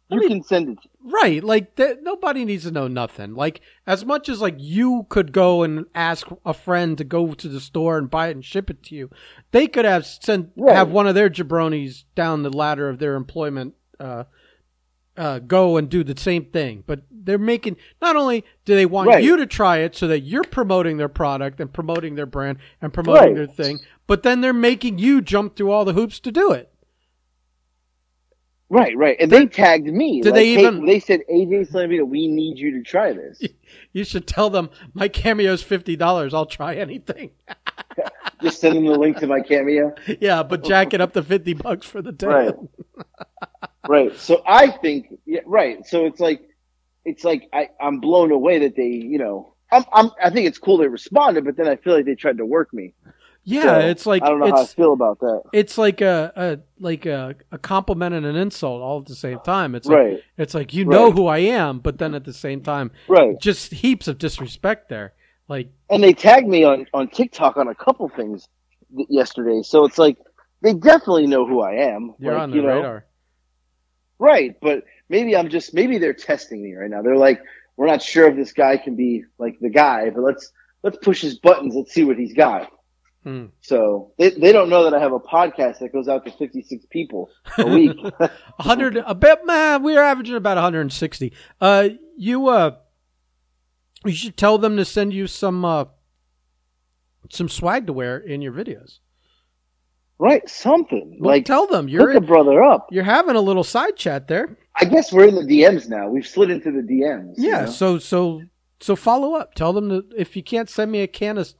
You 0.10 0.20
me- 0.20 0.28
can 0.28 0.44
send 0.44 0.70
it. 0.70 0.78
Right, 1.08 1.44
like 1.44 1.76
th- 1.76 1.98
nobody 2.02 2.46
needs 2.46 2.64
to 2.64 2.72
know 2.72 2.88
nothing. 2.88 3.36
Like 3.36 3.62
as 3.86 4.04
much 4.04 4.28
as 4.28 4.42
like 4.42 4.56
you 4.58 5.06
could 5.10 5.32
go 5.32 5.62
and 5.62 5.86
ask 5.94 6.28
a 6.44 6.54
friend 6.56 6.98
to 6.98 7.04
go 7.04 7.34
to 7.36 7.48
the 7.48 7.60
store 7.62 8.00
and 8.00 8.10
buy 8.10 8.30
it 8.30 8.32
and 8.32 8.44
ship 8.44 8.72
it 8.72 8.82
to 8.84 8.96
you, 8.96 9.12
they 9.52 9.68
could 9.68 9.86
have 9.86 10.06
sent 10.08 10.50
Right. 10.58 10.76
have 10.76 10.90
one 10.90 11.06
of 11.06 11.14
their 11.14 11.30
jabronis 11.30 12.06
down 12.16 12.42
the 12.42 12.50
ladder 12.50 12.90
of 12.90 12.98
their 12.98 13.14
employment 13.16 13.76
uh, 14.00 14.24
uh, 15.18 15.40
go 15.40 15.78
and 15.78 15.90
do 15.90 16.04
the 16.04 16.20
same 16.20 16.46
thing. 16.46 16.84
But 16.86 17.02
they're 17.12 17.38
making 17.38 17.78
not 18.02 18.16
only 18.16 18.44
do 18.66 18.76
they 18.76 18.86
want 18.86 19.08
Right. 19.10 19.24
you 19.24 19.38
to 19.38 19.46
try 19.46 19.78
it 19.78 19.96
so 19.96 20.08
that 20.08 20.22
you're 20.22 20.44
promoting 20.44 20.98
their 20.98 21.08
product 21.10 21.60
and 21.62 21.72
promoting 21.72 22.16
their 22.16 22.26
brand 22.26 22.58
and 22.82 22.92
promoting 22.94 23.24
Right. 23.28 23.36
their 23.36 23.48
thing, 23.48 23.80
but 24.08 24.24
then 24.24 24.41
they're 24.41 24.54
making 24.54 25.00
you 25.00 25.22
jump 25.22 25.56
through 25.56 25.72
all 25.72 25.86
the 25.86 25.94
hoops 25.94 26.20
to 26.22 26.32
do 26.32 26.52
it. 26.52 26.72
Right, 28.70 28.98
right. 28.98 29.15
And 29.20 29.32
they 29.32 29.46
tagged 29.46 29.86
me. 29.86 30.22
Did 30.22 30.32
like, 30.32 30.36
they 30.39 30.54
hey, 30.56 30.62
even- 30.62 30.86
they 30.86 31.00
said, 31.00 31.22
AJ 31.32 31.72
Slambino, 31.72 32.08
we 32.08 32.28
need 32.28 32.58
you 32.58 32.72
to 32.72 32.84
try 32.84 33.13
this. 33.13 33.41
You 33.94 34.04
should 34.04 34.28
tell 34.28 34.50
them 34.50 34.70
my 34.94 35.08
cameo's 35.08 35.63
fifty 35.63 35.96
dollars. 35.96 36.34
I'll 36.34 36.46
try 36.46 36.76
anything. 36.76 37.32
Just 38.42 38.60
send 38.60 38.75
them 38.75 38.86
the 38.86 38.92
link 38.98 39.17
to 39.19 39.27
my 39.27 39.40
cameo. 39.40 39.96
Yeah, 40.19 40.44
but 40.44 40.65
jack 40.65 40.94
it 40.94 41.00
up 41.00 41.13
to 41.13 41.23
fifty 41.23 41.54
bucks 41.54 41.88
for 41.88 42.02
the 42.02 42.12
day. 42.12 42.27
Right. 42.27 42.56
Right. 43.88 44.17
So 44.17 44.44
I 44.46 44.67
think, 44.69 45.08
yeah, 45.25 45.40
right. 45.46 45.86
So 45.86 46.06
it's 46.06 46.19
like, 46.19 46.42
it's 47.06 47.23
like 47.23 47.48
I, 47.54 47.69
I'm 47.79 48.02
blown 48.02 48.32
away 48.32 48.60
that 48.60 48.75
they, 48.75 48.88
you 48.88 49.17
know, 49.17 49.56
I'm, 49.71 49.86
I'm, 49.94 50.12
I 50.21 50.29
think 50.29 50.48
it's 50.48 50.58
cool 50.58 50.77
they 50.77 50.88
responded, 50.88 51.46
but 51.46 51.56
then 51.56 51.67
I 51.67 51.77
feel 51.77 51.94
like 51.96 52.06
they 52.06 52.15
tried 52.15 52.38
to 52.40 52.46
work 52.46 52.73
me. 52.73 52.94
Yeah, 53.46 53.62
So, 53.63 53.79
it's 53.79 54.06
like 54.06 54.23
I 54.23 54.29
don't 54.29 54.39
know 54.39 54.50
how 54.50 54.58
I 54.60 54.62
it's 54.63 54.73
feel 54.73 54.93
about 54.93 55.19
that. 55.19 55.43
it's 55.54 55.77
like 55.77 56.02
a, 56.02 56.33
a 56.35 56.60
like 56.79 57.06
a, 57.06 57.35
a 57.52 57.58
compliment 57.60 58.15
and 58.15 58.25
an 58.25 58.35
insult 58.35 58.81
all 58.81 59.00
at 59.00 59.06
the 59.06 59.15
same 59.15 59.39
time. 59.39 59.75
It's 59.75 59.87
like, 59.87 59.98
Right. 59.98 60.23
It's 60.37 60.54
like 60.54 60.73
you 60.73 60.85
know 60.85 61.12
who 61.12 61.27
I 61.27 61.39
am, 61.39 61.79
but 61.79 61.98
then 62.00 62.15
at 62.15 62.25
the 62.25 62.33
same 62.33 62.62
time, 62.62 62.91
Right. 63.08 63.39
just 63.39 63.71
heaps 63.73 64.08
of 64.08 64.17
disrespect 64.17 64.89
there. 64.89 65.13
Like 65.48 65.69
And 65.89 66.04
they 66.04 66.13
tagged 66.13 66.48
me 66.48 66.63
on, 66.63 66.87
on 66.93 67.08
TikTok 67.10 67.58
on 67.58 67.67
a 67.67 67.75
couple 67.75 68.10
things 68.10 68.48
yesterday. 69.10 69.62
So 69.63 69.85
it's 69.85 69.98
like, 70.00 70.17
they 70.62 70.73
definitely 70.73 71.27
know 71.27 71.46
who 71.46 71.62
I 71.62 71.73
am. 71.73 72.15
you're 72.19 72.33
Like, 72.33 72.43
on 72.43 72.50
the 72.50 72.58
you 72.58 72.63
know, 72.63 72.77
radar. 72.77 73.06
Right, 74.17 74.56
but 74.62 74.85
maybe 75.10 75.35
I'm 75.35 75.50
just 75.50 75.73
maybe 75.73 75.98
they're 75.98 76.13
testing 76.13 76.63
me 76.63 76.73
right 76.73 76.89
now. 76.89 77.02
They're 77.02 77.17
like, 77.17 77.41
we're 77.77 77.87
not 77.87 78.02
sure 78.02 78.27
if 78.29 78.35
this 78.35 78.54
guy 78.54 78.77
can 78.77 78.96
be 78.96 79.25
like 79.37 79.58
the 79.60 79.69
guy, 79.69 80.10
but 80.10 80.21
let's 80.23 80.52
let's 80.83 80.98
push 80.98 81.21
his 81.21 81.37
buttons. 81.39 81.75
Let's 81.75 81.93
see 81.93 82.06
what 82.06 82.17
he's 82.17 82.33
got. 82.33 82.71
Hmm. 83.26 83.46
So 83.62 84.12
they, 84.19 84.30
they 84.30 84.52
don't 84.52 84.69
know 84.69 84.84
that 84.84 84.94
I 84.94 85.00
have 85.00 85.12
a 85.12 85.19
podcast 85.19 85.80
that 85.80 85.92
goes 85.92 86.08
out 86.08 86.26
to 86.26 86.32
56 86.32 86.86
people 86.92 87.30
a 87.58 87.65
week. 87.73 87.98
A 88.19 88.30
hundred, 88.60 88.98
a 88.98 89.15
bit, 89.15 89.46
man. 89.46 89.82
We're 89.82 90.02
averaging 90.02 90.36
about 90.36 90.58
160. 90.58 91.34
Uh, 91.60 91.90
you, 92.15 92.48
uh, 92.50 92.76
you 94.06 94.13
should 94.13 94.38
tell 94.38 94.60
them 94.60 94.78
to 94.78 94.86
send 94.86 95.12
you 95.12 95.26
some, 95.26 95.65
uh, 95.65 95.86
some 97.32 97.50
swag 97.50 97.88
to 97.88 97.94
wear 97.94 98.17
in 98.19 98.44
your 98.44 98.54
videos. 98.54 99.00
right. 100.19 100.48
Something. 100.48 101.17
Well, 101.19 101.32
like, 101.36 101.46
tell 101.46 101.65
them 101.65 101.90
you're 101.90 102.12
a 102.12 102.21
brother 102.21 102.62
up. 102.63 102.88
you're 102.92 103.04
having 103.04 103.36
a 103.36 103.42
little 103.42 103.63
side 103.63 103.96
chat 103.96 104.28
there. 104.28 104.56
I 104.76 104.86
guess 104.86 105.12
we're 105.12 105.28
in 105.28 105.36
the 105.36 105.42
DMs 105.42 105.90
now. 105.90 106.10
We've 106.10 106.28
slid 106.28 106.52
into 106.52 106.71
the 106.71 106.82
DMs. 106.82 107.34
you 107.38 107.50
Yeah. 107.50 107.62
know? 107.65 107.71
So 107.71 107.98
so 107.98 108.42
so 108.80 108.96
follow 108.96 109.34
up. 109.34 109.56
Tell 109.56 109.73
them 109.73 109.90
to 109.90 110.04
if 110.15 110.36
you 110.36 110.44
can't 110.44 110.69
send 110.69 110.92
me 110.92 111.00
a 111.02 111.08
can 111.08 111.38
of 111.40 111.52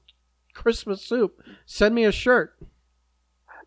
Christmas 0.56 1.02
soup, 1.04 1.44
send 1.66 1.94
me 1.94 2.06
a 2.06 2.12
shirt. 2.12 2.58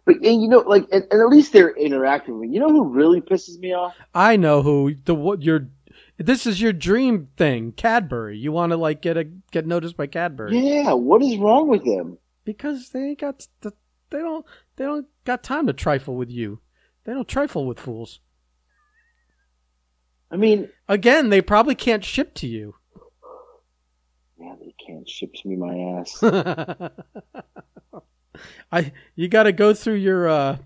But 0.05 0.17
and 0.17 0.43
you 0.43 0.49
know, 0.49 0.61
like, 0.61 0.87
and, 0.91 1.05
and 1.11 1.21
at 1.21 1.29
least 1.29 1.53
they're 1.53 1.77
interacting 1.77 2.35
with 2.41 2.49
me. 2.49 2.55
You 2.55 2.61
know 2.61 2.71
who 2.71 2.89
really 2.89 3.21
pisses 3.21 3.59
me 3.61 3.73
off? 3.75 3.95
I 4.15 4.37
know 4.37 4.63
who 4.63 4.95
the 5.05 5.15
what 5.15 5.43
your 5.43 5.69
this 6.17 6.47
is 6.47 6.61
your 6.61 6.73
dream 6.73 7.29
thing, 7.37 7.73
Cadbury. 7.73 8.39
You 8.39 8.51
want 8.51 8.71
to 8.73 8.77
like 8.77 9.03
get 9.03 9.17
a 9.17 9.25
get 9.25 9.67
noticed 9.67 9.97
by 9.97 10.07
Cadbury 10.07 10.59
Yeah, 10.59 10.95
what 10.95 11.23
is 11.23 11.37
wrong 11.37 11.69
with 11.69 11.85
them? 11.85 12.19
because 12.45 12.89
they 12.89 13.01
ain't 13.01 13.19
got 13.21 13.47
the, 13.61 13.73
they 14.09 14.19
don't 14.21 14.47
they 14.77 14.85
don't 14.85 15.07
got 15.27 15.43
time 15.43 15.67
to 15.67 15.73
trifle 15.75 16.17
with 16.17 16.31
you. 16.31 16.61
They 17.05 17.13
don't 17.13 17.29
trifle 17.29 17.67
with 17.67 17.79
fools. 17.79 18.21
I 20.31 20.37
mean, 20.37 20.69
Again, 20.89 21.29
they 21.29 21.41
probably 21.43 21.75
can't 21.75 22.05
ship 22.05 22.35
to 22.37 22.47
you. 22.47 22.77
Can't 24.87 25.09
ship 25.09 25.33
to 25.35 25.49
me 25.49 25.57
my 25.57 26.01
ass. 26.01 26.23
I 28.71 28.93
you 29.17 29.27
got 29.29 29.45
to 29.45 29.53
go 29.53 29.75
through 29.75 29.95
your 29.95 30.29
uh 30.29 30.59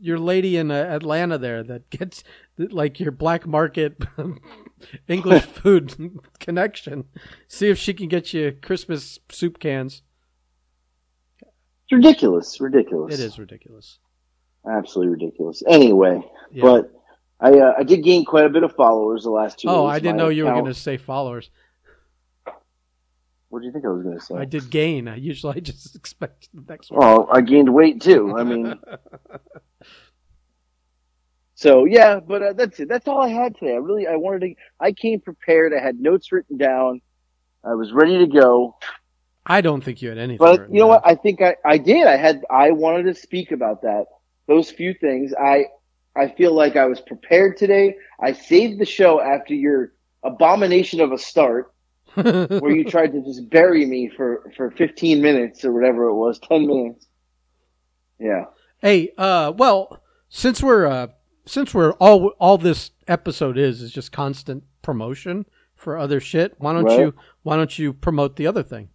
your 0.00 0.18
lady 0.18 0.56
in 0.56 0.70
uh, 0.70 0.74
Atlanta 0.74 1.36
there 1.36 1.64
that 1.64 1.90
gets 1.90 2.22
like 2.58 3.00
your 3.00 3.10
black 3.10 3.44
market 3.46 4.00
English 5.08 5.42
food 5.44 6.20
connection. 6.38 7.04
See 7.48 7.68
if 7.68 7.78
she 7.78 7.92
can 7.92 8.06
get 8.08 8.32
you 8.32 8.56
Christmas 8.62 9.18
soup 9.30 9.58
cans. 9.58 10.02
It's 11.40 11.92
ridiculous, 11.92 12.60
ridiculous. 12.60 13.14
It 13.14 13.20
is 13.20 13.38
ridiculous. 13.38 13.98
absolutely 14.70 15.14
ridiculous. 15.14 15.62
Anyway, 15.66 16.22
Yeah. 16.52 16.62
but 16.62 16.92
I 17.40 17.58
uh, 17.58 17.72
I 17.78 17.82
did 17.82 18.04
gain 18.04 18.24
quite 18.24 18.44
a 18.44 18.50
bit 18.50 18.62
of 18.62 18.76
followers 18.76 19.24
the 19.24 19.30
last 19.30 19.58
two. 19.58 19.68
oh. 19.68 19.86
I 19.86 19.98
didn't 19.98 20.18
know 20.18 20.28
you 20.28 20.44
were 20.44 20.52
going 20.52 20.66
to 20.66 20.74
say 20.74 20.98
followers. 20.98 21.50
What 23.50 23.60
do 23.60 23.66
you 23.66 23.72
think 23.72 23.84
I 23.84 23.88
was 23.88 24.02
going 24.02 24.18
to 24.18 24.24
say? 24.24 24.34
I 24.34 24.44
did 24.44 24.70
gain. 24.70 25.08
I 25.08 25.16
usually 25.16 25.56
I 25.56 25.60
just 25.60 25.96
expect 25.96 26.48
the 26.52 26.62
next 26.68 26.90
one. 26.90 27.02
Oh, 27.02 27.28
I 27.32 27.40
gained 27.40 27.72
weight 27.72 28.00
too. 28.02 28.34
I 28.36 28.44
mean, 28.44 28.78
so 31.54 31.86
yeah, 31.86 32.20
but 32.20 32.42
uh, 32.42 32.52
that's 32.52 32.78
it. 32.80 32.88
That's 32.88 33.08
all 33.08 33.22
I 33.22 33.28
had 33.28 33.56
today. 33.56 33.72
I 33.72 33.78
really, 33.78 34.06
I 34.06 34.16
wanted 34.16 34.40
to. 34.40 34.54
I 34.80 34.92
came 34.92 35.20
prepared. 35.20 35.72
I 35.72 35.80
had 35.82 35.98
notes 35.98 36.30
written 36.30 36.58
down. 36.58 37.00
I 37.64 37.74
was 37.74 37.92
ready 37.92 38.18
to 38.18 38.26
go. 38.26 38.76
I 39.46 39.62
don't 39.62 39.82
think 39.82 40.02
you 40.02 40.10
had 40.10 40.18
anything. 40.18 40.38
But 40.38 40.70
you 40.70 40.80
know 40.80 40.80
down. 40.80 40.88
what? 40.88 41.06
I 41.06 41.14
think 41.14 41.40
I, 41.40 41.56
I 41.64 41.78
did. 41.78 42.06
I 42.06 42.16
had. 42.16 42.44
I 42.50 42.72
wanted 42.72 43.04
to 43.04 43.14
speak 43.14 43.50
about 43.50 43.82
that. 43.82 44.04
Those 44.46 44.70
few 44.70 44.92
things. 44.92 45.32
I, 45.32 45.66
I 46.14 46.28
feel 46.28 46.52
like 46.52 46.76
I 46.76 46.84
was 46.84 47.00
prepared 47.00 47.56
today. 47.56 47.96
I 48.20 48.32
saved 48.32 48.78
the 48.78 48.86
show 48.86 49.20
after 49.20 49.54
your 49.54 49.92
abomination 50.22 51.00
of 51.00 51.12
a 51.12 51.18
start, 51.18 51.72
where 52.14 52.70
you 52.70 52.84
tried 52.84 53.12
to 53.12 53.22
just 53.22 53.48
bury 53.50 53.84
me 53.86 54.10
for 54.16 54.50
for 54.56 54.70
15 54.72 55.20
minutes 55.20 55.64
or 55.64 55.72
whatever 55.72 56.04
it 56.04 56.14
was, 56.14 56.38
10 56.40 56.66
minutes. 56.66 57.06
Yeah. 58.18 58.44
Hey, 58.80 59.12
uh, 59.18 59.52
well, 59.56 60.02
since 60.28 60.62
we're 60.62 60.86
uh, 60.86 61.08
since 61.46 61.72
we're 61.74 61.92
all 61.94 62.28
all 62.38 62.58
this 62.58 62.90
episode 63.06 63.58
is 63.58 63.82
is 63.82 63.92
just 63.92 64.12
constant 64.12 64.64
promotion 64.82 65.46
for 65.74 65.96
other 65.96 66.20
shit. 66.20 66.54
Why 66.58 66.72
don't 66.72 66.84
Right. 66.84 66.98
you 67.00 67.14
Why 67.42 67.56
don't 67.56 67.78
you 67.78 67.92
promote 67.92 68.36
the 68.36 68.46
other 68.46 68.62
thing? 68.62 68.88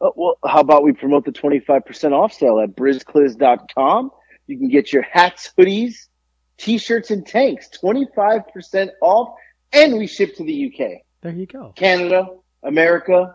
Uh, 0.00 0.10
well, 0.16 0.38
how 0.46 0.60
about 0.60 0.82
we 0.82 0.92
promote 0.92 1.24
the 1.26 1.32
25% 1.32 2.12
off 2.12 2.32
sale 2.32 2.58
at 2.60 2.74
brizzcliz.com? 2.74 4.10
You 4.46 4.58
can 4.58 4.68
get 4.68 4.92
your 4.92 5.02
hats, 5.02 5.52
hoodies, 5.58 6.08
t-shirts, 6.56 7.10
and 7.10 7.26
tanks. 7.26 7.68
25% 7.82 8.90
off, 9.02 9.34
and 9.72 9.98
we 9.98 10.06
ship 10.06 10.34
to 10.36 10.44
the 10.44 10.72
UK, 10.72 11.02
There 11.22 11.32
you 11.32 11.46
go. 11.46 11.72
Canada, 11.76 12.28
America. 12.62 13.34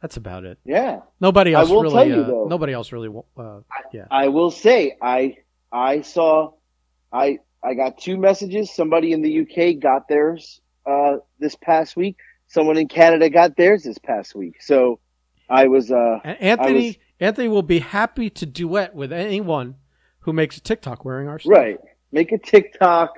That's 0.00 0.16
about 0.16 0.44
it. 0.44 0.58
Yeah. 0.64 1.00
Nobody 1.20 1.54
I 1.54 1.60
else 1.60 1.70
really. 1.70 2.08
you, 2.08 2.22
uh, 2.22 2.26
though. 2.26 2.46
nobody 2.48 2.72
else 2.72 2.90
really. 2.90 3.08
Uh, 3.36 3.60
yeah. 3.92 4.06
I 4.10 4.28
will 4.28 4.50
say, 4.50 4.96
I, 5.00 5.36
I 5.70 6.00
saw, 6.00 6.52
I, 7.12 7.38
I 7.62 7.74
got 7.74 7.98
two 7.98 8.16
messages. 8.16 8.74
Somebody 8.74 9.12
in 9.12 9.22
the 9.22 9.40
UK 9.42 9.80
got 9.80 10.08
theirs, 10.08 10.60
uh, 10.86 11.18
this 11.38 11.54
past 11.54 11.96
week. 11.96 12.16
Someone 12.48 12.76
in 12.76 12.88
Canada 12.88 13.30
got 13.30 13.56
theirs 13.56 13.84
this 13.84 13.98
past 13.98 14.34
week. 14.34 14.60
So 14.60 14.98
I 15.48 15.68
was, 15.68 15.92
uh, 15.92 16.18
Anthony 16.24 16.86
was- 16.88 16.96
Anthony 17.20 17.46
will 17.46 17.62
be 17.62 17.78
happy 17.78 18.30
to 18.30 18.44
duet 18.44 18.96
with 18.96 19.12
anyone 19.12 19.76
who 20.20 20.32
makes 20.32 20.56
a 20.56 20.60
TikTok 20.60 21.04
wearing 21.04 21.28
our 21.28 21.38
stuff. 21.38 21.52
Right. 21.52 21.78
Make 22.10 22.32
a 22.32 22.38
TikTok, 22.38 23.10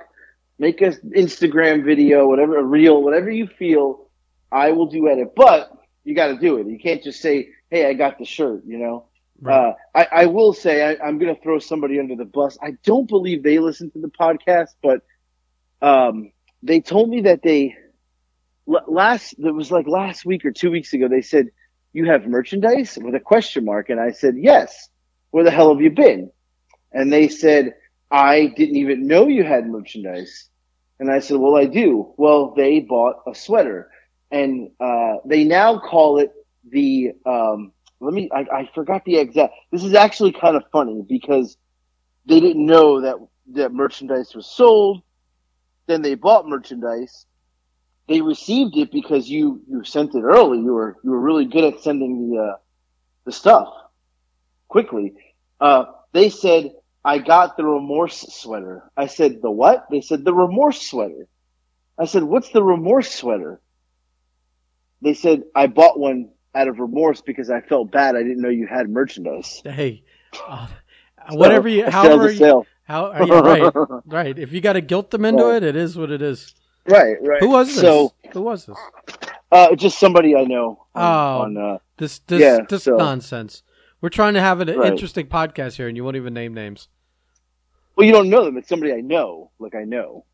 make 0.57 0.81
a 0.81 0.91
Instagram 0.91 1.83
video, 1.83 2.27
whatever, 2.27 2.57
a 2.57 2.63
reel, 2.63 3.01
whatever 3.01 3.29
you 3.29 3.47
feel. 3.47 4.07
I 4.51 4.71
will 4.71 4.85
do 4.85 5.09
edit, 5.09 5.33
but 5.35 5.71
you 6.03 6.15
got 6.15 6.27
to 6.27 6.37
do 6.37 6.57
it. 6.57 6.67
You 6.67 6.79
can't 6.79 7.03
just 7.03 7.21
say, 7.21 7.49
"Hey, 7.69 7.87
I 7.87 7.93
got 7.93 8.19
the 8.19 8.25
shirt." 8.25 8.63
You 8.65 8.77
know. 8.77 9.05
Right. 9.41 9.53
Uh, 9.53 9.73
I, 9.93 10.07
I 10.11 10.25
will 10.27 10.53
say 10.53 10.81
I, 10.81 11.05
I'm 11.05 11.19
going 11.19 11.35
to 11.35 11.41
throw 11.41 11.59
somebody 11.59 11.99
under 11.99 12.15
the 12.15 12.25
bus. 12.25 12.57
I 12.61 12.77
don't 12.83 13.07
believe 13.07 13.43
they 13.43 13.59
listen 13.59 13.91
to 13.91 13.99
the 13.99 14.07
podcast, 14.07 14.69
but 14.81 15.01
um, 15.81 16.31
they 16.63 16.79
told 16.79 17.09
me 17.09 17.21
that 17.21 17.41
they 17.43 17.75
last. 18.65 19.35
It 19.37 19.51
was 19.51 19.71
like 19.71 19.87
last 19.87 20.25
week 20.25 20.45
or 20.45 20.51
two 20.51 20.71
weeks 20.71 20.93
ago. 20.93 21.07
They 21.09 21.21
said 21.21 21.49
you 21.91 22.05
have 22.05 22.27
merchandise 22.27 22.97
with 23.01 23.15
a 23.15 23.19
question 23.19 23.65
mark, 23.65 23.89
and 23.89 23.99
I 23.99 24.11
said 24.11 24.35
yes. 24.37 24.89
Where 25.31 25.43
the 25.43 25.51
hell 25.51 25.73
have 25.73 25.81
you 25.81 25.91
been? 25.91 26.31
And 26.93 27.11
they 27.11 27.27
said 27.27 27.73
I 28.11 28.53
didn't 28.55 28.77
even 28.77 29.07
know 29.07 29.27
you 29.27 29.43
had 29.43 29.67
merchandise. 29.67 30.49
And 30.99 31.11
I 31.11 31.19
said, 31.19 31.37
well, 31.37 31.55
I 31.55 31.65
do. 31.65 32.13
Well, 32.17 32.53
they 32.55 32.79
bought 32.79 33.21
a 33.27 33.35
sweater 33.35 33.89
and, 34.31 34.69
uh, 34.79 35.15
they 35.25 35.43
now 35.43 35.79
call 35.79 36.19
it 36.19 36.31
the, 36.69 37.11
um, 37.25 37.71
let 37.99 38.13
me, 38.13 38.29
I, 38.33 38.45
I 38.51 38.69
forgot 38.73 39.03
the 39.05 39.17
exact, 39.17 39.53
this 39.71 39.83
is 39.83 39.93
actually 39.93 40.31
kind 40.31 40.55
of 40.55 40.63
funny 40.71 41.03
because 41.07 41.57
they 42.25 42.39
didn't 42.39 42.65
know 42.65 43.01
that, 43.01 43.15
that 43.53 43.73
merchandise 43.73 44.33
was 44.33 44.47
sold. 44.47 45.01
Then 45.87 46.01
they 46.01 46.15
bought 46.15 46.47
merchandise. 46.47 47.25
They 48.07 48.21
received 48.21 48.77
it 48.77 48.91
because 48.91 49.29
you, 49.29 49.61
you 49.67 49.83
sent 49.83 50.15
it 50.15 50.21
early. 50.21 50.59
You 50.59 50.73
were, 50.73 50.97
you 51.03 51.11
were 51.11 51.19
really 51.19 51.45
good 51.45 51.63
at 51.63 51.81
sending 51.81 52.31
the, 52.31 52.37
uh, 52.37 52.55
the 53.25 53.31
stuff 53.31 53.67
quickly. 54.67 55.13
Uh, 55.59 55.85
they 56.13 56.29
said, 56.29 56.71
I 57.05 57.19
got 57.19 57.55
the 57.55 57.63
remorse 57.63 58.25
sweater. 58.33 58.83
I 58.97 59.05
said, 59.05 59.41
the 59.43 59.51
what? 59.51 59.85
They 59.91 60.01
said, 60.01 60.25
the 60.25 60.33
remorse 60.33 60.81
sweater. 60.81 61.27
I 61.99 62.05
said, 62.05 62.23
what's 62.23 62.49
the 62.49 62.63
remorse 62.63 63.11
sweater? 63.11 63.61
They 65.03 65.13
said, 65.13 65.43
I 65.53 65.67
bought 65.67 65.99
one 65.99 66.29
out 66.55 66.67
of 66.67 66.79
remorse 66.79 67.21
because 67.21 67.51
I 67.51 67.61
felt 67.61 67.91
bad. 67.91 68.15
I 68.15 68.23
didn't 68.23 68.41
know 68.41 68.49
you 68.49 68.65
had 68.65 68.89
merchandise. 68.89 69.61
Hey, 69.63 70.03
uh, 70.47 70.67
whatever 71.29 71.67
you, 71.69 71.83
So, 71.85 71.91
however 71.91 72.31
you, 72.31 72.37
sale. 72.37 72.65
how, 72.83 73.05
uh, 73.11 73.25
yeah, 73.27 73.39
right, 73.39 73.73
right. 74.07 74.39
If 74.39 74.51
you 74.51 74.59
got 74.61 74.73
to 74.73 74.81
guilt 74.81 75.11
them 75.11 75.25
into 75.25 75.43
Right. 75.43 75.57
it, 75.57 75.63
it 75.63 75.75
is 75.75 75.95
what 75.95 76.09
it 76.11 76.23
is. 76.23 76.55
Right, 76.87 77.17
right. 77.21 77.39
Who 77.39 77.49
was 77.49 77.67
this? 77.67 77.81
So, 77.81 78.13
Who 78.33 78.41
was 78.41 78.65
this? 78.65 78.77
uh, 79.51 79.75
just 79.75 79.99
somebody 79.99 80.35
I 80.35 80.43
know. 80.45 80.85
On, 80.95 81.03
Oh. 81.03 81.41
on, 81.43 81.57
uh, 81.57 81.77
This 81.97 82.19
this 82.19 82.41
Yeah, 82.41 82.59
this 82.67 82.83
so- 82.85 82.97
nonsense. 82.97 83.61
We're 84.01 84.09
trying 84.09 84.33
to 84.35 84.41
have 84.41 84.59
an 84.59 84.67
Right. 84.77 84.91
interesting 84.91 85.27
podcast 85.27 85.75
here, 85.77 85.87
and 85.87 85.95
you 85.97 86.03
won't 86.03 86.15
even 86.15 86.33
name 86.33 86.53
names. 86.53 86.89
Well, 87.95 88.05
you 88.05 88.13
don't 88.13 88.29
know 88.29 88.43
them. 88.45 88.57
It's 88.57 88.69
somebody 88.69 88.93
I 88.93 89.01
know, 89.01 89.51
like 89.59 89.75
I 89.75 89.83
know. 89.83 90.25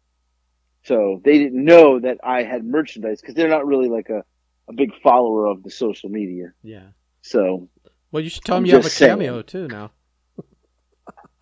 So 0.83 1.21
they 1.23 1.37
didn't 1.37 1.63
know 1.63 1.99
that 1.99 2.17
I 2.23 2.43
had 2.43 2.65
merchandise 2.65 3.21
because 3.21 3.35
they're 3.35 3.47
not 3.49 3.67
really 3.67 3.87
like 3.89 4.09
a, 4.09 4.23
a 4.67 4.73
big 4.73 4.91
follower 5.03 5.45
of 5.45 5.61
the 5.63 5.69
social 5.69 6.09
media. 6.09 6.53
Yeah. 6.63 6.87
So 7.21 7.69
Well, 8.11 8.23
you 8.23 8.29
should 8.29 8.43
tell 8.43 8.57
I'm 8.57 8.63
them 8.63 8.67
you 8.69 8.75
have 8.75 8.85
a 8.85 8.89
saying. 8.89 9.11
cameo 9.11 9.41
too 9.43 9.67
now. 9.67 9.91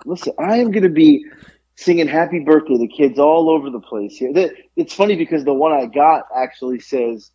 Listen, 0.05 0.33
I 0.39 0.57
am 0.57 0.71
going 0.71 0.83
to 0.83 0.89
be 0.89 1.25
singing 1.75 2.07
happy 2.07 2.39
birthday 2.39 2.77
to 2.77 2.87
kids 2.87 3.19
all 3.19 3.49
over 3.49 3.69
the 3.69 3.79
place 3.79 4.17
here. 4.17 4.31
It's 4.75 4.93
funny 4.93 5.15
because 5.15 5.43
the 5.45 5.53
one 5.53 5.71
I 5.73 5.85
got 5.85 6.23
actually 6.35 6.79
says 6.79 7.31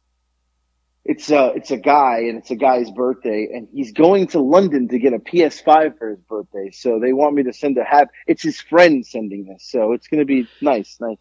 it's 1.05 1.31
a, 1.31 1.53
it's 1.55 1.71
a 1.71 1.77
guy 1.77 2.21
and 2.29 2.39
it's 2.39 2.51
a 2.51 2.57
guy's 2.57 2.91
birthday 2.91 3.49
and 3.55 3.69
he's 3.73 3.93
going 3.93 4.27
to 4.29 4.41
London 4.41 4.89
to 4.89 4.99
get 4.99 5.13
a 5.13 5.19
PS5 5.19 5.99
for 5.99 6.11
his 6.11 6.21
birthday. 6.21 6.71
So 6.73 6.99
they 6.99 7.13
want 7.13 7.35
me 7.35 7.43
to 7.45 7.53
send 7.53 7.77
a 7.79 7.85
hap. 7.85 8.09
It's 8.27 8.43
his 8.43 8.61
friend 8.61 9.05
sending 9.07 9.45
this. 9.45 9.69
So 9.69 9.93
it's 9.93 10.07
going 10.09 10.21
to 10.21 10.25
be 10.25 10.47
nice, 10.61 10.97
nice. 11.01 11.19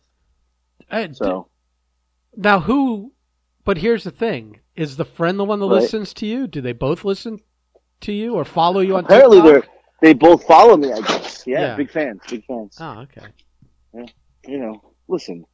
Uh, 0.90 1.08
d- 1.08 1.14
So 1.14 1.48
now 2.36 2.60
who? 2.62 3.12
But 3.66 3.78
here's 3.78 4.04
the 4.04 4.12
thing: 4.12 4.60
is 4.76 4.98
the 4.98 5.06
friend 5.06 5.40
the 5.40 5.46
one 5.46 5.60
that 5.60 5.68
Right. 5.68 5.82
listens 5.82 6.14
to 6.16 6.26
you? 6.26 6.48
Do 6.48 6.60
they 6.62 6.74
both 6.74 7.06
listen 7.06 7.40
to 8.02 8.12
you 8.12 8.36
or 8.36 8.44
follow 8.44 8.82
you 8.82 8.98
on 8.98 9.06
Apparently, 9.06 9.38
TikTok? 9.38 9.64
they're 9.64 9.72
they 10.02 10.14
both 10.14 10.44
follow 10.46 10.76
me. 10.76 10.92
I 10.92 11.00
guess. 11.00 11.44
Yeah, 11.48 11.62
Yeah. 11.62 11.76
big 11.78 11.90
fans. 11.92 12.20
Big 12.30 12.44
fans. 12.46 12.78
Oh, 12.82 13.02
okay. 13.04 13.22
Yeah, 13.94 14.06
You 14.46 14.58
know, 14.60 14.94
listen, 15.08 15.46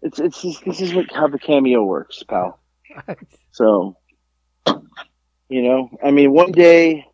it's 0.00 0.18
it's 0.18 0.40
just, 0.40 0.64
this 0.64 0.80
is 0.80 0.94
what 0.94 1.12
how 1.12 1.28
the 1.28 1.38
cameo 1.38 1.84
works, 1.84 2.22
pal. 2.22 2.58
So, 3.52 3.96
you 5.48 5.62
know, 5.62 5.90
I 6.02 6.10
mean, 6.10 6.32
one 6.32 6.52
day, 6.52 7.06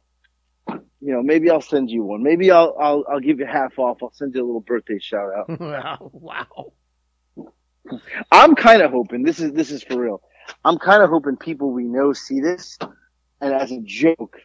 you 1.00 1.12
know, 1.12 1.22
maybe 1.22 1.50
I'll 1.50 1.60
send 1.60 1.90
you 1.90 2.02
one. 2.02 2.22
Maybe 2.22 2.50
I'll 2.50 2.76
I'll 2.80 3.04
I'll 3.10 3.20
give 3.20 3.38
you 3.38 3.46
half 3.46 3.78
off. 3.78 3.98
I'll 4.02 4.12
send 4.12 4.34
you 4.34 4.44
a 4.44 4.46
little 4.46 4.60
birthday 4.60 4.98
shout 4.98 5.30
out. 5.36 5.60
wow. 5.60 6.10
wow. 6.12 6.72
I'm 8.30 8.54
kind 8.54 8.82
of 8.82 8.90
hoping 8.90 9.22
this 9.22 9.40
is 9.40 9.52
this 9.52 9.70
is 9.70 9.82
for 9.82 9.98
real. 9.98 10.22
I'm 10.64 10.78
kind 10.78 11.02
of 11.02 11.10
hoping 11.10 11.36
people 11.36 11.70
we 11.70 11.84
know 11.84 12.12
see 12.12 12.40
this, 12.40 12.78
and 13.40 13.52
as 13.52 13.70
a 13.70 13.80
joke, 13.84 14.38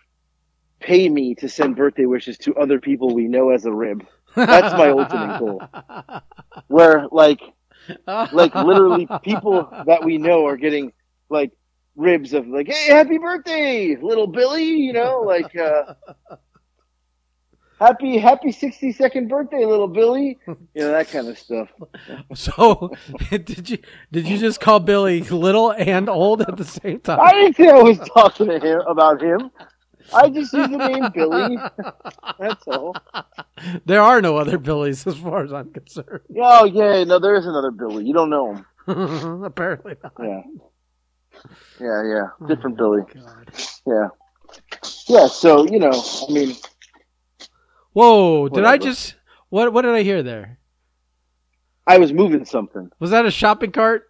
pay 0.79 1.09
me 1.09 1.35
to 1.35 1.49
send 1.49 1.75
birthday 1.75 2.05
wishes 2.05 2.37
to 2.39 2.55
other 2.55 2.79
people 2.79 3.13
we 3.13 3.27
know 3.27 3.49
as 3.49 3.65
a 3.65 3.71
rib. 3.71 4.05
That's 4.35 4.73
my 4.73 4.89
ultimate 4.89 5.39
goal. 5.39 5.63
Where 6.67 7.07
like 7.11 7.41
like 8.07 8.53
literally 8.55 9.07
people 9.23 9.69
that 9.85 10.03
we 10.03 10.17
know 10.17 10.45
are 10.45 10.57
getting 10.57 10.93
like 11.33 11.51
ribs 11.95 12.33
of 12.33 12.47
like, 12.47 12.67
hey, 12.67 12.87
happy 12.87 13.17
birthday, 13.17 13.97
little 14.01 14.27
Billy, 14.27 14.65
you 14.65 14.93
know, 14.93 15.21
like 15.21 15.55
uh 15.55 15.95
happy 17.79 18.17
happy 18.17 18.51
sixty 18.51 18.91
second 18.91 19.27
birthday, 19.27 19.65
little 19.65 19.87
Billy. 19.87 20.39
You 20.47 20.57
know, 20.75 20.91
that 20.91 21.09
kind 21.09 21.27
of 21.27 21.37
stuff. 21.37 21.69
So, 22.35 22.91
did 23.29 23.69
you 23.69 23.77
did 24.11 24.27
you 24.27 24.37
just 24.37 24.59
call 24.59 24.79
Billy 24.79 25.21
little 25.21 25.71
and 25.71 26.09
old 26.09 26.41
at 26.41 26.57
the 26.57 26.63
same 26.63 26.99
time? 27.01 27.19
I 27.19 27.31
didn't 27.33 27.57
say 27.57 27.69
I 27.69 27.81
was 27.81 27.99
talking 27.99 28.47
to 28.47 28.59
him 28.59 28.81
about 28.87 29.21
him. 29.21 29.51
I 30.13 30.29
just 30.29 30.53
used 30.53 30.71
the 30.71 30.77
name 30.77 31.09
Billy. 31.13 31.57
That's 32.39 32.67
all. 32.67 32.95
There 33.85 34.01
are 34.01 34.21
no 34.21 34.37
other 34.37 34.57
Billies 34.57 35.07
as 35.07 35.17
far 35.17 35.43
as 35.43 35.53
I'm 35.53 35.71
concerned. 35.71 36.21
Oh 36.39 36.65
yeah, 36.65 37.03
no, 37.03 37.19
there 37.19 37.35
is 37.35 37.45
another 37.45 37.71
Billy. 37.71 38.05
You 38.05 38.13
don't 38.13 38.29
know 38.29 38.53
him. 38.53 39.43
Apparently 39.43 39.95
not. 40.03 40.13
Yeah. 40.19 40.41
Yeah, 41.79 42.03
yeah. 42.03 42.47
Different 42.47 42.77
Billy. 42.77 43.01
God. 43.13 43.51
Yeah. 43.85 44.07
Yeah, 45.07 45.27
so, 45.27 45.65
you 45.65 45.79
know, 45.79 45.91
I 45.91 46.31
mean 46.31 46.55
Whoa! 47.93 48.49
Did 48.49 48.65
I 48.65 48.77
just 48.77 49.15
what? 49.49 49.71
What 49.71 49.83
did 49.83 49.93
I 49.93 50.01
hear 50.01 50.23
there? 50.23 50.57
I 51.85 51.97
was 51.99 52.11
moving 52.11 52.43
something. 52.45 52.89
Was 52.99 53.11
that 53.11 53.25
a 53.25 53.31
shopping 53.31 53.71
cart? 53.71 54.05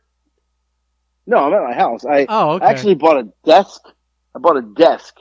No, 1.25 1.38
I'm 1.38 1.53
at 1.53 1.63
my 1.63 1.73
house. 1.73 2.05
I 2.05 2.25
Oh, 2.29 2.51
okay. 2.51 2.65
actually 2.65 2.95
bought 2.95 3.17
a 3.17 3.27
desk. 3.45 3.81
I 4.36 4.39
bought 4.39 4.57
a 4.57 4.61
desk, 4.61 5.15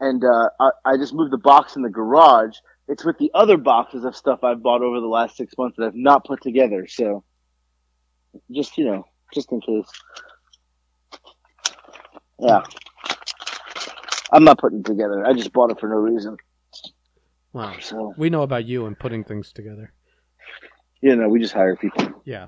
and 0.00 0.22
uh, 0.24 0.48
I, 0.58 0.70
I 0.84 0.96
just 0.96 1.14
moved 1.14 1.32
the 1.32 1.38
box 1.38 1.76
in 1.76 1.82
the 1.82 1.90
garage. 1.90 2.56
It's 2.88 3.04
with 3.04 3.18
the 3.18 3.30
other 3.34 3.56
boxes 3.56 4.04
of 4.04 4.16
stuff 4.16 4.42
I've 4.42 4.62
bought 4.62 4.82
over 4.82 5.00
the 5.00 5.06
last 5.06 5.36
six 5.36 5.54
months 5.58 5.76
that 5.78 5.86
I've 5.86 5.94
not 5.94 6.24
put 6.24 6.42
together. 6.42 6.86
So, 6.88 7.24
just 8.50 8.76
you 8.78 8.84
know, 8.84 9.04
just 9.32 9.52
in 9.52 9.60
case. 9.60 9.86
Yeah, 12.38 12.62
I'm 14.32 14.44
not 14.44 14.58
putting 14.58 14.80
it 14.80 14.84
together. 14.84 15.24
I 15.24 15.32
just 15.32 15.52
bought 15.52 15.70
it 15.70 15.80
for 15.80 15.88
no 15.88 15.96
reason. 15.96 16.36
wow. 17.52 17.74
So 17.80 18.14
We 18.16 18.30
know 18.30 18.42
about 18.42 18.64
you 18.66 18.86
and 18.86 18.98
putting 18.98 19.24
things 19.24 19.52
together. 19.52 19.92
you 21.00 21.16
know, 21.16 21.28
we 21.28 21.40
just 21.40 21.54
hire 21.54 21.76
people. 21.76 22.22
Yeah. 22.24 22.46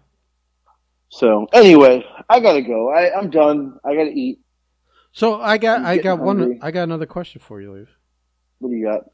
So 1.11 1.47
anyway, 1.55 2.05
I 2.29 2.41
gotta 2.41 2.61
go. 2.63 2.91
I, 2.93 3.17
I'm 3.17 3.31
done. 3.31 3.79
I 3.85 3.95
gotta 3.95 4.11
eat. 4.11 4.41
So 5.13 5.41
I 5.41 5.57
got 5.57 5.81
I'm 5.81 5.87
I 5.87 5.97
got 5.97 6.03
getting 6.17 6.25
one. 6.25 6.59
I 6.61 6.71
got 6.71 6.83
another 6.83 7.07
question 7.07 7.41
for 7.41 7.61
you, 7.61 7.73
Leave. 7.73 7.91
What 8.59 8.71
do 8.71 8.77
you 8.77 8.85
got? 8.85 9.05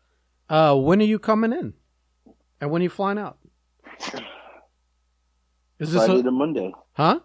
Uh, 0.49 0.77
when 0.77 1.01
are 1.01 1.05
you 1.05 1.18
coming 1.18 1.53
in? 1.53 1.75
And 2.61 2.70
when 2.70 2.81
are 2.81 2.85
you 2.85 2.91
flying 2.91 3.18
out? 3.18 3.39
Is 5.79 5.93
this 5.93 6.05
Friday 6.05 6.20
a, 6.20 6.22
to 6.25 6.31
Monday. 6.31 6.72
huh? 6.93 7.20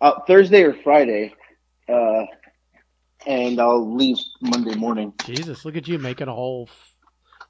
Uh, 0.00 0.20
Thursday 0.26 0.62
or 0.62 0.74
Friday, 0.82 1.34
uh, 1.88 2.24
and 3.26 3.60
I'll 3.60 3.94
leave 3.94 4.16
Monday 4.40 4.74
morning. 4.74 5.12
Jesus, 5.24 5.64
look 5.64 5.76
at 5.76 5.88
you 5.88 5.98
making 5.98 6.28
a 6.28 6.34
whole 6.34 6.68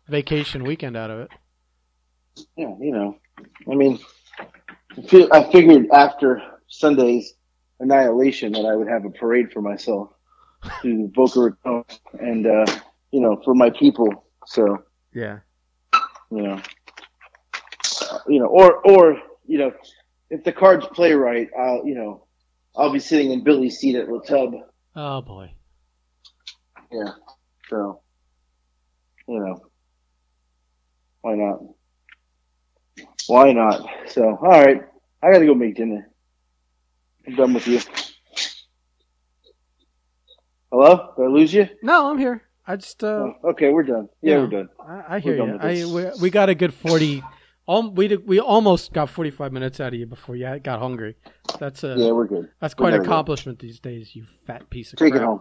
vacation 0.09 0.65
weekend 0.65 0.97
out 0.97 1.11
of 1.11 1.21
it. 1.21 1.31
Yeah, 2.57 2.75
you 2.81 2.93
know, 2.93 3.17
I 3.71 3.75
mean, 3.75 3.99
I 4.97 5.29
I 5.33 5.53
figured 5.53 5.89
after 5.93 6.43
Sunday's 6.69 7.35
annihilation 7.81 8.53
that 8.53 8.65
I 8.65 8.75
would 8.75 8.89
have 8.89 9.05
a 9.05 9.11
parade 9.11 9.53
for 9.53 9.61
myself 9.61 10.11
to 10.83 11.09
Boca 11.15 11.41
Raton 11.41 11.85
and 12.19 12.47
uh, 12.47 12.67
you 13.11 13.21
know 13.21 13.41
for 13.45 13.55
my 13.55 13.71
people. 13.71 14.25
So 14.47 14.83
Yeah. 15.13 15.41
you 16.31 16.43
know, 16.43 16.61
uh, 18.11 18.19
you 18.27 18.39
know, 18.39 18.47
or 18.47 18.77
or 18.87 19.19
you 19.47 19.59
know, 19.59 19.73
if 20.31 20.45
the 20.45 20.53
cards 20.53 20.87
play 20.93 21.13
right, 21.13 21.49
I'll 21.59 21.83
you 21.85 21.95
know, 21.95 22.27
I'll 22.77 22.93
be 22.93 22.99
sitting 22.99 23.33
in 23.33 23.45
Billy's 23.45 23.79
seat 23.79 23.97
at 23.97 24.09
La 24.09 24.21
Tub. 24.21 24.55
Oh 24.97 25.21
boy. 25.23 25.53
Yeah. 26.91 27.13
So, 27.69 28.01
you 29.29 29.39
know, 29.39 29.63
why 31.23 31.35
not? 31.35 31.61
Why 33.27 33.53
not? 33.53 33.89
So, 34.09 34.23
all 34.25 34.37
right, 34.49 34.83
I 35.23 35.33
gotta 35.33 35.47
go 35.47 35.55
make 35.55 35.77
dinner. 35.77 36.11
I'm 37.27 37.35
done 37.37 37.55
with 37.55 37.67
you. 37.67 37.81
Hello? 40.71 41.13
Did 41.17 41.23
I 41.25 41.29
lose 41.29 41.55
you? 41.55 41.69
No, 41.83 42.11
I'm 42.11 42.19
here. 42.19 42.43
I 42.67 42.77
just 42.77 43.03
uh, 43.05 43.07
Oh, 43.07 43.35
okay, 43.51 43.71
we're 43.71 43.83
done. 43.83 44.09
Yeah, 44.23 44.35
yeah. 44.35 44.41
we're 44.41 44.47
done. 44.49 44.69
I, 44.81 45.17
I 45.17 45.21
hear 45.21 45.37
done 45.37 45.49
you. 45.49 45.59
I 45.61 45.85
we, 45.85 46.21
we 46.23 46.31
got 46.31 46.49
a 46.49 46.55
good 46.55 46.75
forty. 46.75 47.23
Um, 47.73 47.95
we 47.95 48.09
did, 48.09 48.27
we 48.27 48.39
almost 48.41 48.93
got 48.93 49.09
forty 49.09 49.31
five 49.31 49.53
minutes 49.53 49.81
out 49.81 49.95
of 49.95 49.99
you 49.99 50.07
before 50.07 50.37
you 50.37 50.59
got 50.59 50.79
hungry. 50.79 51.17
That's 51.59 51.85
a 51.85 51.95
Yeah, 51.97 52.11
we're 52.13 52.27
good. 52.27 52.49
that's 52.61 52.75
quite 52.75 52.93
an 52.95 53.01
accomplishment 53.03 53.59
these 53.59 53.81
days. 53.81 54.15
You 54.15 54.27
fat 54.47 54.69
piece 54.71 54.93
of 54.93 54.99
Take 54.99 55.13
crap. 55.13 55.23
it 55.23 55.27
home. 55.27 55.41